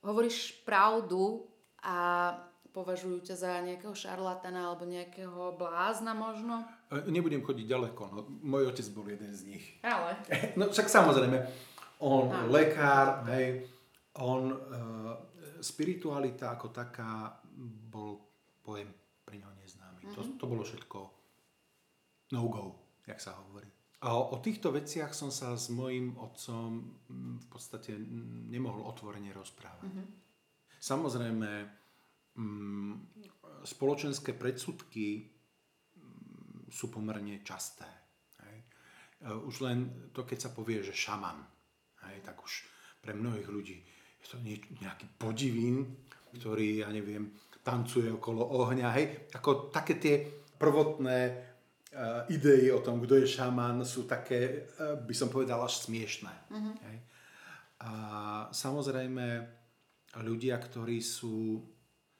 hovoríš 0.03 0.63
pravdu 0.63 1.47
a 1.83 2.31
považujú 2.71 3.25
ťa 3.25 3.35
za 3.41 3.51
nejakého 3.65 3.97
šarlatana 3.97 4.69
alebo 4.69 4.85
nejakého 4.85 5.57
blázna 5.57 6.13
možno? 6.13 6.63
E, 6.93 7.09
nebudem 7.09 7.41
chodiť 7.41 7.67
ďaleko, 7.67 8.03
no 8.13 8.21
môj 8.45 8.69
otec 8.69 8.87
bol 8.93 9.09
jeden 9.09 9.33
z 9.33 9.43
nich. 9.49 9.65
Ale? 9.81 10.13
No 10.61 10.69
však 10.69 10.87
samozrejme, 10.93 11.41
on 12.05 12.29
Áno. 12.29 12.53
lekár, 12.53 13.25
hej, 13.33 13.65
on 14.21 14.53
uh, 14.53 15.17
spiritualita 15.61 16.53
ako 16.53 16.73
taká 16.73 17.41
bol 17.91 18.21
pojem 18.61 18.91
pre 19.23 19.39
ňoho 19.39 19.55
neznámy. 19.63 20.01
Mm-hmm. 20.07 20.15
To, 20.15 20.21
mhm. 20.23 20.37
to 20.39 20.45
bolo 20.47 20.63
všetko 20.63 20.99
no-go, 22.35 22.65
jak 23.07 23.21
sa 23.23 23.39
hovorí. 23.39 23.67
A 24.05 24.13
o, 24.13 24.37
o 24.37 24.43
týchto 24.45 24.71
veciach 24.71 25.17
som 25.17 25.33
sa 25.33 25.57
s 25.57 25.73
mojim 25.73 26.15
otcom 26.21 26.85
mm, 27.09 27.35
v 27.43 27.47
podstate 27.49 27.97
nemohol 28.53 28.85
otvorene 28.87 29.33
rozprávať. 29.33 29.89
Mm-hmm. 29.89 30.07
Samozrejme, 30.77 31.51
mm, 32.37 32.93
spoločenské 33.65 34.37
predsudky 34.37 35.25
mm, 35.25 36.69
sú 36.69 36.93
pomerne 36.93 37.41
časté. 37.41 37.89
Hej. 38.45 38.57
E, 39.25 39.33
už 39.33 39.65
len 39.65 40.11
to, 40.13 40.29
keď 40.29 40.39
sa 40.45 40.51
povie, 40.53 40.85
že 40.85 40.93
šaman, 40.93 41.41
hej, 42.07 42.21
tak 42.21 42.37
už 42.45 42.69
pre 43.01 43.17
mnohých 43.17 43.49
ľudí 43.49 43.81
je 44.27 44.35
to 44.35 44.43
nejaký 44.83 45.07
podivín, 45.15 45.87
ktorý, 46.35 46.83
ja 46.83 46.91
neviem, 46.91 47.31
tancuje 47.63 48.11
okolo 48.11 48.43
ohňa, 48.43 48.89
hej, 48.99 49.31
ako 49.35 49.71
také 49.71 49.99
tie 50.03 50.23
prvotné 50.59 51.19
uh, 51.31 52.27
idei 52.31 52.71
o 52.71 52.83
tom, 52.83 53.03
kto 53.03 53.23
je 53.23 53.27
šaman, 53.27 53.87
sú 53.87 54.07
také, 54.07 54.71
uh, 54.79 54.99
by 54.99 55.15
som 55.15 55.31
povedal, 55.31 55.63
až 55.63 55.87
smiešné. 55.87 56.35
Uh-huh. 56.51 56.75
Hej. 56.91 56.99
A 57.87 57.91
samozrejme, 58.51 59.27
ľudia, 60.23 60.59
ktorí 60.59 60.99
sú 61.03 61.63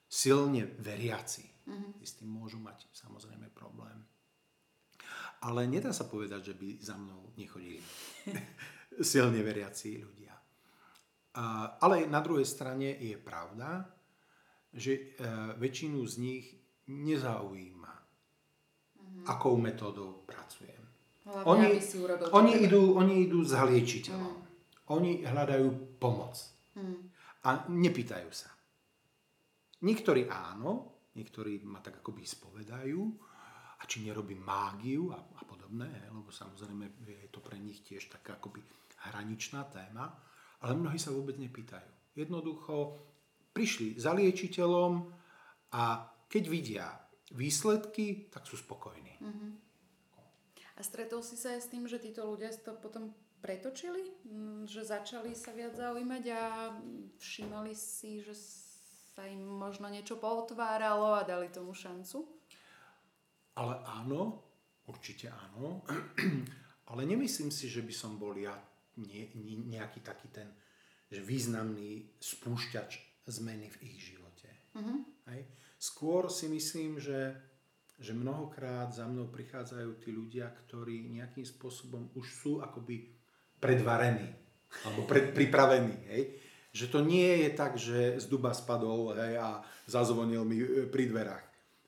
silne 0.07 0.79
veriaci, 0.79 1.47
uh-huh. 1.67 2.03
s 2.03 2.19
tým 2.19 2.31
môžu 2.31 2.63
mať 2.63 2.87
samozrejme 2.95 3.51
problém. 3.55 4.03
Ale 5.47 5.69
nedá 5.69 5.95
sa 5.95 6.09
povedať, 6.11 6.53
že 6.53 6.55
by 6.59 6.69
za 6.81 6.97
mnou 6.99 7.31
nechodili 7.39 7.79
silne 9.15 9.41
veriaci 9.47 10.01
ľudia. 10.01 10.26
Ale 11.81 12.09
na 12.09 12.21
druhej 12.25 12.49
strane 12.49 12.97
je 12.97 13.17
pravda, 13.21 13.85
že 14.77 14.93
e, 14.93 15.03
väčšinu 15.57 16.01
z 16.05 16.15
nich 16.21 16.45
nezaujíma, 16.89 17.95
mm-hmm. 17.97 19.25
akou 19.29 19.57
metódou 19.57 20.25
pracujem. 20.29 20.81
Hlavne, 21.25 21.49
oni, 21.49 21.67
oni, 22.33 22.53
idú, 22.69 22.83
oni 22.97 23.15
idú 23.27 23.41
za 23.43 23.67
liečiteľom. 23.67 24.37
Mm. 24.37 24.47
Oni 24.95 25.11
hľadajú 25.27 25.99
pomoc. 25.99 26.39
Mm. 26.77 27.11
A 27.49 27.67
nepýtajú 27.73 28.31
sa. 28.31 28.53
Niektorí 29.83 30.29
áno, 30.29 31.03
niektorí 31.17 31.65
ma 31.67 31.81
tak 31.81 32.05
akoby 32.05 32.23
spovedajú, 32.23 33.01
a 33.77 33.83
či 33.85 34.01
nerobím 34.05 34.41
mágiu 34.41 35.13
a, 35.13 35.21
a 35.21 35.43
podobné, 35.45 36.09
lebo 36.09 36.33
samozrejme 36.33 36.97
je 37.05 37.29
to 37.29 37.45
pre 37.45 37.61
nich 37.61 37.85
tiež 37.85 38.09
taká 38.09 38.41
akoby 38.41 38.65
hraničná 39.13 39.69
téma. 39.69 40.17
Ale 40.65 40.73
mnohí 40.79 40.97
sa 40.97 41.13
vôbec 41.13 41.37
nepýtajú. 41.37 42.17
Jednoducho 42.17 43.03
prišli 43.53 43.97
za 44.01 44.17
liečiteľom 44.17 45.09
a 45.77 45.83
keď 46.29 46.45
vidia 46.49 46.87
výsledky, 47.33 48.29
tak 48.33 48.47
sú 48.47 48.57
spokojní. 48.57 49.15
Uh-huh. 49.21 49.53
A 50.77 50.81
stretol 50.85 51.25
si 51.25 51.41
sa 51.41 51.57
aj 51.57 51.61
s 51.65 51.71
tým, 51.73 51.89
že 51.89 51.97
títo 51.97 52.29
ľudia 52.29 52.53
to 52.61 52.77
potom 52.77 53.17
pretočili? 53.41 54.13
Mm, 54.29 54.69
že 54.69 54.85
začali 54.85 55.33
sa 55.33 55.57
viac 55.57 55.73
zaujímať 55.77 56.25
a 56.37 56.43
všímali 57.17 57.73
si, 57.73 58.21
že 58.21 58.37
sa 59.17 59.25
im 59.25 59.41
možno 59.41 59.89
niečo 59.89 60.21
pootváralo 60.21 61.17
a 61.17 61.25
dali 61.25 61.49
tomu 61.49 61.73
šancu? 61.73 62.29
Ale 63.57 63.81
áno, 63.89 64.45
určite 64.85 65.33
áno. 65.33 65.81
Ale 66.93 67.03
nemyslím 67.03 67.49
si, 67.51 67.67
že 67.73 67.81
by 67.81 67.95
som 67.97 68.21
bol 68.21 68.37
ja 68.37 68.55
nie, 68.97 69.29
nie, 69.37 69.57
nejaký 69.77 70.01
taký 70.01 70.29
ten 70.33 70.49
že 71.07 71.23
významný 71.23 72.19
spúšťač 72.19 73.23
zmeny 73.31 73.71
v 73.71 73.77
ich 73.91 73.97
živote. 74.11 74.51
Uh-huh. 74.75 75.07
Hej. 75.31 75.47
Skôr 75.79 76.27
si 76.31 76.51
myslím, 76.51 76.99
že, 76.99 77.35
že 77.99 78.11
mnohokrát 78.11 78.91
za 78.91 79.07
mnou 79.07 79.31
prichádzajú 79.31 79.91
tí 80.03 80.11
ľudia, 80.11 80.51
ktorí 80.67 81.11
nejakým 81.15 81.47
spôsobom 81.47 82.11
už 82.19 82.27
sú 82.27 82.53
akoby 82.59 83.07
predvarení 83.63 84.35
alebo 84.83 85.07
pred, 85.07 85.31
pripravení. 85.31 85.97
Hej. 86.11 86.23
Že 86.75 86.87
to 86.91 87.01
nie 87.07 87.47
je 87.47 87.51
tak, 87.55 87.79
že 87.79 88.19
z 88.21 88.27
duba 88.27 88.53
spadol 88.53 89.15
hej, 89.17 89.39
a 89.39 89.63
zazvonil 89.89 90.45
mi 90.45 90.61
e, 90.61 90.91
pri 90.91 91.09
dverách. 91.09 91.45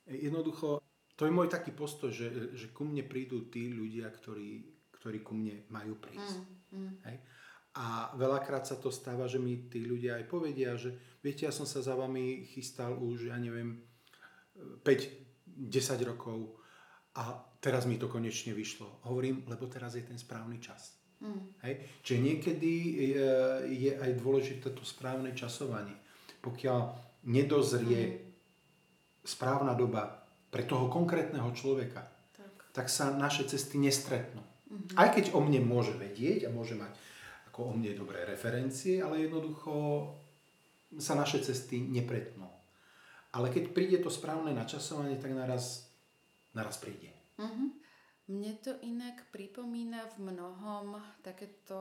Jednoducho, 0.08 0.80
to 1.18 1.28
je 1.28 1.34
môj 1.34 1.50
taký 1.50 1.74
postoj, 1.76 2.08
že, 2.08 2.54
že 2.56 2.72
ku 2.72 2.88
mne 2.88 3.04
prídu 3.04 3.50
tí 3.52 3.68
ľudia, 3.68 4.08
ktorí, 4.08 4.64
ktorí 4.96 5.20
ku 5.20 5.36
mne 5.36 5.68
majú 5.68 5.98
prísť. 6.00 6.40
Mm. 6.40 6.57
Mm. 6.72 6.94
Hej? 7.08 7.16
A 7.78 8.10
veľakrát 8.18 8.66
sa 8.66 8.74
to 8.80 8.90
stáva, 8.90 9.30
že 9.30 9.38
mi 9.38 9.70
tí 9.70 9.86
ľudia 9.86 10.18
aj 10.18 10.24
povedia, 10.26 10.74
že 10.74 11.18
viete, 11.22 11.46
ja 11.46 11.52
som 11.54 11.68
sa 11.68 11.78
za 11.78 11.94
vami 11.94 12.42
chystal 12.48 12.96
už, 12.98 13.30
ja 13.30 13.38
neviem, 13.38 13.84
5-10 14.82 16.02
rokov 16.02 16.58
a 17.14 17.38
teraz 17.62 17.86
mi 17.86 17.98
to 17.98 18.10
konečne 18.10 18.54
vyšlo. 18.54 19.06
Hovorím, 19.06 19.46
lebo 19.46 19.70
teraz 19.70 19.94
je 19.94 20.02
ten 20.02 20.18
správny 20.18 20.58
čas. 20.58 20.98
Mm. 21.22 21.42
Hej? 21.66 21.74
Čiže 22.02 22.18
niekedy 22.22 22.72
je, 23.14 23.30
je 23.74 23.92
aj 23.94 24.10
dôležité 24.18 24.70
to 24.70 24.82
správne 24.86 25.34
časovanie. 25.34 25.94
Pokiaľ 26.42 26.80
nedozrie 27.26 28.02
mm. 28.06 28.18
správna 29.26 29.74
doba 29.74 30.26
pre 30.48 30.64
toho 30.64 30.86
konkrétneho 30.86 31.50
človeka, 31.52 32.06
tak. 32.34 32.52
tak 32.72 32.86
sa 32.86 33.10
naše 33.10 33.44
cesty 33.50 33.76
nestretnú. 33.82 34.40
Mm-hmm. 34.68 34.96
Aj 35.00 35.08
keď 35.08 35.32
o 35.32 35.40
mne 35.40 35.64
môže 35.64 35.96
vedieť 35.96 36.48
a 36.48 36.54
môže 36.54 36.76
mať 36.76 36.92
ako 37.48 37.72
o 37.72 37.72
mne 37.72 37.96
dobré 37.96 38.28
referencie, 38.28 39.00
ale 39.00 39.24
jednoducho 39.24 39.72
sa 41.00 41.16
naše 41.16 41.40
cesty 41.40 41.80
nepretnú. 41.80 42.48
Ale 43.32 43.52
keď 43.52 43.64
príde 43.76 43.98
to 44.00 44.08
správne 44.08 44.56
načasovanie, 44.56 45.20
tak 45.20 45.36
naraz, 45.36 45.88
naraz 46.56 46.80
príde. 46.80 47.12
Mm-hmm. 47.36 47.68
Mne 48.28 48.52
to 48.60 48.76
inak 48.84 49.24
pripomína 49.32 50.04
v 50.16 50.32
mnohom 50.32 51.00
takéto 51.24 51.80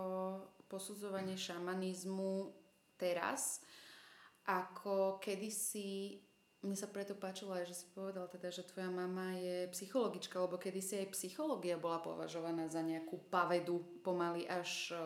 posudzovanie 0.72 1.36
šamanizmu 1.36 2.52
teraz, 2.96 3.64
ako 4.48 5.20
kedysi 5.20 6.24
mne 6.66 6.74
sa 6.74 6.90
preto 6.90 7.14
páčilo 7.14 7.54
aj, 7.54 7.70
že 7.70 7.86
si 7.86 7.86
povedal 7.94 8.26
teda, 8.34 8.50
že 8.50 8.66
tvoja 8.66 8.90
mama 8.90 9.38
je 9.38 9.70
psychologička, 9.78 10.42
lebo 10.42 10.58
kedysi 10.58 11.06
aj 11.06 11.14
psychológia 11.14 11.78
bola 11.78 12.02
považovaná 12.02 12.66
za 12.66 12.82
nejakú 12.82 13.30
pavedu 13.30 14.02
pomaly 14.02 14.50
až 14.50 14.98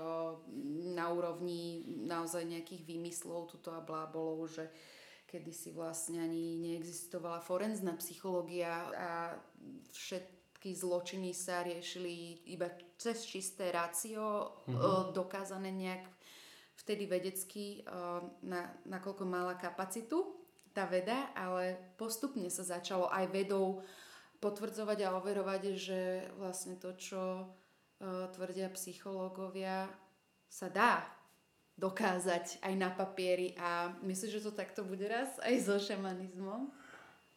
na 0.96 1.12
úrovni 1.12 1.84
naozaj 2.08 2.48
nejakých 2.48 2.88
výmyslov 2.88 3.52
tuto 3.52 3.76
a 3.76 3.84
blábolov, 3.84 4.48
že 4.48 4.72
kedysi 5.28 5.76
vlastne 5.76 6.24
ani 6.24 6.56
neexistovala 6.56 7.44
forenzná 7.44 8.00
psychológia 8.00 8.88
a 8.96 9.10
všetky 9.92 10.72
zločiny 10.72 11.36
sa 11.36 11.68
riešili 11.68 12.48
iba 12.48 12.72
cez 12.96 13.28
čisté 13.28 13.76
rácio, 13.76 14.56
mm-hmm. 14.72 15.12
dokázané 15.12 15.72
nejak 15.72 16.08
vtedy 16.80 17.12
vedecky, 17.12 17.84
na, 18.42 18.72
nakoľko 18.88 19.24
mala 19.28 19.60
kapacitu 19.60 20.41
tá 20.72 20.88
veda, 20.88 21.32
ale 21.36 21.76
postupne 21.96 22.48
sa 22.48 22.64
začalo 22.64 23.12
aj 23.12 23.28
vedou 23.32 23.84
potvrdzovať 24.42 25.00
a 25.06 25.16
overovať, 25.20 25.62
že 25.78 26.00
vlastne 26.40 26.80
to, 26.82 26.98
čo 26.98 27.22
uh, 27.46 28.26
tvrdia 28.34 28.74
psychológovia, 28.74 29.86
sa 30.52 30.68
dá 30.68 31.06
dokázať 31.80 32.60
aj 32.60 32.74
na 32.76 32.90
papieri 32.92 33.56
a 33.56 33.96
myslíš, 34.04 34.42
že 34.42 34.46
to 34.50 34.52
takto 34.52 34.84
bude 34.84 35.06
raz 35.08 35.40
aj 35.46 35.56
so 35.62 35.78
šamanizmom? 35.80 36.74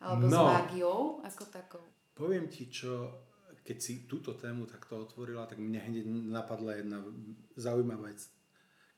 Alebo 0.03 0.27
no, 0.27 0.37
s 0.37 0.41
mágiou 0.43 1.01
ako 1.23 1.45
takou? 1.49 1.85
Poviem 2.13 2.51
ti, 2.51 2.69
čo 2.69 3.09
keď 3.65 3.79
si 3.81 4.05
túto 4.05 4.37
tému 4.37 4.69
takto 4.69 5.09
otvorila, 5.09 5.49
tak 5.49 5.57
mne 5.57 5.81
hneď 5.81 6.05
napadla 6.29 6.77
jedna 6.77 7.01
zaujímavá 7.57 8.13
vec, 8.13 8.21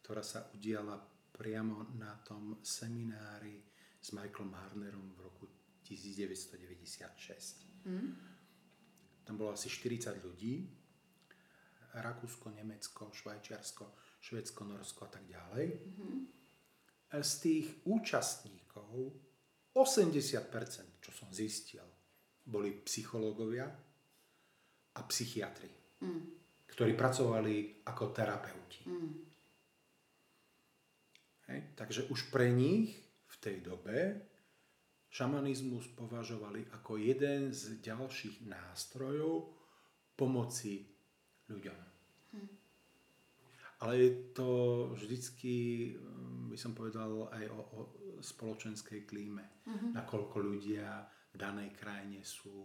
ktorá 0.02 0.26
sa 0.26 0.50
udiala 0.58 0.98
priamo 1.30 1.86
na 1.94 2.18
tom 2.26 2.58
seminári 2.66 3.62
s 4.06 4.14
Michaelom 4.14 4.54
Harnerom 4.54 5.18
v 5.18 5.26
roku 5.26 5.50
1996. 5.82 7.90
Mm. 7.90 8.14
Tam 9.26 9.34
bolo 9.34 9.50
asi 9.50 9.66
40 9.66 10.22
ľudí, 10.22 10.62
Rakúsko, 11.90 12.54
Nemecko, 12.54 13.10
Švajčiarsko, 13.10 13.98
Švedsko, 14.22 14.62
Norsko 14.62 15.06
a 15.06 15.10
tak 15.10 15.26
ďalej. 15.26 15.66
Mm-hmm. 15.74 16.18
Z 17.18 17.32
tých 17.42 17.66
účastníkov 17.82 19.10
80%, 19.74 21.02
čo 21.02 21.10
som 21.10 21.26
zistil, 21.34 21.82
boli 22.46 22.70
psychológovia 22.86 23.66
a 24.94 25.00
psychiatri, 25.02 25.98
mm. 26.04 26.20
ktorí 26.70 26.94
pracovali 26.94 27.82
ako 27.90 28.04
terapeuti. 28.14 28.86
Mm. 28.86 29.10
Hej, 31.50 31.60
takže 31.74 32.06
už 32.10 32.30
pre 32.30 32.54
nich 32.54 33.05
tej 33.46 33.62
dobe 33.62 34.26
šamanizmus 35.06 35.86
považovali 35.94 36.66
ako 36.74 36.98
jeden 36.98 37.54
z 37.54 37.78
ďalších 37.78 38.42
nástrojov 38.50 39.54
pomoci 40.18 40.82
ľuďom. 41.46 41.78
Hm. 42.34 42.48
Ale 43.86 43.92
je 44.02 44.10
to 44.34 44.50
vždycky, 44.98 45.54
hm, 45.94 46.50
by 46.50 46.58
som 46.58 46.74
povedal, 46.74 47.30
aj 47.30 47.44
o, 47.54 47.60
o 47.60 47.80
spoločenskej 48.20 49.04
klíme. 49.04 49.44
Uh-huh. 49.68 49.92
Nakoľko 49.92 50.36
ľudia 50.40 51.04
v 51.32 51.36
danej 51.36 51.76
krajine 51.76 52.24
sú 52.24 52.64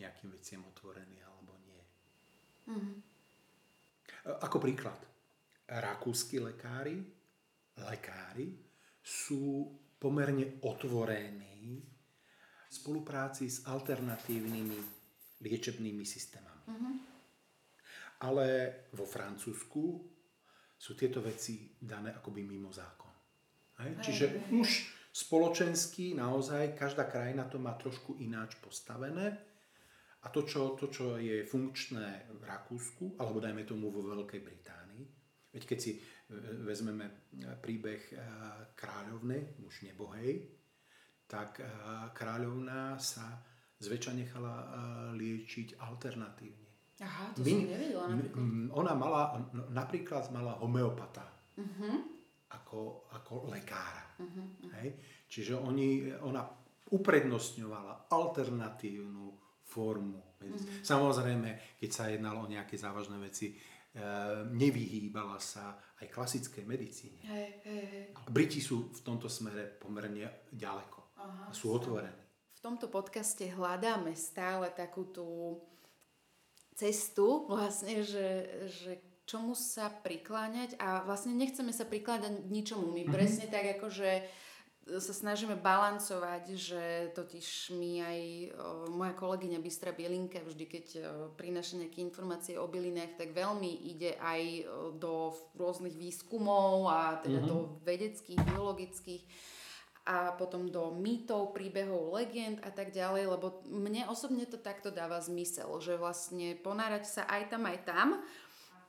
nejakým 0.00 0.32
veciam 0.32 0.64
otvorení 0.64 1.20
alebo 1.20 1.52
nie. 1.68 1.82
Uh-huh. 2.72 2.96
Ako 4.40 4.56
príklad, 4.56 4.98
rakúsky 5.68 6.40
lekári, 6.40 7.04
lekári 7.76 8.56
sú 9.04 9.68
pomerne 9.98 10.62
otvorený 10.62 11.82
v 12.68 12.72
spolupráci 12.72 13.50
s 13.50 13.66
alternatívnymi 13.66 14.78
liečebnými 15.42 16.04
systémami. 16.06 16.64
Mm-hmm. 16.70 16.94
Ale 18.22 18.46
vo 18.94 19.06
Francúzsku 19.06 19.82
sú 20.78 20.94
tieto 20.94 21.18
veci 21.22 21.74
dané 21.78 22.14
akoby 22.14 22.42
mimo 22.46 22.70
zákon. 22.70 23.10
Hej? 23.82 23.90
Čiže 24.02 24.24
už 24.54 24.68
spoločensky 25.10 26.14
naozaj 26.14 26.78
každá 26.78 27.06
krajina 27.10 27.50
to 27.50 27.58
má 27.58 27.74
trošku 27.74 28.18
ináč 28.22 28.58
postavené 28.62 29.38
a 30.22 30.26
to 30.30 30.42
čo, 30.42 30.74
to, 30.74 30.90
čo 30.90 31.18
je 31.18 31.46
funkčné 31.46 32.30
v 32.38 32.42
Rakúsku, 32.42 33.18
alebo 33.22 33.38
dajme 33.38 33.62
tomu 33.62 33.90
vo 33.90 34.02
Veľkej 34.02 34.40
Británii, 34.42 35.02
veď 35.54 35.62
keď 35.62 35.78
si 35.78 36.02
vezmeme 36.64 37.06
eh, 37.08 37.56
príbeh 37.56 38.02
eh, 38.12 38.20
kráľovny, 38.76 39.64
už 39.64 39.88
nebohej, 39.88 40.44
tak 41.24 41.60
eh, 41.60 41.68
kráľovná 42.12 43.00
sa 43.00 43.40
zväčša 43.78 44.12
nechala 44.18 44.54
liečiť 45.14 45.78
alternatívne. 45.78 46.66
Aha, 46.98 47.30
to 47.30 47.46
My, 47.46 47.50
som 47.54 47.62
nevedela 47.62 48.04
napríklad. 48.10 48.42
Ona 48.74 48.92
mala, 48.98 49.22
napríklad 49.70 50.24
mala 50.34 50.58
homeopata 50.58 51.22
uh-huh. 51.54 51.94
ako, 52.58 53.06
ako 53.14 53.54
lekára. 53.54 54.18
Uh-huh. 54.18 54.74
Hej? 54.82 54.98
Čiže 55.30 55.54
oni, 55.62 56.10
ona 56.26 56.42
uprednostňovala 56.90 58.10
alternatívnu 58.10 59.30
formu. 59.62 60.42
Uh-huh. 60.42 60.58
Samozrejme, 60.82 61.78
keď 61.78 61.90
sa 61.94 62.10
jednalo 62.10 62.42
o 62.42 62.50
nejaké 62.50 62.74
závažné 62.74 63.14
veci, 63.22 63.54
nevyhýbala 64.52 65.40
sa 65.40 65.80
aj 65.98 66.06
klasickej 66.12 66.64
medicíne. 66.68 67.20
Hej, 67.24 67.48
hej, 67.66 67.84
hej. 67.88 68.04
Briti 68.30 68.62
sú 68.62 68.94
v 68.94 69.00
tomto 69.02 69.26
smere 69.26 69.66
pomerne 69.80 70.48
ďaleko. 70.54 71.18
Aha, 71.18 71.50
sú 71.50 71.74
otvorení. 71.74 72.14
V 72.54 72.60
tomto 72.62 72.90
podcaste 72.90 73.46
hľadáme 73.50 74.14
stále 74.14 74.70
takú 74.74 75.06
tú 75.10 75.58
cestu, 76.78 77.46
vlastne, 77.50 78.06
že, 78.06 78.46
že 78.70 78.92
čomu 79.26 79.52
sa 79.58 79.90
prikláňať 79.90 80.78
a 80.78 81.02
vlastne 81.02 81.34
nechceme 81.34 81.74
sa 81.74 81.84
prikláňať 81.84 82.48
ničomu. 82.48 82.94
My 82.94 83.02
mm-hmm. 83.02 83.14
presne 83.14 83.46
tak 83.50 83.78
ako, 83.78 83.90
že 83.90 84.24
sa 84.96 85.12
snažíme 85.12 85.60
balancovať, 85.60 86.44
že 86.56 86.84
totiž 87.12 87.76
mi 87.76 88.00
aj 88.00 88.20
o, 88.20 88.26
moja 88.96 89.12
kolegyňa 89.12 89.60
Bystra 89.60 89.92
Bielinka 89.92 90.40
vždy, 90.40 90.64
keď 90.64 90.86
o, 90.96 91.00
prináša 91.36 91.76
nejaké 91.76 92.00
informácie 92.00 92.56
o 92.56 92.64
bylinách, 92.64 93.20
tak 93.20 93.36
veľmi 93.36 93.92
ide 93.92 94.16
aj 94.16 94.42
o, 94.64 94.96
do 94.96 95.36
rôznych 95.60 95.92
výskumov 95.92 96.88
a 96.88 97.20
teda 97.20 97.44
mm-hmm. 97.44 97.52
do 97.52 97.56
vedeckých, 97.84 98.40
biologických 98.48 99.22
a 100.08 100.32
potom 100.32 100.72
do 100.72 100.88
mýtov, 100.96 101.52
príbehov, 101.52 102.16
legend 102.16 102.64
a 102.64 102.72
tak 102.72 102.96
ďalej, 102.96 103.28
lebo 103.28 103.60
mne 103.68 104.08
osobne 104.08 104.48
to 104.48 104.56
takto 104.56 104.88
dáva 104.88 105.20
zmysel, 105.20 105.68
že 105.84 106.00
vlastne 106.00 106.56
ponárať 106.56 107.04
sa 107.04 107.22
aj 107.28 107.52
tam, 107.52 107.68
aj 107.68 107.78
tam 107.84 108.08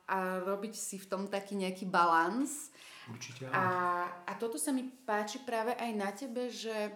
a 0.08 0.40
robiť 0.40 0.74
si 0.74 0.96
v 0.96 1.06
tom 1.06 1.22
taký 1.28 1.60
nejaký 1.60 1.84
balans 1.84 2.69
Určite 3.10 3.50
A, 3.50 4.06
a 4.26 4.32
toto 4.38 4.56
sa 4.56 4.70
mi 4.70 4.86
páči 4.86 5.42
práve 5.42 5.74
aj 5.74 5.90
na 5.98 6.10
tebe, 6.14 6.48
že, 6.48 6.94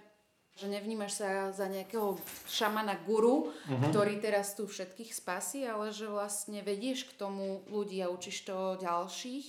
že 0.55 0.67
nevnímaš 0.71 1.19
sa 1.19 1.51
za 1.51 1.67
nejakého 1.67 2.17
šamana 2.47 2.95
guru, 3.03 3.51
uh-huh. 3.51 3.91
ktorý 3.91 4.23
teraz 4.23 4.55
tu 4.55 4.71
všetkých 4.71 5.11
spasí, 5.11 5.67
ale 5.67 5.91
že 5.91 6.07
vlastne 6.07 6.63
vedieš 6.63 7.11
k 7.11 7.19
tomu 7.19 7.67
ľudí 7.67 7.99
a 8.01 8.11
učíš 8.11 8.47
to 8.47 8.79
ďalších. 8.79 9.47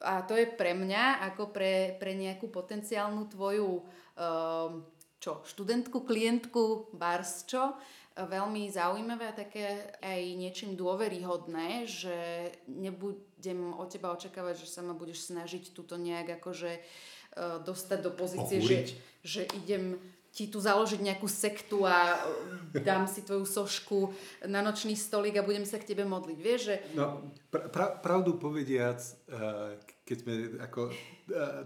A 0.00 0.24
to 0.24 0.32
je 0.32 0.48
pre 0.48 0.72
mňa, 0.72 1.28
ako 1.32 1.52
pre, 1.52 2.00
pre 2.00 2.16
nejakú 2.16 2.48
potenciálnu 2.48 3.28
tvoju 3.28 3.84
um, 3.84 4.80
čo, 5.20 5.44
študentku, 5.44 6.08
klientku, 6.08 6.96
bars 6.96 7.44
čo, 7.44 7.76
veľmi 8.16 8.66
zaujímavé 8.68 9.30
a 9.30 9.38
také 9.38 9.94
aj 10.02 10.20
niečím 10.34 10.74
dôveryhodné, 10.74 11.86
že 11.86 12.50
nebudem 12.66 13.74
od 13.76 13.88
teba 13.90 14.10
očakávať, 14.12 14.66
že 14.66 14.68
sa 14.68 14.82
ma 14.82 14.92
budeš 14.92 15.30
snažiť 15.30 15.70
túto 15.70 15.94
nejak 15.94 16.42
akože 16.42 16.72
uh, 16.74 17.62
dostať 17.62 17.98
do 18.02 18.10
pozície, 18.10 18.58
že, 18.58 18.76
že 19.22 19.42
idem 19.62 19.96
ti 20.30 20.46
tu 20.46 20.62
založiť 20.62 21.02
nejakú 21.02 21.26
sektu 21.26 21.82
a 21.82 22.14
e, 22.14 22.78
dám 22.86 23.10
si 23.10 23.26
tvoju 23.26 23.42
sošku 23.42 24.14
na 24.46 24.62
nočný 24.62 24.94
stolík 24.94 25.34
a 25.34 25.42
budem 25.42 25.66
sa 25.66 25.82
k 25.82 25.90
tebe 25.90 26.06
modliť. 26.06 26.38
Vieš, 26.38 26.60
že... 26.70 26.76
No, 26.94 27.34
pra, 27.50 27.98
pravdu 27.98 28.38
povediac, 28.38 29.02
e, 29.02 29.74
keď 30.06 30.16
sme 30.22 30.34
ako 30.62 30.80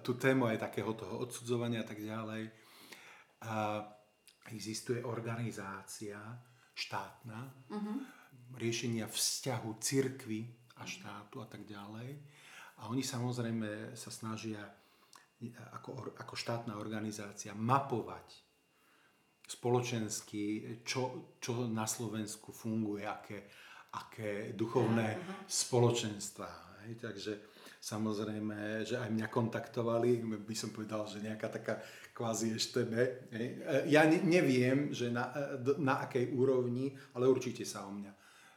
tú 0.01 0.17
tému 0.17 0.49
aj 0.49 0.65
takého 0.65 0.93
toho 0.97 1.29
odsudzovania 1.29 1.85
a 1.85 1.89
tak 1.89 2.01
ďalej, 2.01 2.53
existuje 4.53 5.01
organizácia 5.05 6.21
štátna, 6.75 7.55
uh-huh. 7.71 7.97
riešenia 8.59 9.09
vzťahu 9.09 9.71
cirkvy 9.81 10.41
a 10.77 10.83
štátu 10.85 11.41
a 11.41 11.47
tak 11.47 11.65
ďalej. 11.65 12.19
A 12.83 12.91
oni 12.91 13.07
samozrejme 13.07 13.95
sa 13.95 14.11
snažia 14.11 14.61
ako, 15.73 16.17
ako 16.19 16.35
štátna 16.35 16.75
organizácia 16.77 17.55
mapovať 17.55 18.43
spoločensky, 19.45 20.77
čo, 20.83 21.37
čo 21.39 21.69
na 21.69 21.85
Slovensku 21.85 22.51
funguje, 22.51 23.05
aké, 23.05 23.47
aké 23.95 24.57
duchovné 24.57 25.09
uh-huh. 25.15 25.47
spoločenstva. 25.47 26.49
Takže 26.85 27.54
samozrejme, 27.85 28.89
že 28.89 28.97
aj 28.97 29.13
mňa 29.13 29.29
kontaktovali, 29.29 30.25
by 30.25 30.57
som 30.57 30.73
povedal, 30.73 31.05
že 31.05 31.21
nejaká 31.21 31.53
taká 31.53 31.85
kvázi 32.17 32.57
eštebe. 32.57 33.29
Ja 33.93 34.09
neviem, 34.09 34.89
že 34.97 35.13
na, 35.13 35.29
na 35.77 36.01
akej 36.09 36.33
úrovni, 36.33 36.97
ale 37.13 37.29
určite 37.29 37.69
sa 37.69 37.85
o 37.85 37.93
mňa 37.93 38.13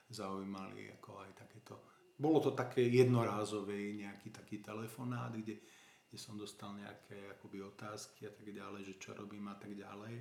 zaujímali 0.08 0.96
ako 0.96 1.28
aj 1.28 1.32
takéto. 1.44 1.74
Bolo 2.16 2.40
to 2.40 2.56
také 2.56 2.88
jednorázové, 2.88 4.00
nejaký 4.00 4.32
taký 4.32 4.64
telefonát, 4.64 5.36
kde, 5.36 5.60
kde 6.08 6.18
som 6.18 6.40
dostal 6.40 6.72
nejaké 6.80 7.28
akoby 7.36 7.60
otázky 7.68 8.32
a 8.32 8.32
tak 8.32 8.48
ďalej, 8.48 8.82
že 8.88 8.96
čo 8.96 9.12
robím 9.12 9.52
a 9.52 9.60
tak 9.60 9.76
ďalej. 9.76 10.16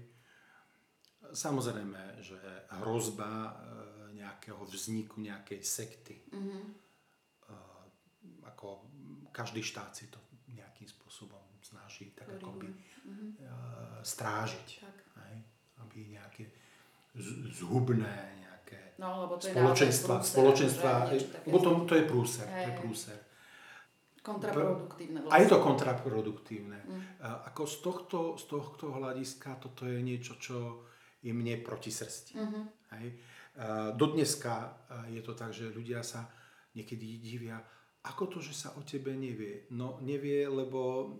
Samozrejme, 1.30 2.22
že 2.26 2.38
hrozba 2.82 3.30
e, 3.30 3.52
nejakého 4.18 4.62
vzniku 4.66 5.22
nejakej 5.22 5.60
sekty. 5.62 6.26
Mm-hmm. 6.34 6.64
Ako 8.46 8.86
každý 9.36 9.60
štát 9.60 9.92
si 9.92 10.08
to 10.08 10.16
nejakým 10.48 10.88
spôsobom 10.88 11.44
snaží 11.60 12.16
tak 12.16 12.32
akoby 12.40 12.72
mm-hmm. 12.72 13.28
strážiť. 14.00 14.68
Tak. 14.80 14.96
Hej? 15.20 15.36
Aby 15.84 15.98
nejaké 16.16 16.44
zhubné 17.52 18.40
nejaké 18.40 18.96
no, 18.96 19.28
lebo 19.28 19.36
to 19.36 19.52
spoločenstva, 19.52 20.20
prúser, 20.20 20.32
spoločenstva, 20.32 20.90
lebo 21.48 21.58
to, 21.60 21.70
to 21.84 21.94
je 21.96 22.04
prúser, 22.04 22.48
hey. 22.48 22.64
to 22.64 22.68
je 22.68 22.76
prúser. 22.80 23.18
Kontraproduktívne 24.20 25.18
vlastne. 25.22 25.38
A 25.38 25.42
je 25.44 25.48
to 25.48 25.58
kontraproduktívne. 25.62 26.78
Mm. 26.82 27.02
Ako 27.46 27.62
z 27.62 27.76
tohto, 27.78 28.18
z 28.34 28.44
tohto 28.50 28.90
hľadiska 28.90 29.54
toto 29.62 29.86
je 29.86 30.02
niečo, 30.02 30.34
čo 30.42 30.82
je 31.22 31.30
mne 31.30 31.62
proti 31.62 31.94
srsti. 31.94 32.34
Mm-hmm. 32.34 32.64
Hej. 32.98 33.06
Dodneska 33.94 34.76
je 35.14 35.22
to 35.22 35.32
tak, 35.32 35.54
že 35.54 35.70
ľudia 35.70 36.02
sa 36.02 36.26
niekedy 36.74 37.22
divia, 37.22 37.62
ako 38.06 38.24
to, 38.30 38.38
že 38.38 38.54
sa 38.54 38.68
o 38.78 38.86
tebe 38.86 39.10
nevie? 39.18 39.66
No 39.74 39.98
nevie, 40.00 40.46
lebo 40.46 41.10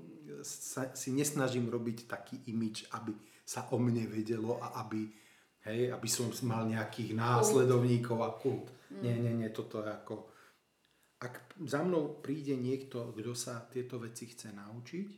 sa, 0.43 0.95
si 0.95 1.11
nesnažím 1.11 1.67
robiť 1.71 2.07
taký 2.07 2.37
imič, 2.51 2.91
aby 2.95 3.15
sa 3.47 3.67
o 3.71 3.79
mne 3.79 4.07
vedelo 4.11 4.59
a 4.59 4.83
aby, 4.87 5.07
hej, 5.67 5.91
aby 5.91 6.09
som 6.11 6.31
mal 6.47 6.67
nejakých 6.67 7.15
následovníkov 7.15 8.19
a 8.23 8.31
kult. 8.35 8.71
Mm. 8.91 9.01
Nie, 9.03 9.15
nie, 9.19 9.33
nie, 9.45 9.51
toto 9.51 9.83
je 9.83 9.91
ako... 9.91 10.15
Ak 11.17 11.57
za 11.65 11.81
mnou 11.81 12.21
príde 12.21 12.61
niekto, 12.61 13.17
kto 13.17 13.33
sa 13.33 13.65
tieto 13.73 13.97
veci 13.97 14.29
chce 14.29 14.53
naučiť, 14.53 15.09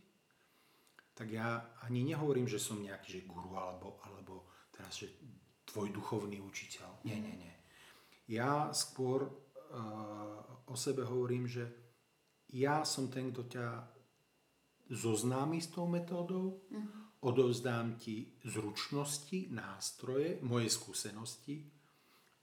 tak 1.19 1.35
ja 1.35 1.75
ani 1.83 2.07
nehovorím, 2.07 2.47
že 2.47 2.62
som 2.62 2.79
nejaký 2.79 3.19
že 3.19 3.21
guru 3.27 3.59
alebo, 3.59 3.99
alebo 4.07 4.47
teraz, 4.71 5.03
že 5.03 5.11
tvoj 5.66 5.91
duchovný 5.91 6.39
učiteľ. 6.39 7.03
Nie, 7.03 7.19
nie, 7.19 7.35
nie. 7.35 7.55
Ja 8.31 8.71
skôr 8.71 9.27
o 10.69 10.75
sebe 10.77 11.05
hovorím, 11.05 11.49
že 11.49 11.64
ja 12.57 12.85
som 12.85 13.12
ten, 13.12 13.33
kto 13.33 13.43
ťa 13.49 13.66
zoznámi 14.89 15.61
s 15.61 15.69
tou 15.69 15.85
metódou, 15.85 16.64
uh-huh. 16.73 17.21
odovzdám 17.29 18.01
ti 18.01 18.41
zručnosti, 18.41 19.53
nástroje, 19.53 20.41
moje 20.41 20.73
skúsenosti, 20.73 21.69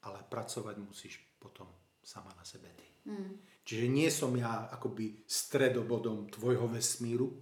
ale 0.05 0.21
pracovať 0.29 0.75
musíš 0.77 1.17
potom 1.41 1.65
sama 2.05 2.29
na 2.37 2.45
sebe 2.45 2.69
ty. 2.77 2.85
Uh-huh. 3.09 3.33
Čiže 3.65 3.85
nie 3.89 4.09
som 4.13 4.29
ja 4.37 4.69
akoby 4.69 5.25
stredobodom 5.25 6.29
tvojho 6.29 6.69
vesmíru, 6.69 7.33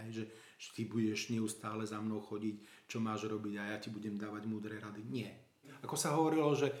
hej, 0.00 0.08
že, 0.08 0.24
že 0.56 0.68
ty 0.72 0.82
budeš 0.88 1.28
neustále 1.28 1.84
za 1.84 2.00
mnou 2.00 2.24
chodiť 2.24 2.76
čo 2.86 3.02
máš 3.02 3.26
robiť 3.26 3.54
a 3.58 3.64
ja 3.74 3.76
ti 3.82 3.90
budem 3.90 4.14
dávať 4.14 4.46
múdre 4.46 4.78
rady. 4.78 5.02
Nie. 5.10 5.30
Ako 5.82 5.98
sa 5.98 6.14
hovorilo, 6.14 6.54
že 6.54 6.70
e, 6.70 6.74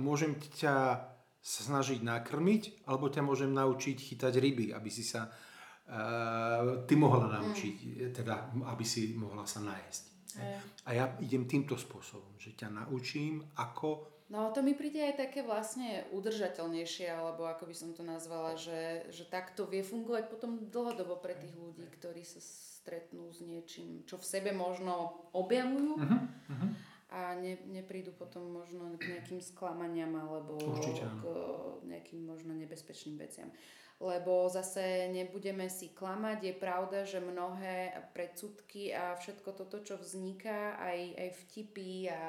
môžem 0.00 0.40
ťa 0.40 0.96
sa 1.42 1.66
snažiť 1.66 2.06
nakrmiť, 2.06 2.86
alebo 2.86 3.10
ťa 3.10 3.26
môžem 3.26 3.50
naučiť 3.50 3.98
chytať 3.98 4.38
ryby, 4.38 4.70
aby 4.70 4.90
si 4.94 5.02
sa 5.02 5.26
uh, 5.26 6.86
ty 6.86 6.94
mohla 6.94 7.26
naučiť, 7.42 7.76
mm. 7.82 8.14
teda 8.14 8.54
aby 8.70 8.84
si 8.86 9.18
mohla 9.18 9.42
sa 9.42 9.58
najesť. 9.58 10.04
Mm. 10.38 10.58
A 10.86 10.90
ja 10.94 11.04
idem 11.18 11.50
týmto 11.50 11.74
spôsobom, 11.74 12.38
že 12.38 12.54
ťa 12.54 12.70
naučím, 12.70 13.42
ako... 13.58 14.14
No 14.30 14.54
to 14.54 14.62
mi 14.62 14.72
príde 14.72 15.02
aj 15.02 15.28
také 15.28 15.42
vlastne 15.42 16.06
udržateľnejšie, 16.14 17.10
alebo 17.10 17.44
ako 17.44 17.68
by 17.68 17.74
som 17.76 17.90
to 17.92 18.06
nazvala, 18.06 18.56
že, 18.56 19.10
že 19.12 19.26
takto 19.28 19.66
vie 19.66 19.84
fungovať 19.84 20.30
potom 20.30 20.70
dlhodobo 20.72 21.20
pre 21.20 21.36
tých 21.36 21.52
ľudí, 21.52 21.84
ktorí 22.00 22.24
sa 22.24 22.40
stretnú 22.40 23.28
s 23.34 23.44
niečím, 23.44 24.06
čo 24.08 24.16
v 24.16 24.24
sebe 24.24 24.50
možno 24.56 25.26
objavujú 25.36 25.92
uh-huh, 26.00 26.22
uh-huh. 26.48 26.70
A 27.12 27.36
ne, 27.36 27.60
neprídu 27.68 28.16
potom 28.16 28.48
možno 28.48 28.96
k 28.96 29.16
nejakým 29.16 29.44
sklamaniam 29.44 30.16
alebo 30.16 30.56
Určite, 30.56 31.04
k 31.04 31.24
nejakým 31.84 32.24
možno 32.24 32.56
nebezpečným 32.56 33.20
veciam. 33.20 33.52
Lebo 34.02 34.50
zase 34.50 35.12
nebudeme 35.14 35.70
si 35.70 35.94
klamať, 35.94 36.38
je 36.42 36.54
pravda, 36.58 37.06
že 37.06 37.22
mnohé 37.22 37.94
predsudky 38.10 38.90
a 38.90 39.14
všetko 39.14 39.54
toto, 39.54 39.78
čo 39.78 39.94
vzniká, 39.94 40.74
aj, 40.80 40.98
aj 41.14 41.28
vtipy 41.46 42.10
a 42.10 42.22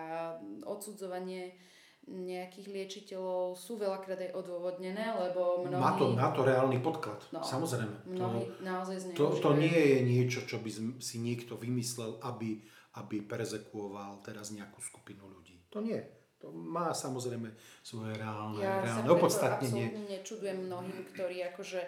odsudzovanie 0.69 1.57
nejakých 2.03 2.67
liečiteľov 2.67 3.55
sú 3.55 3.79
veľakrát 3.79 4.19
aj 4.19 4.31
odôvodnené, 4.36 5.15
lebo 5.15 5.63
mnohí... 5.63 5.79
Má 5.79 5.91
to, 5.95 6.05
má 6.11 6.29
to 6.36 6.43
reálny 6.43 6.84
podklad, 6.84 7.23
no, 7.31 7.39
samozrejme. 7.39 7.95
Mnohí 8.11 8.43
to, 8.43 8.59
naozaj 8.59 9.15
to, 9.15 9.31
to 9.39 9.51
nie 9.55 9.71
je 9.71 9.99
niečo, 10.03 10.43
čo 10.43 10.59
by 10.59 10.69
si 10.99 11.17
niekto 11.23 11.55
vymyslel, 11.55 12.19
aby, 12.27 12.59
aby 12.99 13.25
perzekuoval 13.25 14.21
teraz 14.21 14.53
nejakú 14.53 14.77
skupinu 14.81 15.25
ľudí. 15.25 15.57
To 15.73 15.81
nie. 15.81 15.97
To 16.43 16.51
má 16.51 16.91
samozrejme 16.91 17.55
svoje 17.79 18.19
reálne, 18.19 18.59
ja 18.59 18.83
reálne 18.83 19.09
opodstatnenie. 19.09 19.85
Ja 19.87 19.95
sa 19.95 20.03
nečudujem 20.11 20.59
mnohým, 20.67 20.99
ktorí 21.15 21.39
akože 21.55 21.81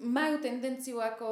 majú 0.00 0.40
tendenciu 0.40 1.02
ako 1.02 1.28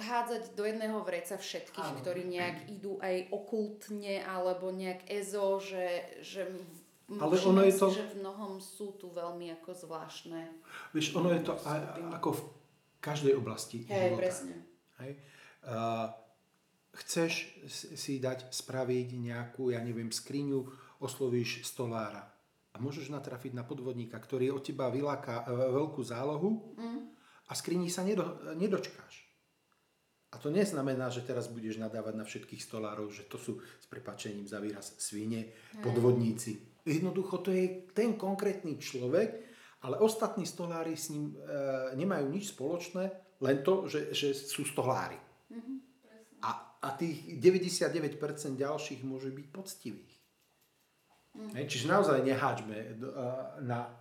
hádzať 0.00 0.56
do 0.56 0.64
jedného 0.64 0.98
vreca 1.04 1.36
všetkých, 1.36 1.90
Áno. 1.94 1.98
ktorí 2.00 2.26
nejak 2.26 2.72
idú 2.72 2.96
aj 2.98 3.30
okultne 3.30 4.24
alebo 4.24 4.72
nejak 4.72 5.06
ezo, 5.06 5.60
že, 5.62 6.18
že 6.24 6.48
ale 7.10 7.34
ono 7.42 7.66
je 7.66 7.74
to... 7.74 7.86
Že 7.90 8.06
v 8.14 8.18
mnohom 8.22 8.52
sú 8.62 8.94
tu 8.94 9.10
veľmi 9.10 9.50
ako 9.58 9.74
zvláštne. 9.74 10.46
Vieš, 10.94 11.18
ono 11.18 11.34
je 11.34 11.42
to 11.42 11.58
aj, 11.66 11.80
ako 12.22 12.38
v 12.38 12.42
každej 13.02 13.34
oblasti 13.34 13.82
Hej, 13.90 14.14
života. 14.14 14.20
presne. 14.22 14.54
Hej. 15.02 15.12
Uh, 15.66 16.06
chceš 16.94 17.50
si 17.70 18.18
dať 18.18 18.50
spraviť 18.50 19.08
nejakú, 19.18 19.70
ja 19.70 19.80
neviem, 19.82 20.10
skriňu, 20.10 20.66
oslovíš 21.00 21.64
stolára 21.64 22.28
a 22.70 22.76
môžeš 22.78 23.10
natrafiť 23.10 23.56
na 23.56 23.66
podvodníka, 23.66 24.18
ktorý 24.18 24.54
od 24.54 24.62
teba 24.62 24.92
vyláka 24.92 25.42
uh, 25.42 25.74
veľkú 25.74 26.02
zálohu 26.06 26.76
mm. 26.78 27.00
a 27.50 27.52
skrini 27.56 27.90
sa 27.90 28.06
nedo, 28.06 28.38
nedočkáš. 28.54 29.30
A 30.30 30.38
to 30.38 30.46
neznamená, 30.54 31.10
že 31.10 31.26
teraz 31.26 31.50
budeš 31.50 31.82
nadávať 31.82 32.14
na 32.14 32.22
všetkých 32.22 32.62
stolárov, 32.62 33.10
že 33.10 33.26
to 33.26 33.34
sú 33.34 33.58
s 33.58 33.86
prepačením 33.90 34.46
za 34.46 34.62
výraz 34.62 34.94
svine, 35.02 35.50
podvodníci. 35.82 36.78
Jednoducho 36.86 37.42
to 37.42 37.50
je 37.50 37.90
ten 37.90 38.14
konkrétny 38.14 38.78
človek, 38.78 39.42
ale 39.82 39.98
ostatní 39.98 40.46
stolári 40.46 40.94
s 40.94 41.10
ním 41.10 41.34
e, 41.34 41.98
nemajú 41.98 42.30
nič 42.30 42.54
spoločné, 42.54 43.10
len 43.42 43.66
to, 43.66 43.90
že, 43.90 44.14
že 44.14 44.30
sú 44.30 44.62
stolári. 44.62 45.18
Mm-hmm, 45.50 45.76
a, 46.80 46.88
tých 46.96 47.36
99% 47.36 48.16
ďalších 48.56 49.00
môže 49.04 49.28
byť 49.28 49.46
poctivých. 49.52 50.14
Mm-hmm. 51.30 51.68
Čiže 51.68 51.86
naozaj 51.86 52.26
neháčme 52.26 52.76
e, 52.76 52.88
na 53.62 53.86
e, 53.86 53.92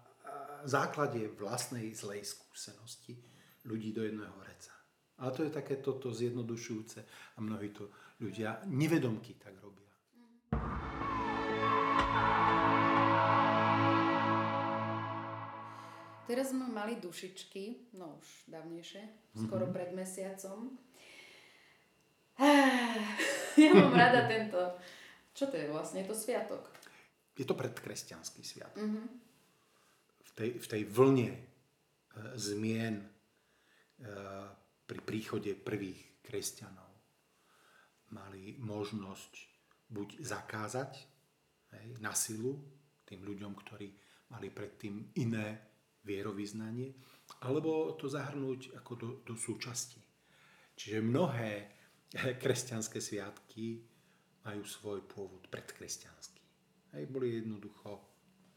základe 0.66 1.30
vlastnej 1.36 1.92
zlej 1.94 2.26
skúsenosti 2.26 3.20
ľudí 3.68 3.92
do 3.92 4.08
jedného 4.08 4.40
reca. 4.42 4.74
Ale 5.20 5.36
to 5.36 5.44
je 5.44 5.52
také 5.52 5.84
toto 5.84 6.10
zjednodušujúce 6.16 7.00
a 7.36 7.38
mnohí 7.44 7.70
to 7.76 7.92
ľudia 8.24 8.64
nevedomky 8.72 9.36
tak 9.36 9.60
robia. 9.60 9.92
Teraz 16.30 16.54
sme 16.54 16.70
mali 16.70 17.02
dušičky, 17.02 17.98
no 17.98 18.22
už 18.22 18.54
dávnejšie, 18.54 19.02
mm-hmm. 19.02 19.44
skoro 19.50 19.66
pred 19.74 19.92
mesiacom. 19.98 20.78
Ja 23.60 23.76
mám 23.76 23.96
rada 24.08 24.24
tento. 24.24 24.60
Čo 25.36 25.52
to 25.52 25.56
je 25.60 25.68
vlastne? 25.68 26.04
Je 26.04 26.08
to 26.08 26.16
sviatok. 26.16 26.72
Je 27.36 27.44
to 27.48 27.56
predkresťanský 27.56 28.42
sviatok. 28.44 28.80
Mm-hmm. 28.80 29.08
V, 30.24 30.32
tej, 30.36 30.50
v 30.60 30.68
tej 30.68 30.82
vlne 30.88 31.30
e, 31.32 31.40
zmien 32.36 32.96
e, 33.00 33.06
pri 34.84 35.00
príchode 35.04 35.52
prvých 35.56 36.24
kresťanov 36.24 36.92
mali 38.16 38.58
možnosť 38.60 39.34
buď 39.90 40.10
zakázať 40.24 40.92
hej, 41.78 41.88
na 42.02 42.12
silu 42.16 42.58
tým 43.06 43.26
ľuďom, 43.26 43.54
ktorí 43.56 43.88
mali 44.30 44.48
predtým 44.54 45.18
iné 45.18 45.58
vierovýznanie, 46.06 46.94
alebo 47.46 47.94
to 47.98 48.10
zahrnúť 48.10 48.78
ako 48.82 48.92
do, 48.98 49.10
do 49.26 49.34
súčasti. 49.34 50.02
Čiže 50.78 51.06
mnohé 51.06 51.79
kresťanské 52.44 53.02
sviatky 53.02 53.82
majú 54.46 54.64
svoj 54.66 55.06
pôvod 55.06 55.46
predkresťanský. 55.52 56.42
Hej, 56.98 57.04
boli 57.12 57.38
jednoducho 57.38 58.02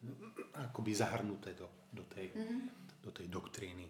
akoby 0.68 0.92
zahrnuté 0.96 1.52
do, 1.52 1.68
do, 1.92 2.04
tej, 2.08 2.32
mm-hmm. 2.32 2.60
do 3.04 3.10
tej 3.12 3.26
doktríny. 3.28 3.86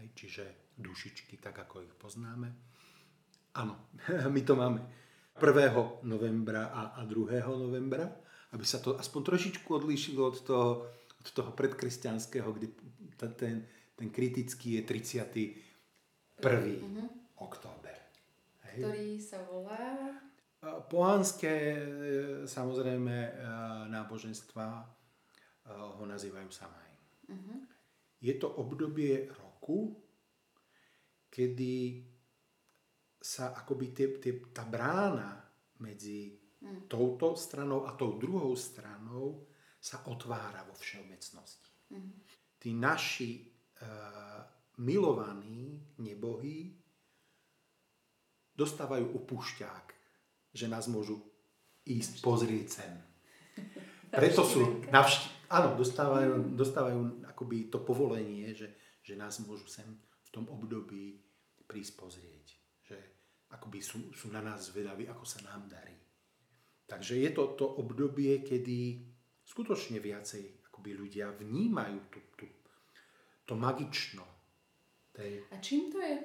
Hej, 0.00 0.06
čiže 0.16 0.44
dušičky, 0.80 1.36
tak 1.36 1.60
ako 1.60 1.84
ich 1.84 1.94
poznáme. 1.96 2.48
Áno, 3.58 3.92
my 4.34 4.40
to 4.46 4.54
máme 4.56 4.80
1. 5.40 6.04
novembra 6.04 6.72
a, 6.72 7.00
a 7.00 7.04
2. 7.04 7.40
novembra, 7.56 8.04
aby 8.52 8.64
sa 8.66 8.82
to 8.82 8.98
aspoň 8.98 9.20
trošičku 9.34 9.68
odlíšilo 9.72 10.20
od 10.20 10.36
toho, 10.44 10.70
od 11.20 11.28
toho 11.32 11.50
predkresťanského, 11.56 12.48
kde 12.52 12.68
ten, 13.16 13.64
ten 13.96 14.08
kritický 14.08 14.80
je 14.80 14.82
31. 14.84 16.44
Mm-hmm. 16.44 17.08
október. 17.40 17.79
Hej. 18.76 18.82
Ktorý 18.84 19.08
sa 19.18 19.38
volá... 19.46 19.82
Pohanské, 20.92 21.56
e, 21.72 21.84
samozrejme, 22.44 23.16
e, 23.16 23.32
náboženstva 23.88 24.66
e, 24.68 24.84
ho 25.72 26.04
nazývajú 26.04 26.52
samaj. 26.52 26.90
Uh-huh. 27.32 27.64
Je 28.20 28.36
to 28.36 28.60
obdobie 28.60 29.24
roku, 29.32 29.96
kedy 31.32 32.04
sa 33.16 33.56
akoby 33.56 33.86
tie, 33.96 34.08
tie, 34.20 34.32
tá 34.52 34.68
brána 34.68 35.40
medzi 35.80 36.36
mm. 36.60 36.88
touto 36.88 37.36
stranou 37.36 37.88
a 37.88 37.96
tou 37.96 38.20
druhou 38.20 38.52
stranou 38.52 39.48
sa 39.80 40.04
otvára 40.12 40.64
vo 40.68 40.76
všeobecnosti. 40.76 41.72
Mm. 41.92 42.12
Tí 42.60 42.76
naši 42.76 43.48
uh, 43.80 44.44
milovaní 44.84 45.80
nebohí 46.00 46.79
dostávajú 48.60 49.16
opušťák, 49.24 49.84
že 50.52 50.66
nás 50.68 50.84
môžu 50.92 51.24
ísť 51.88 52.20
pozrieť 52.20 52.66
sem. 52.68 52.92
Preto 54.12 54.44
sú 54.44 54.84
navšti- 54.92 55.48
áno, 55.48 55.80
dostávajú, 55.80 56.52
dostávajú 56.52 57.24
akoby 57.24 57.72
to 57.72 57.80
povolenie, 57.80 58.52
že, 58.52 58.68
že 59.00 59.16
nás 59.16 59.40
môžu 59.40 59.64
sem 59.64 59.88
v 59.96 60.28
tom 60.28 60.44
období 60.52 61.16
prísť 61.64 61.92
pozrieť 61.96 62.60
akoby 63.50 63.82
sú, 63.82 64.14
sú 64.14 64.30
na 64.30 64.40
nás 64.40 64.70
zvedaví, 64.70 65.10
ako 65.10 65.26
sa 65.26 65.42
nám 65.50 65.66
darí. 65.66 65.94
Takže 66.86 67.18
je 67.18 67.30
to 67.30 67.54
to 67.54 67.66
obdobie, 67.66 68.42
kedy 68.42 69.06
skutočne 69.46 69.98
viacej 69.98 70.66
akoby 70.70 70.90
ľudia 70.94 71.34
vnímajú 71.34 71.98
tú, 72.10 72.20
tú, 72.34 72.46
to 73.46 73.54
magično. 73.54 74.26
Tej... 75.14 75.46
A 75.50 75.58
čím 75.58 75.90
to 75.90 75.98
je? 75.98 76.18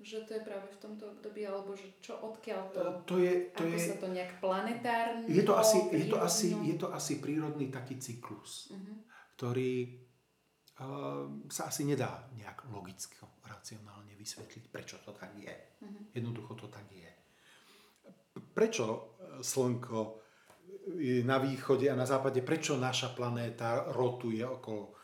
Že 0.00 0.24
to 0.24 0.30
je 0.32 0.42
práve 0.48 0.68
v 0.72 0.78
tomto 0.80 1.04
období, 1.12 1.44
alebo 1.44 1.76
že 1.76 1.92
čo, 2.00 2.16
odkiaľ 2.16 2.72
to? 2.72 2.80
E, 2.80 2.92
to 3.04 3.14
je, 3.20 3.32
to 3.52 3.62
ako 3.68 3.76
je, 3.76 3.80
sa 3.84 3.96
to 4.00 4.08
nejak 4.08 4.32
planetárne? 4.40 5.24
Je 5.28 5.42
to 5.44 5.54
asi, 5.60 5.78
je 5.92 6.06
to 6.08 6.16
asi, 6.16 6.48
je 6.56 6.76
to 6.80 6.88
asi 6.88 7.12
prírodný 7.20 7.68
taký 7.68 8.00
cyklus, 8.00 8.72
uh-huh. 8.72 8.96
ktorý 9.36 10.00
uh, 10.80 11.28
sa 11.52 11.68
asi 11.68 11.84
nedá 11.84 12.32
nejak 12.32 12.72
logicko, 12.72 13.44
racionálne 13.44 14.16
vysvetliť, 14.16 14.64
prečo 14.72 14.96
to 15.04 15.12
tak 15.12 15.36
je. 15.36 15.52
Uh-huh. 15.52 16.16
Jednoducho 16.16 16.56
to 16.56 16.66
tak 16.72 16.88
je. 16.88 17.12
Prečo 18.56 18.84
e, 18.88 19.00
Slnko 19.44 20.00
je 20.96 21.20
na 21.28 21.36
východe 21.36 21.92
a 21.92 21.98
na 21.98 22.08
západe, 22.08 22.40
prečo 22.40 22.80
naša 22.80 23.12
planéta 23.12 23.92
rotuje 23.92 24.40
okolo 24.40 24.99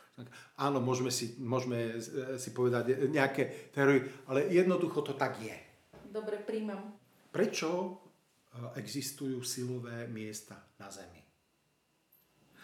Áno, 0.57 0.81
môžeme 0.81 1.13
si, 1.13 1.37
môžeme 1.37 1.93
e, 1.93 2.41
si 2.41 2.49
povedať 2.49 3.05
nejaké 3.13 3.69
teórie, 3.69 4.01
ale 4.25 4.49
jednoducho 4.49 5.05
to 5.05 5.13
tak 5.13 5.37
je. 5.37 5.53
Dobre, 6.09 6.41
príjmam. 6.41 6.97
Prečo 7.29 7.69
e, 7.69 7.87
existujú 8.81 9.45
silové 9.45 10.09
miesta 10.09 10.57
na 10.81 10.89
Zemi? 10.89 11.21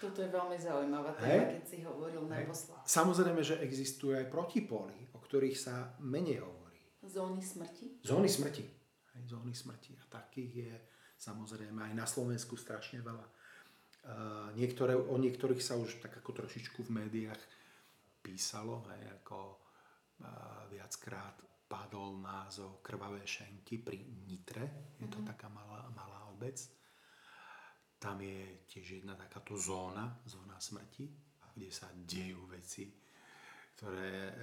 Toto 0.01 0.19
je 0.19 0.29
veľmi 0.33 0.57
zaujímavá 0.59 1.15
téma, 1.15 1.47
keď 1.55 1.63
si 1.63 1.77
hovoril 1.85 2.27
naposled. 2.27 2.75
Samozrejme, 2.83 3.39
že 3.39 3.61
existujú 3.63 4.19
aj 4.19 4.27
protipóly, 4.27 5.13
o 5.15 5.19
ktorých 5.21 5.55
sa 5.55 5.95
menej 6.03 6.43
hovorí. 6.43 6.81
Zóny 7.07 7.39
smrti? 7.39 8.03
Zóny 8.03 8.27
smrti. 8.27 8.65
Hej, 9.15 9.23
zóny 9.31 9.55
smrti. 9.55 9.95
A 10.01 10.03
takých 10.11 10.51
je 10.51 10.73
samozrejme 11.15 11.79
aj 11.79 11.93
na 11.95 12.03
Slovensku 12.03 12.59
strašne 12.59 12.99
veľa. 12.99 13.23
Uh, 14.03 14.51
niektoré, 14.59 14.99
o 14.99 15.15
niektorých 15.15 15.63
sa 15.63 15.79
už 15.79 16.03
tak 16.03 16.19
ako 16.19 16.43
trošičku 16.43 16.83
v 16.83 16.91
médiách 16.91 17.39
písalo, 18.19 18.83
hej, 18.91 19.15
ako 19.23 19.39
uh, 19.55 20.67
viackrát 20.67 21.39
padol 21.73 22.21
názov 22.21 22.85
Krvavé 22.85 23.25
šenky 23.25 23.81
pri 23.81 24.03
Nitre. 24.29 24.93
Je 25.01 25.09
to 25.09 25.17
mm-hmm. 25.17 25.31
taká 25.33 25.49
malá, 25.49 25.89
malá 25.95 26.29
obec. 26.29 26.59
Tam 27.97 28.21
je 28.21 28.67
tiež 28.69 29.01
jedna 29.01 29.17
takáto 29.17 29.57
zóna, 29.57 30.21
zóna 30.27 30.59
smrti, 30.61 31.09
kde 31.55 31.69
sa 31.73 31.89
dejú 31.95 32.45
veci, 32.51 32.91
ktoré 33.73 34.11
e, 34.27 34.33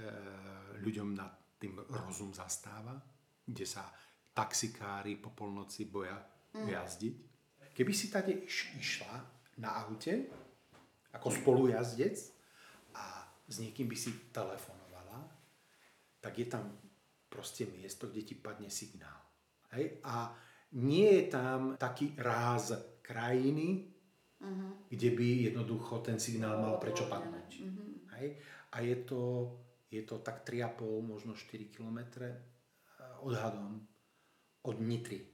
ľuďom 0.81 1.09
na 1.13 1.29
tým 1.61 1.77
rozum 1.93 2.33
zastáva, 2.33 2.97
kde 3.45 3.69
sa 3.69 3.85
taxikári 4.33 5.21
po 5.21 5.31
polnoci 5.37 5.87
boja 5.87 6.17
mm. 6.57 6.67
jazdiť. 6.67 7.15
Keby 7.71 7.93
si 7.93 8.09
tady 8.09 8.49
iš, 8.49 8.75
išla 8.81 9.39
na 9.59 9.86
aute 9.86 10.30
ako 11.11 11.28
spolujazdec 11.34 12.16
a 12.94 13.26
s 13.51 13.57
niekým 13.59 13.90
by 13.90 13.96
si 13.98 14.30
telefonovala, 14.30 15.26
tak 16.22 16.38
je 16.38 16.46
tam 16.46 16.70
proste 17.26 17.66
miesto, 17.66 18.07
kde 18.07 18.22
ti 18.22 18.34
padne 18.38 18.70
signál. 18.70 19.18
Hej? 19.74 19.98
A 20.07 20.30
nie 20.78 21.18
je 21.18 21.24
tam 21.34 21.74
taký 21.74 22.14
ráz 22.14 22.74
krajiny, 23.03 23.90
uh-huh. 24.38 24.86
kde 24.86 25.09
by 25.18 25.28
jednoducho 25.51 25.98
ten 25.98 26.22
signál 26.22 26.62
mal 26.62 26.78
prečo 26.78 27.11
padnúť. 27.11 27.51
Uh-huh. 27.66 27.90
Hej? 28.18 28.38
A 28.70 28.86
je 28.86 28.96
to 29.03 29.22
je 29.90 30.03
to 30.07 30.22
tak 30.22 30.46
3,5, 30.46 31.03
možno 31.03 31.34
4 31.34 31.74
km 31.74 31.98
eh, 32.22 32.38
odhadom 33.26 33.82
od 34.62 34.76
Nitry. 34.78 35.26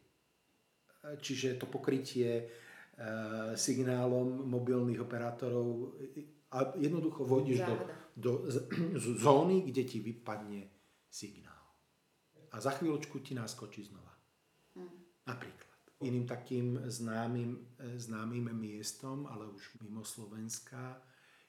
Eh, 1.05 1.17
čiže 1.21 1.61
to 1.61 1.69
pokrytie 1.69 2.31
e, 2.41 2.45
signálom 3.55 4.49
mobilných 4.49 5.01
operátorov 5.05 5.93
a 6.49 6.73
jednoducho 6.81 7.29
vodíš 7.29 7.61
do, 7.61 7.75
do 8.17 8.33
zóny, 9.25 9.61
kde 9.69 9.85
ti 9.85 10.01
vypadne 10.01 10.65
signál. 11.11 11.65
A 12.53 12.61
za 12.61 12.73
chvíľočku 12.73 13.21
ti 13.21 13.37
naskočí 13.37 13.85
znova. 13.85 14.17
Hmm. 14.73 14.89
Napríklad. 15.29 15.65
Iným 16.05 16.29
takým 16.29 16.81
známym, 16.89 17.57
známym 17.97 18.53
miestom, 18.53 19.29
ale 19.29 19.49
už 19.49 19.81
mimo 19.81 20.05
Slovenska, 20.05 21.01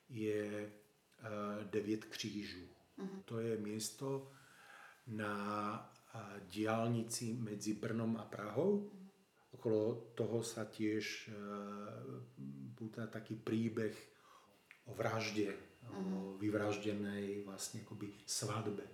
je 0.10 0.44
e, 0.64 0.70
Devět 1.72 2.06
křížů. 2.06 2.68
Uh-huh. 2.98 3.22
To 3.26 3.40
je 3.40 3.58
miesto 3.58 4.32
na 5.08 5.36
diálnici 6.52 7.34
medzi 7.34 7.74
Brnom 7.74 8.18
a 8.18 8.26
Prahou. 8.26 8.92
Okolo 9.58 10.14
toho 10.14 10.46
sa 10.46 10.70
tiež 10.70 11.34
uh, 11.34 13.10
taký 13.10 13.34
príbeh 13.34 13.94
o 14.86 14.94
vražde, 14.94 15.52
uh-huh. 15.52 15.98
o 15.98 16.38
vyvraždenej 16.38 17.42
vlastne 17.44 17.82
akoby 17.82 18.14
svadbe. 18.30 18.86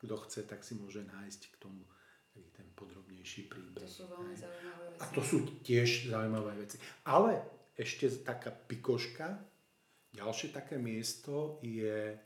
Kto 0.00 0.16
chce, 0.24 0.48
tak 0.48 0.64
si 0.64 0.78
môže 0.78 1.04
nájsť 1.04 1.42
k 1.52 1.56
tomu 1.60 1.84
taký 2.32 2.48
ten 2.56 2.68
podrobnejší 2.72 3.50
príbeh. 3.50 3.84
To 3.84 3.90
sú 3.90 4.06
veľmi 4.08 4.32
zaujímavé 4.32 4.84
veci. 4.88 5.02
A 5.02 5.04
to 5.12 5.20
sú 5.20 5.38
tiež 5.60 5.88
zaujímavé 6.08 6.52
veci. 6.56 6.76
Ale 7.04 7.42
ešte 7.76 8.08
taká 8.24 8.48
pikoška, 8.54 9.36
ďalšie 10.16 10.54
také 10.54 10.80
miesto 10.80 11.60
je 11.60 12.16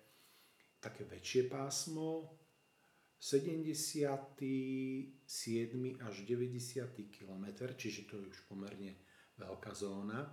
také 0.79 1.09
väčšie 1.09 1.49
pásmo, 1.49 2.37
77. 3.25 5.17
až 6.05 6.15
90. 6.29 7.09
km, 7.09 7.45
čiže 7.73 8.05
to 8.05 8.21
je 8.21 8.29
už 8.29 8.45
pomerne 8.45 9.01
veľká 9.41 9.73
zóna, 9.73 10.29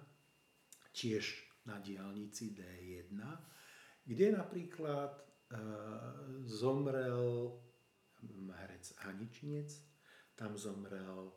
tiež 0.92 1.24
na 1.72 1.80
diálnici 1.80 2.52
D1, 2.52 3.16
kde 4.04 4.36
napríklad 4.36 5.08
e, 5.16 5.24
zomrel 6.44 7.56
herec 8.60 8.92
Haničinec, 9.08 9.72
tam 10.36 10.60
zomrel 10.60 11.32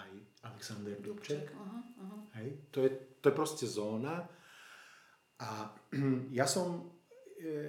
aj 0.00 0.10
Alexander 0.48 0.96
Dobček. 1.04 1.52
Uh-huh, 1.52 1.84
uh-huh. 2.00 2.20
Hej, 2.40 2.72
to, 2.72 2.80
je, 2.80 2.90
to 3.20 3.28
je 3.28 3.34
proste 3.36 3.66
zóna. 3.68 4.24
A 5.44 5.68
ja 6.38 6.48
som 6.48 6.93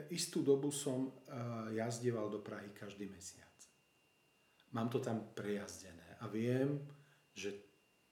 istú 0.10 0.46
dobu 0.46 0.72
som 0.72 1.08
e, 1.08 1.12
jazdieval 1.76 2.30
do 2.30 2.40
Prahy 2.40 2.70
každý 2.72 3.10
mesiac. 3.10 3.52
Mám 4.72 4.90
to 4.90 5.00
tam 5.00 5.32
prejazdené 5.34 6.20
a 6.20 6.28
viem, 6.28 6.80
že 7.34 7.52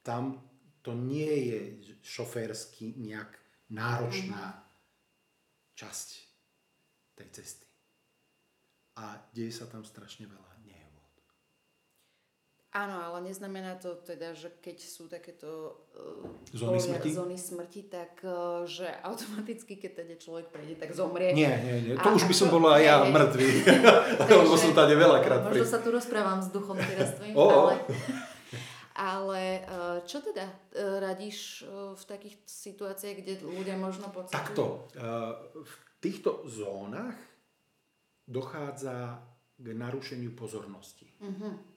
tam 0.04 0.40
to 0.84 0.92
nie 0.94 1.32
je 1.48 1.60
šoférsky 2.04 3.00
nejak 3.00 3.40
náročná 3.72 4.68
časť 5.80 6.10
tej 7.16 7.30
cesty. 7.32 7.68
A 9.00 9.18
deje 9.32 9.56
sa 9.56 9.66
tam 9.66 9.88
strašne 9.88 10.28
veľa 10.28 10.54
nehôd. 10.68 10.83
Áno, 12.74 12.98
ale 12.98 13.30
neznamená 13.30 13.78
to 13.78 13.94
teda, 13.96 14.34
že 14.34 14.50
keď 14.58 14.78
sú 14.82 15.06
takéto 15.06 15.78
uh, 15.94 16.26
Zóny 16.50 16.74
polia- 16.74 16.86
smrti? 16.90 17.10
zóny 17.14 17.38
smrti, 17.38 17.82
tak 17.86 18.18
uh, 18.22 18.66
že 18.66 18.90
automaticky, 19.06 19.78
keď 19.78 19.92
teda 20.02 20.16
človek 20.18 20.50
prejde, 20.50 20.82
tak 20.82 20.90
zomrie. 20.90 21.38
Nie, 21.38 21.54
nie, 21.62 21.76
nie. 21.80 21.94
To 21.94 22.10
A 22.10 22.18
už 22.18 22.26
by 22.26 22.34
som 22.34 22.50
bola 22.50 22.82
aj 22.82 22.84
ja 22.84 22.96
mŕtvý. 23.06 23.50
Lebo 24.26 24.58
som 24.58 24.74
tady 24.74 24.98
veľakrát 24.98 25.46
pri... 25.46 25.62
Možno 25.62 25.70
sa 25.70 25.86
tu 25.86 25.94
rozprávam 25.94 26.42
s 26.42 26.50
duchom 26.50 26.74
teraz 26.74 27.14
tvojim, 27.14 27.38
O, 27.38 27.46
o. 27.46 27.50
ale, 27.70 27.74
ale 29.14 29.42
uh, 29.64 29.98
čo 30.04 30.26
teda 30.26 30.50
radíš 30.74 31.70
v 31.94 32.04
takých 32.04 32.42
situáciách, 32.42 33.16
kde 33.22 33.34
ľudia 33.46 33.78
možno 33.78 34.10
pocitujú? 34.10 34.34
Takto. 34.34 34.64
V 35.54 35.74
týchto 35.98 36.42
zónach 36.50 37.18
dochádza 38.26 39.22
k 39.56 39.68
narušeniu 39.70 40.34
pozornosti. 40.34 41.06
Mhm. 41.22 41.73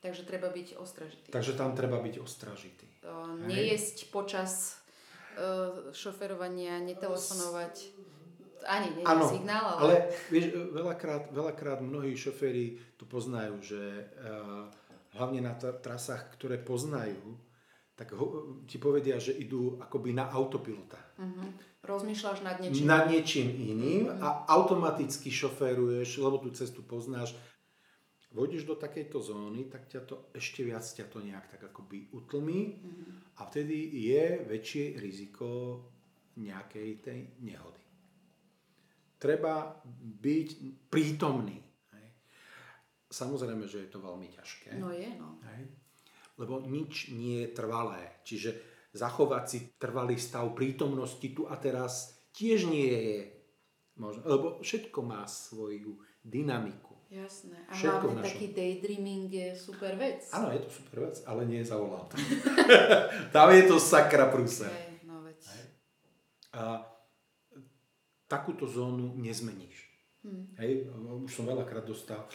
Takže 0.00 0.24
treba 0.24 0.48
byť 0.48 0.80
ostražitý. 0.80 1.28
Takže 1.28 1.52
tam 1.60 1.76
treba 1.76 2.00
byť 2.00 2.24
ostražitý. 2.24 2.88
Hej. 3.04 3.48
nejesť 3.48 3.96
počas 4.08 4.80
uh, 5.36 5.92
šoferovania, 5.92 6.80
netelefonovať, 6.80 7.74
ani 8.64 8.88
nie 9.00 9.04
signál, 9.28 9.64
ale... 9.76 9.80
ale 9.80 9.94
vieš, 10.28 10.52
veľakrát, 10.72 11.32
veľakrát 11.32 11.80
mnohí 11.80 12.12
šoféry 12.12 12.76
to 13.00 13.08
poznajú, 13.08 13.56
že 13.60 13.80
uh, 14.20 14.68
hlavne 15.16 15.40
na 15.40 15.56
tra- 15.56 15.76
trasách, 15.76 16.36
ktoré 16.36 16.60
poznajú, 16.60 17.40
tak 17.96 18.16
ho, 18.16 18.56
ti 18.64 18.80
povedia, 18.80 19.20
že 19.20 19.36
idú 19.36 19.76
akoby 19.80 20.16
na 20.16 20.32
autopilota. 20.32 20.96
Mhm. 21.20 21.68
Rozmýšľaš 21.80 22.44
nad 22.44 22.60
niečím. 22.60 22.84
nad 22.84 23.08
niečím 23.08 23.48
iným 23.56 24.12
a 24.20 24.44
automaticky 24.52 25.32
šoféruješ, 25.32 26.20
lebo 26.20 26.36
tú 26.36 26.52
cestu 26.52 26.84
poznáš. 26.84 27.32
Vôjdeš 28.30 28.62
do 28.62 28.78
takejto 28.78 29.18
zóny, 29.18 29.66
tak 29.66 29.90
ťa 29.90 30.06
to 30.06 30.30
ešte 30.30 30.62
viac 30.62 30.86
ťa 30.86 31.10
to 31.10 31.18
nejak 31.18 31.50
tak 31.50 31.66
akoby 31.66 32.14
utlmí 32.14 32.78
a 33.34 33.42
vtedy 33.42 33.90
je 34.06 34.46
väčšie 34.46 35.02
riziko 35.02 35.46
nejakej 36.38 36.90
tej 37.02 37.20
nehody. 37.42 37.82
Treba 39.18 39.82
byť 40.22 40.48
prítomný. 40.88 41.58
hej. 41.92 42.08
Samozrejme, 43.10 43.66
že 43.66 43.84
je 43.84 43.90
to 43.90 43.98
veľmi 43.98 44.30
ťažké. 44.30 44.78
No 44.78 44.94
je, 44.94 45.10
no. 45.18 45.42
Hej. 45.50 45.66
Lebo 46.38 46.62
nič 46.62 47.10
nie 47.12 47.44
je 47.44 47.52
trvalé. 47.52 48.22
Čiže 48.24 48.56
zachovať 48.94 49.44
si 49.44 49.58
trvalý 49.76 50.16
stav 50.16 50.54
prítomnosti 50.54 51.26
tu 51.34 51.44
a 51.50 51.58
teraz 51.58 52.16
tiež 52.32 52.70
nie 52.70 52.88
je 52.88 53.18
možné. 54.00 54.22
Lebo 54.24 54.62
všetko 54.62 54.98
má 55.04 55.26
svoju 55.28 56.00
dynamiku. 56.24 56.89
Jasné. 57.10 57.58
A 57.66 57.74
Všetko 57.74 58.06
hlavne 58.06 58.22
taký 58.22 58.46
daydreaming 58.54 59.26
je 59.26 59.48
super 59.58 59.98
vec. 59.98 60.30
Áno, 60.30 60.54
je 60.54 60.62
to 60.62 60.70
super 60.70 61.10
vec, 61.10 61.18
ale 61.26 61.42
nie 61.42 61.58
je 61.58 61.66
za 61.66 61.76
volantom. 61.76 62.22
Tam 63.34 63.50
je 63.50 63.66
to 63.66 63.82
sakra 63.82 64.30
prúser. 64.30 64.70
Hej, 64.70 65.02
no 65.10 65.26
veď. 65.26 65.42
A 66.54 66.86
takúto 68.30 68.70
zónu 68.70 69.18
nezmeníš. 69.18 69.90
Hej, 70.62 70.86
už 71.26 71.34
som 71.34 71.50
veľakrát 71.50 71.82
dostal. 71.82 72.30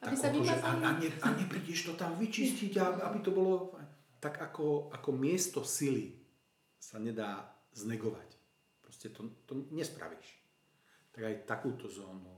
Aby 0.00 0.16
sa 0.16 0.32
takúto, 0.32 0.48
že 0.48 0.56
a, 0.64 0.70
a, 0.80 0.90
ne, 0.96 1.08
a 1.20 1.28
neprídeš 1.36 1.92
to 1.92 1.92
tam 1.92 2.16
vyčistiť, 2.16 2.72
a- 2.80 3.04
aby 3.12 3.20
to 3.20 3.36
bolo... 3.36 3.76
Tak 4.16 4.40
ako, 4.40 4.88
ako 4.96 5.10
miesto 5.12 5.60
sily 5.60 6.16
sa 6.80 6.96
nedá 6.96 7.52
znegovať. 7.76 8.28
Proste 8.80 9.12
to, 9.12 9.28
to 9.44 9.68
nespravíš. 9.72 10.40
Tak 11.12 11.20
aj 11.24 11.34
takúto 11.44 11.84
zónu 11.84 12.32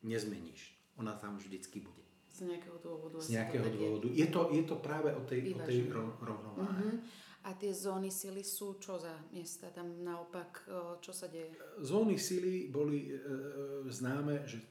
nezmeníš. 0.00 0.73
Ona 0.98 1.14
tam 1.18 1.36
vždycky 1.36 1.80
bude. 1.82 2.02
Z 2.30 2.50
nejakého 2.50 2.78
dôvodu. 2.82 3.22
Z 3.22 3.30
to 3.30 3.34
nejakého 3.38 3.68
je. 3.70 3.74
dôvodu. 3.78 4.08
Je 4.10 4.26
to, 4.26 4.40
je 4.50 4.62
to 4.66 4.76
práve 4.82 5.10
o 5.14 5.22
tej, 5.22 5.54
o 5.54 5.60
tej 5.62 5.78
rovnováhe. 6.18 6.86
Mhm. 6.90 6.98
A 7.44 7.52
tie 7.60 7.76
zóny 7.76 8.08
sily 8.08 8.40
sú 8.40 8.80
čo 8.80 8.96
za 8.96 9.12
miesta? 9.28 9.68
Tam 9.68 10.00
naopak, 10.00 10.64
o, 10.64 10.96
čo 10.96 11.12
sa 11.12 11.28
deje? 11.28 11.52
Zóny 11.84 12.16
sily 12.16 12.72
boli 12.72 13.12
e, 13.12 13.20
známe, 13.84 14.48
že 14.48 14.64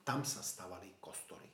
tam 0.00 0.24
sa 0.24 0.40
stavali 0.40 0.96
kostoly. 0.96 1.44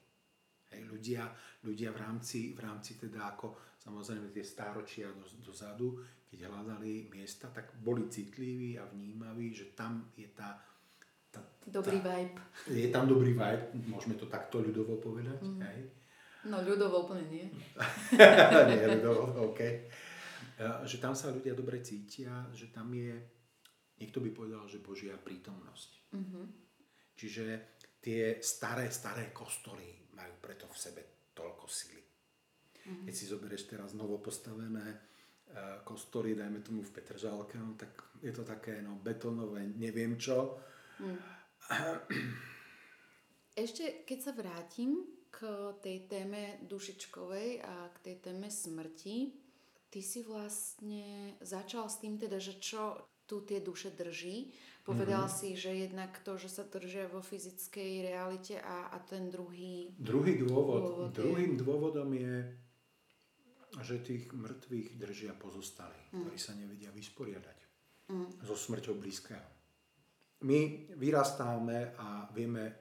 Hej, 0.71 0.87
ľudia, 0.87 1.27
ľudia 1.67 1.91
v 1.91 1.99
rámci, 1.99 2.41
v 2.55 2.63
rámci 2.63 2.95
teda 2.95 3.35
ako 3.35 3.75
samozrejme 3.83 4.31
tie 4.31 4.47
stáročia 4.47 5.11
do, 5.11 5.27
dozadu, 5.43 5.99
keď 6.31 6.49
hľadali 6.49 7.11
miesta, 7.11 7.51
tak 7.51 7.75
boli 7.83 8.07
citliví 8.07 8.79
a 8.79 8.87
vnímaví, 8.87 9.51
že 9.51 9.75
tam 9.75 10.15
je 10.15 10.31
tá, 10.31 10.63
tá, 11.33 11.41
Dobrý 11.65 11.99
tá 12.05 12.13
vibe. 12.13 12.37
je 12.69 12.89
tam 12.93 13.09
dobrý 13.09 13.33
vibe, 13.33 13.65
môžeme 13.89 14.15
to 14.15 14.29
takto 14.29 14.61
ľudovo 14.61 15.01
povedať. 15.01 15.41
Mhm. 15.41 15.61
Hej. 15.65 15.81
No 16.43 16.59
ľudovo 16.61 17.07
úplne 17.07 17.23
nie. 17.31 17.47
Nie, 18.69 18.99
ľudovo, 18.99 19.55
OK. 19.55 19.61
A, 20.59 20.83
Že 20.83 20.97
tam 20.99 21.15
sa 21.15 21.31
ľudia 21.31 21.55
dobre 21.55 21.79
cítia, 21.81 22.51
že 22.51 22.75
tam 22.75 22.91
je, 22.91 23.15
niekto 24.03 24.19
by 24.19 24.31
povedal, 24.35 24.67
že 24.67 24.83
Božia 24.83 25.15
prítomnosť. 25.15 25.91
Mhm. 26.13 26.41
Čiže 27.15 27.45
tie 28.03 28.43
staré, 28.43 28.91
staré 28.91 29.31
kostoly 29.31 30.11
majú 30.19 30.35
preto 30.43 30.67
v 30.67 30.77
sebe 30.77 31.03
toľko 31.31 31.65
sily. 31.71 32.03
Mhm. 32.91 33.07
Keď 33.07 33.15
si 33.15 33.25
zoberieš 33.31 33.71
teraz 33.71 33.95
novo 33.95 34.19
postavené 34.19 34.87
eh, 34.91 35.79
kostoly, 35.87 36.35
dajme 36.35 36.59
tomu 36.59 36.83
v 36.83 36.91
Petržálke, 36.91 37.55
no, 37.55 37.79
tak 37.79 38.19
je 38.19 38.35
to 38.35 38.43
také 38.43 38.83
no, 38.83 38.99
betonové, 38.99 39.63
neviem 39.79 40.19
čo. 40.19 40.59
Ešte 43.53 44.05
keď 44.05 44.19
sa 44.19 44.33
vrátim 44.33 44.97
k 45.29 45.39
tej 45.81 46.09
téme 46.09 46.61
dušičkovej 46.63 47.61
a 47.61 47.89
k 47.91 47.97
tej 48.03 48.17
téme 48.21 48.49
smrti, 48.49 49.33
ty 49.89 50.01
si 50.01 50.21
vlastne 50.23 51.37
začal 51.41 51.89
s 51.89 52.01
tým 52.01 52.17
teda, 52.17 52.37
že 52.37 52.57
čo 52.57 52.97
tu 53.25 53.41
tie 53.41 53.61
duše 53.61 53.91
drží. 53.91 54.53
Povedal 54.83 55.25
Mhm. 55.25 55.33
si, 55.33 55.55
že 55.55 55.71
jednak 55.79 56.19
to, 56.21 56.35
že 56.37 56.51
sa 56.51 56.67
držia 56.67 57.07
vo 57.07 57.23
fyzickej 57.23 58.03
realite 58.05 58.59
a, 58.59 58.91
a 58.91 58.99
ten 58.99 59.31
druhý... 59.31 59.95
Druhý 59.95 60.37
dôvod, 60.37 60.81
Dôvod 60.83 61.09
je- 61.09 61.17
druhým 61.17 61.53
dôvodom 61.55 62.11
je, 62.11 62.35
že 63.81 64.03
tých 64.03 64.27
mŕtvych 64.29 64.99
držia 64.99 65.33
pozostali, 65.33 65.97
ktorí 66.11 66.37
sa 66.37 66.53
nevedia 66.53 66.91
vysporiadať 66.91 67.59
so 68.43 68.53
smrťou 68.53 68.99
blízkeho. 68.99 69.62
My 70.43 70.91
vyrastáme 70.99 71.95
a 71.99 72.27
vieme 72.35 72.65
e, 72.67 72.73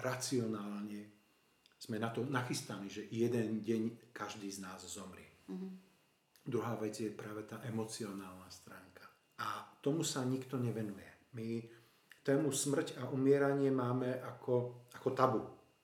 racionálne, 0.00 1.00
sme 1.78 1.96
na 1.96 2.10
to 2.10 2.26
nachystaní, 2.26 2.90
že 2.90 3.06
jeden 3.08 3.62
deň 3.62 4.12
každý 4.12 4.50
z 4.50 4.60
nás 4.60 4.82
zomrie. 4.84 5.30
Druhá 6.42 6.74
vec 6.76 6.96
je 7.00 7.12
práve 7.12 7.44
tá 7.46 7.60
emocionálna 7.64 8.48
stránka. 8.50 9.06
A 9.38 9.78
tomu 9.80 10.02
sa 10.02 10.26
nikto 10.26 10.58
nevenuje. 10.58 11.06
My 11.38 11.62
tému 12.24 12.52
smrť 12.52 13.00
a 13.00 13.08
umieranie 13.08 13.72
máme 13.72 14.20
ako, 14.20 14.84
ako 14.92 15.08
tabu, 15.16 15.40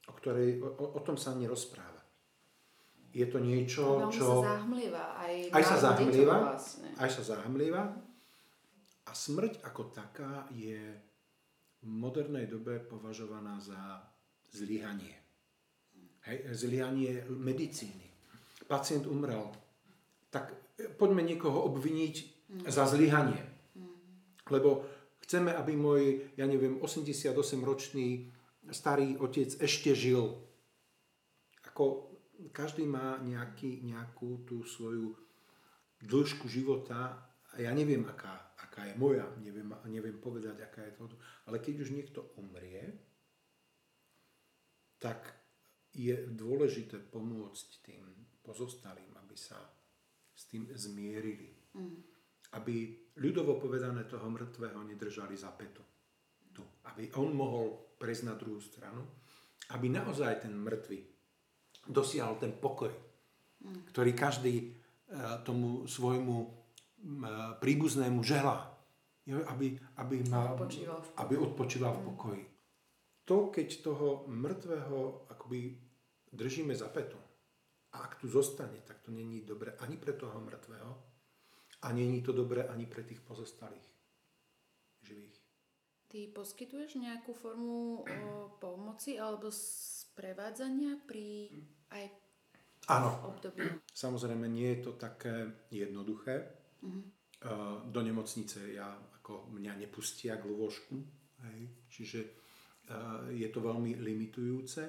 o, 0.08 0.12
ktorej, 0.12 0.60
o, 0.60 0.98
o 0.98 1.00
tom 1.00 1.16
sa 1.16 1.32
nerozpráva. 1.32 2.00
Je 3.14 3.24
to 3.30 3.38
niečo, 3.38 4.10
Veľmi 4.10 4.12
čo... 4.12 4.26
sa 4.42 4.58
zahmlieva. 4.58 5.04
Aj, 5.14 5.34
Aj 5.54 5.62
sa 5.62 5.76
zahmlieva, 5.78 6.36
Vlastne. 6.50 6.88
aj 6.98 7.10
sa 7.14 7.22
zahmlieva. 7.22 7.82
A 9.06 9.10
smrť 9.14 9.62
ako 9.62 9.82
taká 9.94 10.50
je 10.50 10.80
modernej 11.84 12.48
dobe 12.48 12.80
považovaná 12.80 13.60
za 13.60 14.02
zlyhanie. 14.52 15.14
Zlyhanie 16.56 17.24
medicíny. 17.28 18.08
Pacient 18.64 19.04
umrel, 19.04 19.52
tak 20.32 20.56
poďme 20.96 21.20
niekoho 21.20 21.68
obviniť 21.68 22.14
za 22.64 22.88
zlyhanie. 22.88 23.40
Lebo 24.48 24.84
chceme, 25.24 25.52
aby 25.52 25.72
môj, 25.76 26.32
ja 26.36 26.48
neviem, 26.48 26.80
88-ročný 26.80 28.32
starý 28.72 29.20
otec 29.20 29.52
ešte 29.60 29.92
žil. 29.92 30.40
Ako 31.68 32.14
každý 32.52 32.88
má 32.88 33.20
nejaký, 33.20 33.84
nejakú 33.84 34.44
tú 34.48 34.64
svoju 34.64 35.16
dĺžku 36.04 36.48
života 36.48 37.32
a 37.52 37.54
ja 37.60 37.72
neviem, 37.72 38.04
aká, 38.04 38.53
aká 38.74 38.90
je 38.90 38.98
moja, 38.98 39.22
neviem, 39.38 39.70
neviem 39.86 40.18
povedať, 40.18 40.58
aká 40.58 40.82
je 40.82 40.98
to. 40.98 41.06
Ale 41.46 41.62
keď 41.62 41.86
už 41.86 41.94
niekto 41.94 42.34
umrie, 42.42 42.82
tak 44.98 45.30
je 45.94 46.10
dôležité 46.34 46.98
pomôcť 46.98 47.68
tým 47.86 48.02
pozostalým, 48.42 49.14
aby 49.14 49.38
sa 49.38 49.62
s 50.34 50.50
tým 50.50 50.66
zmierili. 50.74 51.54
Aby 52.58 52.98
ľudovo 53.22 53.62
povedané 53.62 54.10
toho 54.10 54.26
mŕtvého 54.26 54.82
nedržali 54.82 55.38
za 55.38 55.54
petu. 55.54 55.86
Tu. 56.50 56.66
Aby 56.90 57.14
on 57.14 57.30
mohol 57.30 57.94
prejsť 57.94 58.26
na 58.26 58.34
druhú 58.34 58.58
stranu. 58.58 59.06
Aby 59.70 59.86
naozaj 59.94 60.42
ten 60.42 60.54
mŕtvy 60.58 60.98
dosiahol 61.94 62.42
ten 62.42 62.58
pokoj, 62.58 62.90
ktorý 63.94 64.10
každý 64.18 64.54
e, 64.56 64.64
tomu 65.46 65.86
svojmu 65.86 66.63
príbuznému 67.60 68.24
želá. 68.24 68.70
Jo, 69.24 69.40
Aby, 69.48 69.80
aby, 69.96 70.20
mal, 70.28 70.52
Odpočíval 70.52 71.00
v 71.00 71.08
pokoji. 71.08 71.20
aby 71.24 71.34
odpočíval 71.36 71.92
v 71.96 72.02
pokoji. 72.12 72.44
To, 73.24 73.48
keď 73.48 73.68
toho 73.80 74.28
mŕtvého 74.28 75.28
akoby 75.32 75.80
držíme 76.28 76.76
za 76.76 76.92
petu 76.92 77.16
A 77.94 78.04
ak 78.04 78.20
tu 78.20 78.28
zostane, 78.28 78.84
tak 78.84 79.00
to 79.00 79.08
není 79.14 79.40
dobre 79.46 79.72
ani 79.80 79.96
pre 79.96 80.12
toho 80.12 80.34
mŕtvého 80.40 80.92
a 81.82 81.92
není 81.92 82.20
to 82.20 82.32
dobre 82.32 82.68
ani 82.68 82.84
pre 82.84 83.00
tých 83.06 83.20
pozostalých 83.24 83.86
živých. 85.00 85.36
Ty 86.10 86.28
poskytuješ 86.34 86.98
nejakú 87.00 87.32
formu 87.32 88.02
o, 88.02 88.04
pomoci 88.58 89.14
alebo 89.16 89.48
sprevádzania 89.50 91.00
pri 91.06 91.48
aj 91.90 92.04
Áno. 92.92 93.30
období? 93.30 93.62
Samozrejme, 93.94 94.44
nie 94.50 94.74
je 94.74 94.80
to 94.84 94.92
také 95.00 95.54
jednoduché. 95.72 96.63
Uh, 96.84 97.84
do 97.92 98.00
nemocnice 98.00 98.72
ja, 98.72 98.88
ako 99.20 99.52
mňa 99.52 99.76
nepustia 99.76 100.40
k 100.40 100.48
lôžku, 100.48 100.96
hej. 101.44 101.60
čiže 101.92 102.20
uh, 102.24 103.28
je 103.28 103.44
to 103.52 103.60
veľmi 103.60 104.00
limitujúce, 104.00 104.80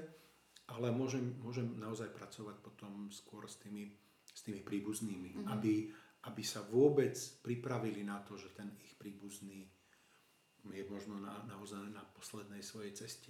ale 0.72 0.88
môžem, 0.96 1.36
môžem 1.44 1.76
naozaj 1.76 2.16
pracovať 2.16 2.64
potom 2.64 3.12
skôr 3.12 3.44
s 3.46 3.60
tými, 3.60 3.92
s 4.32 4.40
tými 4.48 4.64
príbuznými, 4.64 5.46
aby, 5.52 5.92
aby 6.32 6.44
sa 6.48 6.64
vôbec 6.64 7.14
pripravili 7.44 8.08
na 8.08 8.24
to, 8.24 8.40
že 8.40 8.56
ten 8.56 8.72
ich 8.82 8.96
príbuzný 8.96 9.68
je 10.72 10.84
možno 10.90 11.22
na, 11.22 11.46
naozaj 11.46 11.92
na 11.94 12.02
poslednej 12.02 12.66
svojej 12.66 12.98
ceste. 12.98 13.30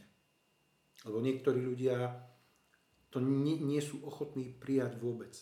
Lebo 1.03 1.19
niektorí 1.19 1.59
ľudia 1.59 2.15
to 3.11 3.19
nie, 3.19 3.59
nie 3.59 3.83
sú 3.83 4.03
ochotní 4.07 4.51
prijať 4.55 4.95
vôbec. 4.99 5.35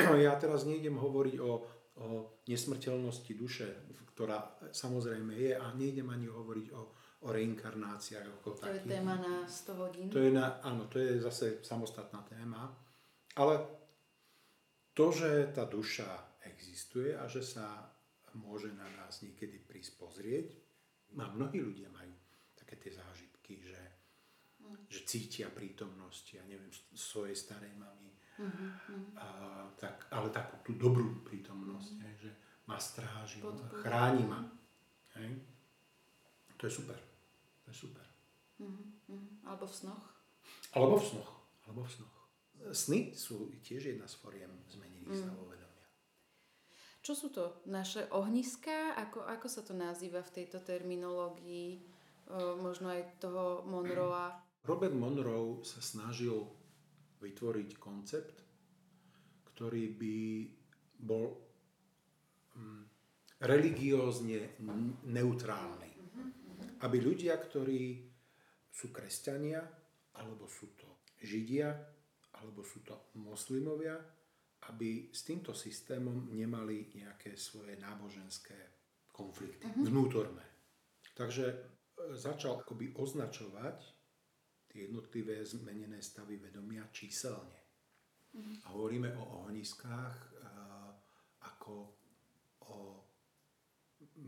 Ja 0.00 0.36
teraz 0.40 0.64
nejdem 0.64 0.96
hovoriť 0.96 1.36
o, 1.40 1.64
o 1.96 2.40
nesmrteľnosti 2.44 3.32
duše, 3.32 3.68
ktorá 4.12 4.60
samozrejme 4.72 5.32
je, 5.32 5.52
a 5.56 5.72
nejdem 5.72 6.08
ani 6.12 6.28
hovoriť 6.28 6.66
o, 6.76 6.82
o 7.24 7.28
reinkarnáciách 7.32 8.40
ako 8.40 8.48
To 8.60 8.68
je 8.68 8.84
takých. 8.84 8.92
téma 9.00 9.14
na 9.16 9.34
100 9.48 9.80
hodín. 9.80 10.06
To 10.12 10.20
je 10.20 10.30
na, 10.32 10.60
áno, 10.60 10.88
to 10.88 11.00
je 11.00 11.20
zase 11.20 11.64
samostatná 11.64 12.20
téma. 12.28 12.68
Ale 13.36 13.60
to, 14.96 15.12
že 15.12 15.52
tá 15.52 15.68
duša 15.68 16.40
existuje 16.48 17.12
a 17.12 17.28
že 17.28 17.44
sa 17.44 17.92
môže 18.36 18.72
na 18.76 18.88
nás 19.00 19.24
niekedy 19.24 19.60
prísť 19.64 19.96
pozrieť, 19.96 20.48
a 21.16 21.32
mnohí 21.32 21.62
ľudia 21.62 21.88
majú 21.88 22.12
také 22.52 22.76
tie 22.76 22.92
zážitky, 22.92 23.62
že, 23.62 23.82
že 24.90 25.00
cítia 25.08 25.48
prítomnosť, 25.48 26.24
ja 26.36 26.44
neviem, 26.44 26.68
svojej 26.92 27.32
starej 27.32 27.72
mamy, 27.78 28.15
a, 29.16 29.26
tak, 29.80 30.06
ale 30.12 30.28
takú 30.28 30.60
tú 30.60 30.72
dobrú 30.76 31.24
prítomnosť, 31.24 31.92
hej, 32.04 32.14
že 32.28 32.30
ma 32.68 32.76
stráži, 32.76 33.40
Podporu. 33.40 33.80
chráni 33.80 34.24
ma. 34.26 34.44
Hej. 35.16 35.40
To 36.56 36.62
je 36.68 36.72
super. 36.72 36.98
To 37.64 37.66
je 37.72 37.76
super. 37.76 38.06
Mhm. 38.60 39.44
Alebo 39.44 39.64
v 39.68 39.74
snoch. 39.74 40.04
Alebo 40.72 40.96
v 41.00 41.04
snoch. 41.04 41.30
Alebo 41.68 41.80
v 41.84 41.90
snoch. 41.92 42.16
Sny 42.72 43.12
sú 43.12 43.52
tiež 43.60 43.94
jedna 43.94 44.08
z 44.08 44.16
foriem 44.16 44.50
zmenených 44.72 45.22
stavov 45.22 45.52
vedomia. 45.52 45.86
Čo 47.04 47.12
sú 47.14 47.28
to 47.30 47.62
naše 47.68 48.08
ohniská? 48.10 48.96
Ako, 49.06 49.22
ako 49.22 49.46
sa 49.46 49.62
to 49.62 49.76
nazýva 49.76 50.24
v 50.24 50.34
tejto 50.42 50.58
terminológii? 50.64 51.84
O, 52.26 52.58
možno 52.58 52.90
aj 52.90 53.22
toho 53.22 53.62
Monroa. 53.68 54.40
Robert 54.66 54.96
Monroe 54.96 55.62
sa 55.62 55.78
snažil 55.78 56.42
vytvoriť 57.26 57.70
koncept, 57.76 58.36
ktorý 59.50 59.84
by 59.98 60.16
bol 61.02 61.26
mm, 62.54 62.84
religiózne 63.42 64.56
neutrálny. 65.04 65.92
Aby 66.84 66.96
ľudia, 67.00 67.36
ktorí 67.40 68.04
sú 68.68 68.92
kresťania, 68.92 69.64
alebo 70.20 70.44
sú 70.48 70.76
to 70.76 71.08
židia, 71.24 71.72
alebo 72.36 72.60
sú 72.60 72.84
to 72.84 73.12
moslimovia, 73.16 73.96
aby 74.68 75.08
s 75.08 75.24
týmto 75.24 75.56
systémom 75.56 76.28
nemali 76.32 76.92
nejaké 76.96 77.38
svoje 77.38 77.80
náboženské 77.80 78.76
konflikty, 79.08 79.64
vnútorné. 79.80 80.44
Takže 81.16 81.46
e, 81.48 81.56
začal 82.12 82.60
akoby 82.60 82.92
označovať 82.92 83.95
jednotlivé 84.76 85.44
zmenené 85.44 86.02
stavy 86.02 86.36
vedomia 86.36 86.88
číselne. 86.92 87.60
A 88.36 88.76
hovoríme 88.76 89.16
o 89.16 89.48
ohniskách 89.48 90.16
e, 90.20 90.28
ako 91.40 91.74
o 92.68 92.76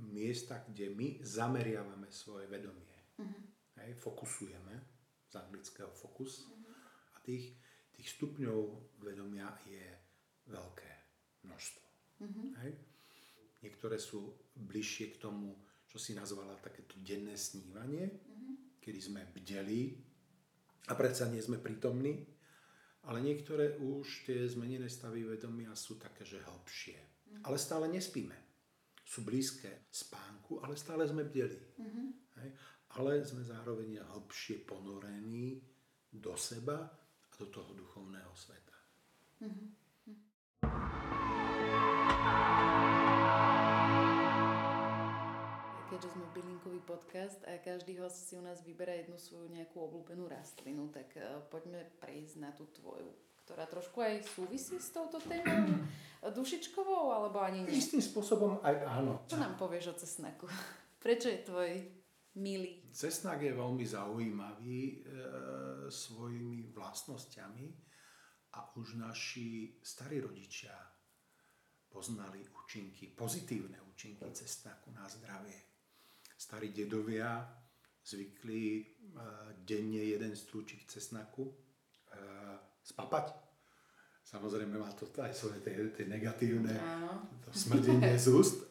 miestach, 0.09 0.65
kde 0.69 0.97
my 0.97 1.21
zameriavame 1.21 2.09
svoje 2.09 2.49
vedomie. 2.49 2.97
Hej, 3.79 3.95
fokusujeme, 4.01 4.75
z 5.29 5.35
anglického 5.37 5.93
fokus. 5.93 6.49
A 7.15 7.21
tých, 7.21 7.53
tých 7.93 8.09
stupňov 8.17 8.59
vedomia 9.05 9.53
je 9.69 9.85
veľké 10.49 10.91
množstvo. 11.45 11.87
Hej. 12.65 12.73
Niektoré 13.59 13.99
sú 13.99 14.39
bližšie 14.55 15.19
k 15.19 15.21
tomu, 15.21 15.53
čo 15.91 15.99
si 15.99 16.15
nazvala 16.15 16.57
takéto 16.63 16.97
denné 17.03 17.35
snívanie, 17.35 18.09
kedy 18.79 19.01
sme 19.03 19.23
bdeli 19.35 20.08
a 20.89 20.93
predsa 20.97 21.29
nie 21.29 21.45
sme 21.45 21.61
prítomní, 21.61 22.25
ale 23.09 23.21
niektoré 23.21 23.77
už 23.77 24.29
tie 24.29 24.45
zmenené 24.49 24.89
stavy 24.89 25.25
vedomia 25.25 25.73
sú 25.77 26.01
také, 26.01 26.25
že 26.25 26.45
hlbšie. 26.45 26.97
Ale 27.45 27.61
stále 27.61 27.89
nespíme. 27.89 28.37
Sú 29.05 29.25
blízke 29.25 29.89
spánku, 29.89 30.61
ale 30.61 30.77
stále 30.77 31.09
sme 31.09 31.25
bdeli. 31.25 31.61
Hej? 32.41 32.51
Ale 33.01 33.25
sme 33.25 33.45
zároveň 33.45 34.01
hlbšie 34.01 34.65
ponorení 34.65 35.61
do 36.13 36.37
seba 36.37 36.89
a 37.25 37.33
do 37.37 37.47
toho 37.49 37.73
duchovného 37.77 38.33
sveta. 38.33 38.77
Keďže 45.89 46.09
sme 46.13 46.27
bylinkový 46.37 46.58
podcast 46.89 47.45
a 47.45 47.61
každý 47.61 48.01
host 48.01 48.25
si 48.25 48.41
u 48.41 48.41
nás 48.41 48.65
vyberá 48.65 48.97
jednu 48.97 49.21
svoju 49.21 49.53
nejakú 49.53 49.77
obľúbenú 49.77 50.25
rastlinu, 50.25 50.89
tak 50.89 51.13
uh, 51.21 51.45
poďme 51.53 51.85
prejsť 52.01 52.41
na 52.41 52.57
tú 52.57 52.65
tvoju, 52.73 53.13
ktorá 53.45 53.69
trošku 53.69 54.01
aj 54.01 54.25
súvisí 54.25 54.81
s 54.81 54.89
touto 54.89 55.21
témou 55.21 55.85
dušičkovou, 56.37 57.13
alebo 57.13 57.45
ani 57.45 57.69
nie. 57.69 57.77
Istým 57.77 58.01
spôsobom 58.01 58.65
aj 58.65 58.75
áno. 58.89 59.29
Čo 59.29 59.37
nám 59.37 59.61
povieš 59.61 59.93
o 59.93 59.95
cesnaku? 60.01 60.49
Prečo 61.05 61.29
je 61.29 61.39
tvoj 61.45 61.71
milý? 62.41 62.89
Cesnak 62.89 63.45
je 63.45 63.53
veľmi 63.53 63.85
zaujímavý 63.85 64.81
e, 64.81 64.95
svojimi 65.93 66.73
vlastnosťami 66.73 67.67
a 68.57 68.73
už 68.81 68.97
naši 68.97 69.77
starí 69.85 70.25
rodičia 70.25 70.73
poznali 71.89 72.45
účinky, 72.49 73.13
pozitívne 73.13 73.81
účinky 73.93 74.29
cesnaku 74.33 74.93
na 74.93 75.05
zdravie. 75.09 75.68
Starí 76.39 76.71
dedovia 76.71 77.43
zvykli 78.07 78.63
e, 78.79 78.85
denne 79.67 80.07
jeden 80.07 80.39
strúčik 80.39 80.87
cesnaku 80.87 81.51
e, 81.51 81.55
spapať. 82.87 83.35
Samozrejme 84.23 84.79
má 84.79 84.93
to 84.95 85.11
aj 85.19 85.35
svoje 85.35 85.59
tie, 85.67 85.75
tie 85.91 86.07
negatívne 86.07 86.79
to 87.43 87.51
smrdenie 87.51 88.15
z 88.15 88.27
úst. 88.31 88.71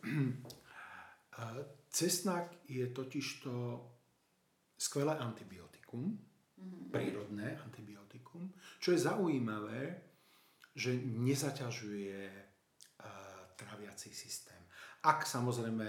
A 1.38 1.60
Cesnak 1.98 2.61
je 2.69 2.85
totižto 2.94 3.53
skvelé 4.77 5.18
antibiotikum, 5.18 6.14
prírodné 6.94 7.57
antibiotikum, 7.57 8.53
čo 8.77 8.94
je 8.94 9.02
zaujímavé, 9.02 9.98
že 10.77 10.94
nezaťažuje 10.94 12.22
a, 12.30 13.10
traviaci 13.57 14.14
systém. 14.14 14.61
Ak 15.02 15.26
samozrejme 15.26 15.88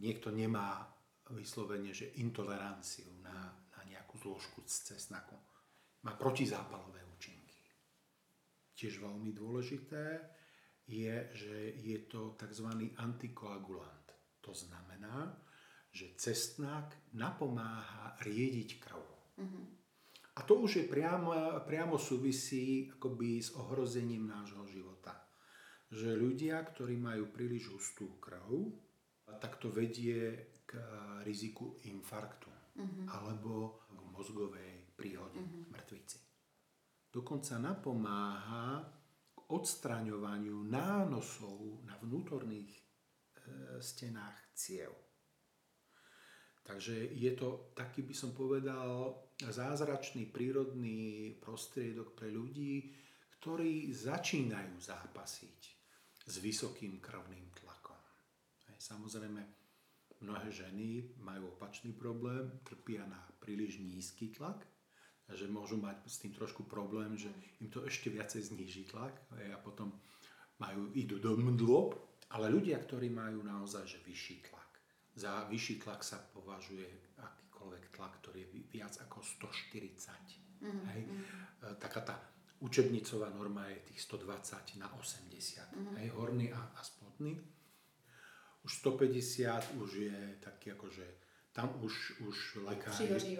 niekto 0.00 0.32
nemá 0.32 0.93
vyslovene, 1.32 1.96
že 1.96 2.12
intoleranciu 2.20 3.08
na, 3.24 3.56
na 3.72 3.80
nejakú 3.88 4.20
zložku 4.20 4.60
z 4.68 4.92
cesnaku, 4.92 5.38
má 6.04 6.12
protizápalové 6.20 7.00
účinky. 7.16 7.56
Tiež 8.76 9.00
veľmi 9.00 9.32
dôležité 9.32 10.20
je, 10.84 11.16
že 11.32 11.56
je 11.80 11.98
to 12.04 12.36
tzv. 12.36 12.68
antikoagulant. 13.00 14.12
To 14.44 14.52
znamená, 14.52 15.32
že 15.88 16.12
cestnák 16.20 17.16
napomáha 17.16 18.20
riediť 18.20 18.70
krv. 18.82 19.04
A 20.34 20.42
to 20.42 20.58
už 20.60 20.82
je 20.82 20.84
priamo, 20.90 21.30
priamo 21.62 21.94
súvisí 21.94 22.90
akoby 22.90 23.38
s 23.38 23.54
ohrozením 23.54 24.26
nášho 24.26 24.66
života. 24.66 25.14
Že 25.94 26.18
ľudia, 26.18 26.58
ktorí 26.66 26.98
majú 26.98 27.30
príliš 27.30 27.70
hustú 27.70 28.18
krv, 28.18 28.74
tak 29.38 29.62
to 29.62 29.70
vedie 29.70 30.50
riziku 31.24 31.78
infarktu 31.86 32.50
alebo 33.06 33.86
k 33.86 34.00
mozgovej 34.10 34.98
príhode, 34.98 35.38
mŕtvici. 35.70 36.18
Dokonca 37.14 37.62
napomáha 37.62 38.82
k 39.30 39.40
odstraňovaniu 39.54 40.66
nánosov 40.66 41.86
na 41.86 41.94
vnútorných 42.02 42.74
e, 42.74 42.82
stenách 43.78 44.50
ciev. 44.58 44.90
Takže 46.64 47.14
je 47.14 47.30
to 47.38 47.70
taký, 47.76 48.02
by 48.02 48.14
som 48.16 48.34
povedal, 48.34 49.22
zázračný 49.38 50.32
prírodný 50.32 51.36
prostriedok 51.38 52.18
pre 52.18 52.32
ľudí, 52.32 52.90
ktorí 53.38 53.92
začínajú 53.92 54.80
zápasiť 54.80 55.60
s 56.24 56.34
vysokým 56.40 56.98
krvným 56.98 57.52
tlakom. 57.52 58.00
Samozrejme, 58.80 59.63
mnohé 60.20 60.50
ženy 60.52 61.16
majú 61.18 61.54
opačný 61.56 61.90
problém, 61.96 62.50
trpia 62.62 63.02
na 63.08 63.18
príliš 63.40 63.80
nízky 63.80 64.30
tlak, 64.30 64.62
že 65.32 65.48
môžu 65.48 65.80
mať 65.80 66.04
s 66.04 66.20
tým 66.20 66.36
trošku 66.36 66.68
problém, 66.68 67.16
že 67.16 67.32
im 67.64 67.72
to 67.72 67.82
ešte 67.88 68.12
viacej 68.12 68.52
zníži 68.52 68.84
tlak 68.92 69.16
a 69.32 69.56
potom 69.58 69.96
majú, 70.60 70.92
idú 70.92 71.16
do 71.18 71.34
mdlôb, 71.34 71.96
ale 72.36 72.52
ľudia, 72.52 72.76
ktorí 72.76 73.08
majú 73.08 73.40
naozaj 73.40 73.88
že 73.88 73.98
vyšší 74.04 74.36
tlak, 74.52 74.64
za 75.14 75.46
vyšší 75.46 75.86
tlak 75.86 76.02
sa 76.02 76.18
považuje 76.18 77.14
akýkoľvek 77.22 77.84
tlak, 77.94 78.12
ktorý 78.18 78.38
je 78.42 78.48
viac 78.74 78.98
ako 79.06 79.22
140. 79.22 80.10
Mm-hmm. 80.58 80.86
Hej? 80.90 81.02
E, 81.06 81.66
taká 81.78 82.02
tá 82.02 82.16
učebnicová 82.58 83.30
norma 83.30 83.70
je 83.70 83.94
tých 83.94 84.10
120 84.10 84.82
na 84.82 84.90
80. 84.90 85.70
Mm-hmm. 85.70 85.94
Hej? 86.02 86.08
Horný 86.18 86.46
a, 86.50 86.60
a 86.74 86.80
spodný. 86.82 87.38
Už 88.64 88.72
150 88.80 89.76
už 89.76 89.90
je 90.08 90.18
taký 90.40 90.72
akože 90.72 91.04
tam 91.54 91.70
už, 91.86 92.18
už 92.26 92.66
lekári, 92.66 93.38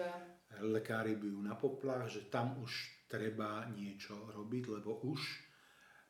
lekári 0.63 1.19
bijú 1.19 1.43
na 1.43 1.51
poplach, 1.59 2.07
že 2.07 2.31
tam 2.31 2.55
už 2.63 2.71
treba 3.11 3.67
niečo 3.75 4.15
robiť, 4.31 4.63
lebo 4.79 5.03
už 5.03 5.21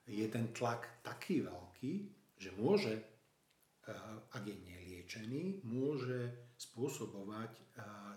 je 0.06 0.26
ten 0.30 0.54
tlak 0.54 1.02
taký 1.02 1.42
veľký, 1.42 1.94
že 2.38 2.54
môže, 2.54 2.94
eh, 2.94 4.32
ak 4.38 4.44
je 4.46 4.54
neliečený, 4.54 5.66
môže 5.66 6.30
spôsobovať 6.62 7.52
eh, 7.58 7.64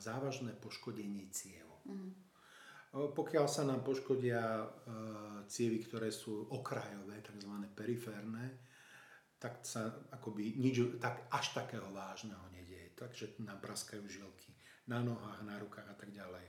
závažné 0.04 0.52
poškodenie 0.60 1.32
ciev. 1.32 1.66
Mm. 1.88 2.12
Pokiaľ 2.88 3.46
sa 3.52 3.68
nám 3.68 3.84
poškodia 3.84 4.64
cievy, 5.44 5.84
ktoré 5.84 6.08
sú 6.08 6.48
okrajové, 6.48 7.20
tzv. 7.20 7.52
periférne, 7.76 8.64
tak 9.38 9.62
sa 9.62 9.94
akoby 10.10 10.58
nič 10.58 10.98
tak, 10.98 11.30
až 11.30 11.54
takého 11.54 11.86
vážneho 11.94 12.42
nedieje. 12.50 12.90
Takže 12.98 13.38
nám 13.46 13.62
praskajú 13.62 14.02
žilky 14.10 14.50
na 14.90 14.98
nohách, 14.98 15.46
na 15.46 15.56
rukách 15.62 15.86
a 15.86 15.94
tak 15.94 16.10
ďalej. 16.10 16.42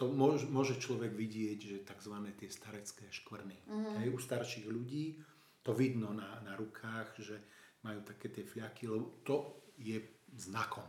To 0.00 0.10
môže, 0.10 0.50
môže 0.50 0.82
človek 0.82 1.14
vidieť, 1.14 1.58
že 1.62 1.86
tzv. 1.86 2.14
tie 2.34 2.50
starecké 2.50 3.06
škvrny. 3.06 3.58
Mm. 3.70 4.02
Hej, 4.02 4.08
u 4.10 4.18
starších 4.18 4.66
ľudí 4.66 5.22
to 5.62 5.70
vidno 5.70 6.10
na, 6.10 6.42
na 6.42 6.58
rukách, 6.58 7.22
že 7.22 7.38
majú 7.86 8.02
také 8.02 8.34
tie 8.34 8.42
fľaky, 8.42 8.90
lebo 8.90 9.22
to 9.22 9.62
je 9.78 10.02
znakom 10.34 10.86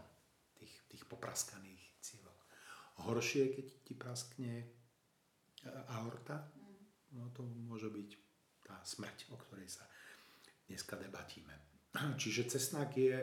tých, 0.57 0.73
tých 0.89 1.03
popraskaných 1.05 1.83
cívok. 2.01 2.37
Horšie, 3.05 3.53
keď 3.53 3.65
ti 3.85 3.93
praskne 3.93 4.53
e, 4.63 4.65
aorta, 5.93 6.49
mm. 6.49 6.81
no 7.19 7.29
to 7.37 7.45
môže 7.45 7.93
byť 7.93 8.09
tá 8.65 8.79
smrť, 8.81 9.29
o 9.29 9.37
ktorej 9.37 9.67
sa 9.67 9.85
dneska 10.67 10.95
debatíme. 10.95 11.53
Čiže 12.21 12.49
cesnak 12.57 12.97
je, 12.97 13.15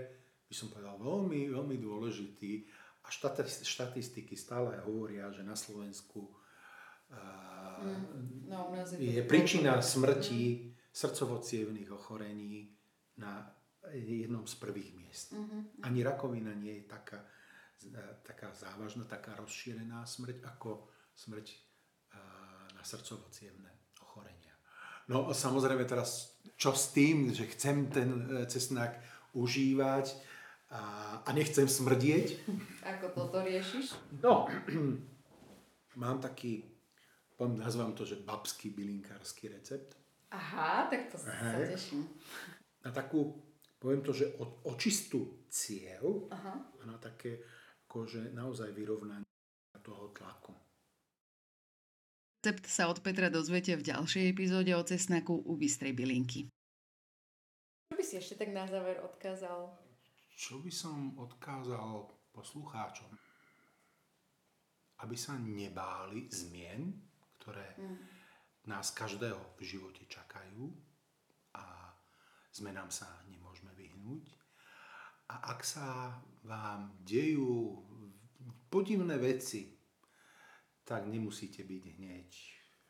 by 0.48 0.54
som 0.54 0.68
povedal, 0.68 0.98
veľmi, 0.98 1.50
veľmi 1.50 1.76
dôležitý 1.78 2.66
a 3.04 3.08
štatistiky 3.64 4.36
stále 4.36 4.76
hovoria, 4.84 5.32
že 5.32 5.40
na 5.40 5.56
Slovensku 5.56 6.30
mm, 7.10 8.46
no, 8.46 8.70
je, 9.00 9.22
príčina 9.24 9.80
smrti 9.80 10.42
mm. 10.44 10.92
srdcovo 10.92 11.40
ochorení 11.90 12.76
na 13.16 13.48
jednom 13.96 14.44
z 14.44 14.54
prvých 14.60 14.92
miest. 14.92 15.32
Mm-hmm. 15.32 15.88
Ani 15.88 16.04
rakovina 16.04 16.52
nie 16.52 16.84
je 16.84 16.84
taká, 16.84 17.24
taká 18.20 18.52
závažná, 18.52 19.08
taká 19.08 19.32
rozšírená 19.40 20.04
smrť 20.04 20.44
ako 20.44 20.92
smrť 21.16 21.46
na 22.76 22.82
srdcovo 22.84 23.32
ochorenia. 23.32 23.79
No 25.10 25.34
samozrejme 25.34 25.82
teraz 25.90 26.38
čo 26.54 26.70
s 26.70 26.94
tým, 26.94 27.34
že 27.34 27.50
chcem 27.50 27.90
ten 27.90 28.30
e, 28.30 28.46
cesnak 28.46 28.94
užívať 29.34 30.06
a, 30.70 30.82
a 31.26 31.30
nechcem 31.34 31.66
smrdieť. 31.66 32.38
Ako 32.86 33.10
toto 33.10 33.42
riešiš? 33.42 33.90
No, 34.22 34.46
mám 36.02 36.22
taký, 36.22 36.62
poviem, 37.34 37.58
nazvám 37.58 37.90
to, 37.98 38.06
že 38.06 38.22
babský 38.22 38.70
bylinkársky 38.70 39.50
recept. 39.50 39.98
Aha, 40.30 40.86
tak 40.86 41.10
to 41.10 41.18
sa 41.18 41.34
teším. 41.58 42.06
Na 42.86 42.94
takú, 42.94 43.34
poviem 43.82 44.06
to, 44.06 44.14
že 44.14 44.30
od 44.38 44.62
očistú 44.70 45.42
ciev 45.50 46.30
Aha. 46.30 46.54
a 46.54 46.82
na 46.86 46.94
také 47.02 47.42
akože 47.90 48.30
naozaj 48.30 48.70
vyrovnanie 48.70 49.26
toho 49.82 50.14
tlaku. 50.14 50.54
Recept 52.40 52.72
sa 52.72 52.88
od 52.88 53.04
Petra 53.04 53.28
dozviete 53.28 53.76
v 53.76 53.84
ďalšej 53.84 54.32
epizóde 54.32 54.72
o 54.72 54.80
cesnaku 54.80 55.44
u 55.44 55.60
bystrej 55.60 55.92
bylinky. 55.92 56.48
Čo 57.92 57.94
by 58.00 58.00
si 58.00 58.16
ešte 58.16 58.40
tak 58.40 58.56
na 58.56 58.64
záver 58.64 58.96
odkázal? 59.04 59.68
Čo 60.40 60.64
by 60.64 60.72
som 60.72 61.20
odkázal 61.20 62.08
poslucháčom? 62.32 63.12
Aby 65.04 65.20
sa 65.20 65.36
nebáli 65.36 66.32
zmien, 66.32 66.96
ktoré 67.36 67.76
mm. 67.76 68.08
nás 68.72 68.96
každého 68.96 69.60
v 69.60 69.76
živote 69.76 70.08
čakajú 70.08 70.72
a 71.60 71.92
zmenám 72.56 72.88
sa 72.88 73.20
nemôžeme 73.28 73.76
vyhnúť. 73.76 74.24
A 75.28 75.44
ak 75.44 75.60
sa 75.60 76.16
vám 76.48 77.04
dejú 77.04 77.84
podivné 78.72 79.20
veci, 79.20 79.79
tak 80.90 81.06
nemusíte 81.06 81.62
byť 81.62 81.84
hneď 82.02 82.28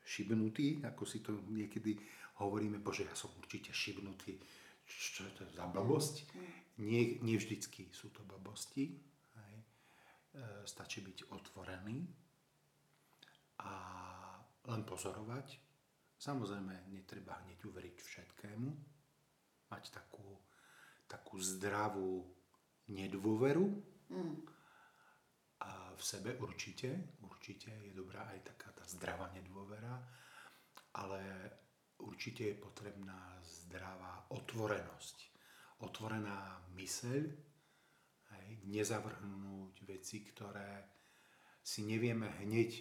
šibnutí, 0.01 0.81
ako 0.89 1.05
si 1.05 1.20
to 1.20 1.36
niekedy 1.52 2.01
hovoríme, 2.40 2.81
bože, 2.81 3.05
ja 3.05 3.12
som 3.12 3.28
určite 3.36 3.77
šibnutý, 3.77 4.40
čo 4.89 5.28
je 5.28 5.32
to 5.36 5.44
za 5.52 5.68
blbosť? 5.68 6.24
Nie, 6.81 7.20
nie 7.20 7.36
vždycky 7.36 7.93
sú 7.93 8.09
to 8.09 8.24
blbosti, 8.24 8.97
hej. 9.36 9.56
E, 10.32 10.44
stačí 10.64 11.05
byť 11.05 11.28
otvorený 11.28 12.09
a 13.60 13.72
len 14.72 14.82
pozorovať. 14.89 15.60
Samozrejme, 16.16 16.89
netreba 16.89 17.36
hneď 17.44 17.68
uveriť 17.68 17.97
všetkému, 18.01 18.68
mať 19.68 19.85
takú, 19.93 20.40
takú 21.05 21.36
zdravú 21.36 22.24
nedôveru, 22.89 23.68
mm 24.09 24.60
a 25.61 25.93
v 25.93 26.03
sebe 26.03 26.37
určite, 26.41 27.20
určite 27.24 27.70
je 27.89 27.93
dobrá 27.93 28.24
aj 28.32 28.55
taká 28.55 28.73
tá 28.73 28.85
zdravá 28.89 29.28
nedôvera, 29.37 30.01
ale 30.97 31.20
určite 32.01 32.49
je 32.49 32.57
potrebná 32.57 33.37
zdravá 33.45 34.27
otvorenosť. 34.32 35.16
Otvorená 35.85 36.65
myseľ, 36.77 37.23
aj, 38.31 38.47
nezavrhnúť 38.69 39.85
veci, 39.85 40.24
ktoré 40.24 40.89
si 41.61 41.85
nevieme 41.85 42.28
hneď 42.41 42.81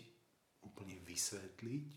úplne 0.63 0.99
vysvetliť, 1.03 1.89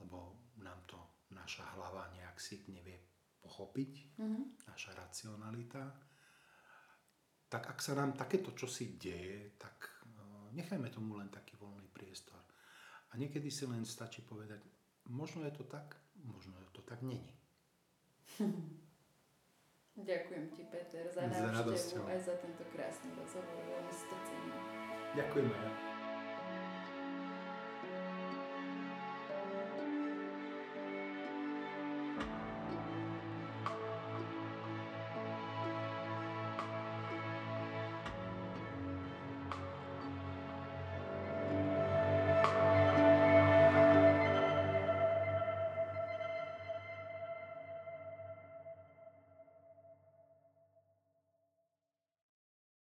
lebo 0.00 0.48
nám 0.60 0.80
to 0.88 0.98
naša 1.32 1.64
hlava 1.76 2.12
nejak 2.12 2.36
si 2.40 2.60
nevie 2.68 2.96
pochopiť, 3.40 3.92
mm-hmm. 4.20 4.44
naša 4.68 4.92
racionalita 4.96 6.11
tak 7.52 7.68
ak 7.68 7.84
sa 7.84 7.92
nám 7.92 8.16
takéto 8.16 8.56
čosi 8.56 8.96
deje, 8.96 9.52
tak 9.60 10.00
no, 10.16 10.48
nechajme 10.56 10.88
tomu 10.88 11.20
len 11.20 11.28
taký 11.28 11.60
voľný 11.60 11.84
priestor. 11.92 12.40
A 13.12 13.20
niekedy 13.20 13.52
si 13.52 13.68
len 13.68 13.84
stačí 13.84 14.24
povedať, 14.24 14.64
možno 15.12 15.44
je 15.44 15.52
to 15.52 15.68
tak, 15.68 16.00
možno 16.24 16.56
to 16.72 16.80
tak 16.80 17.04
není. 17.04 17.36
Ďakujem 19.92 20.44
ti, 20.56 20.64
Peter, 20.72 21.04
za 21.12 21.28
návštevu 21.28 22.08
aj 22.08 22.20
za 22.24 22.34
tento 22.40 22.64
krásny 22.72 23.12
rozhovor. 23.12 23.60
Veľmi 23.60 23.92
to 23.92 24.16
Ďakujem 25.12 25.48
aj 25.52 25.91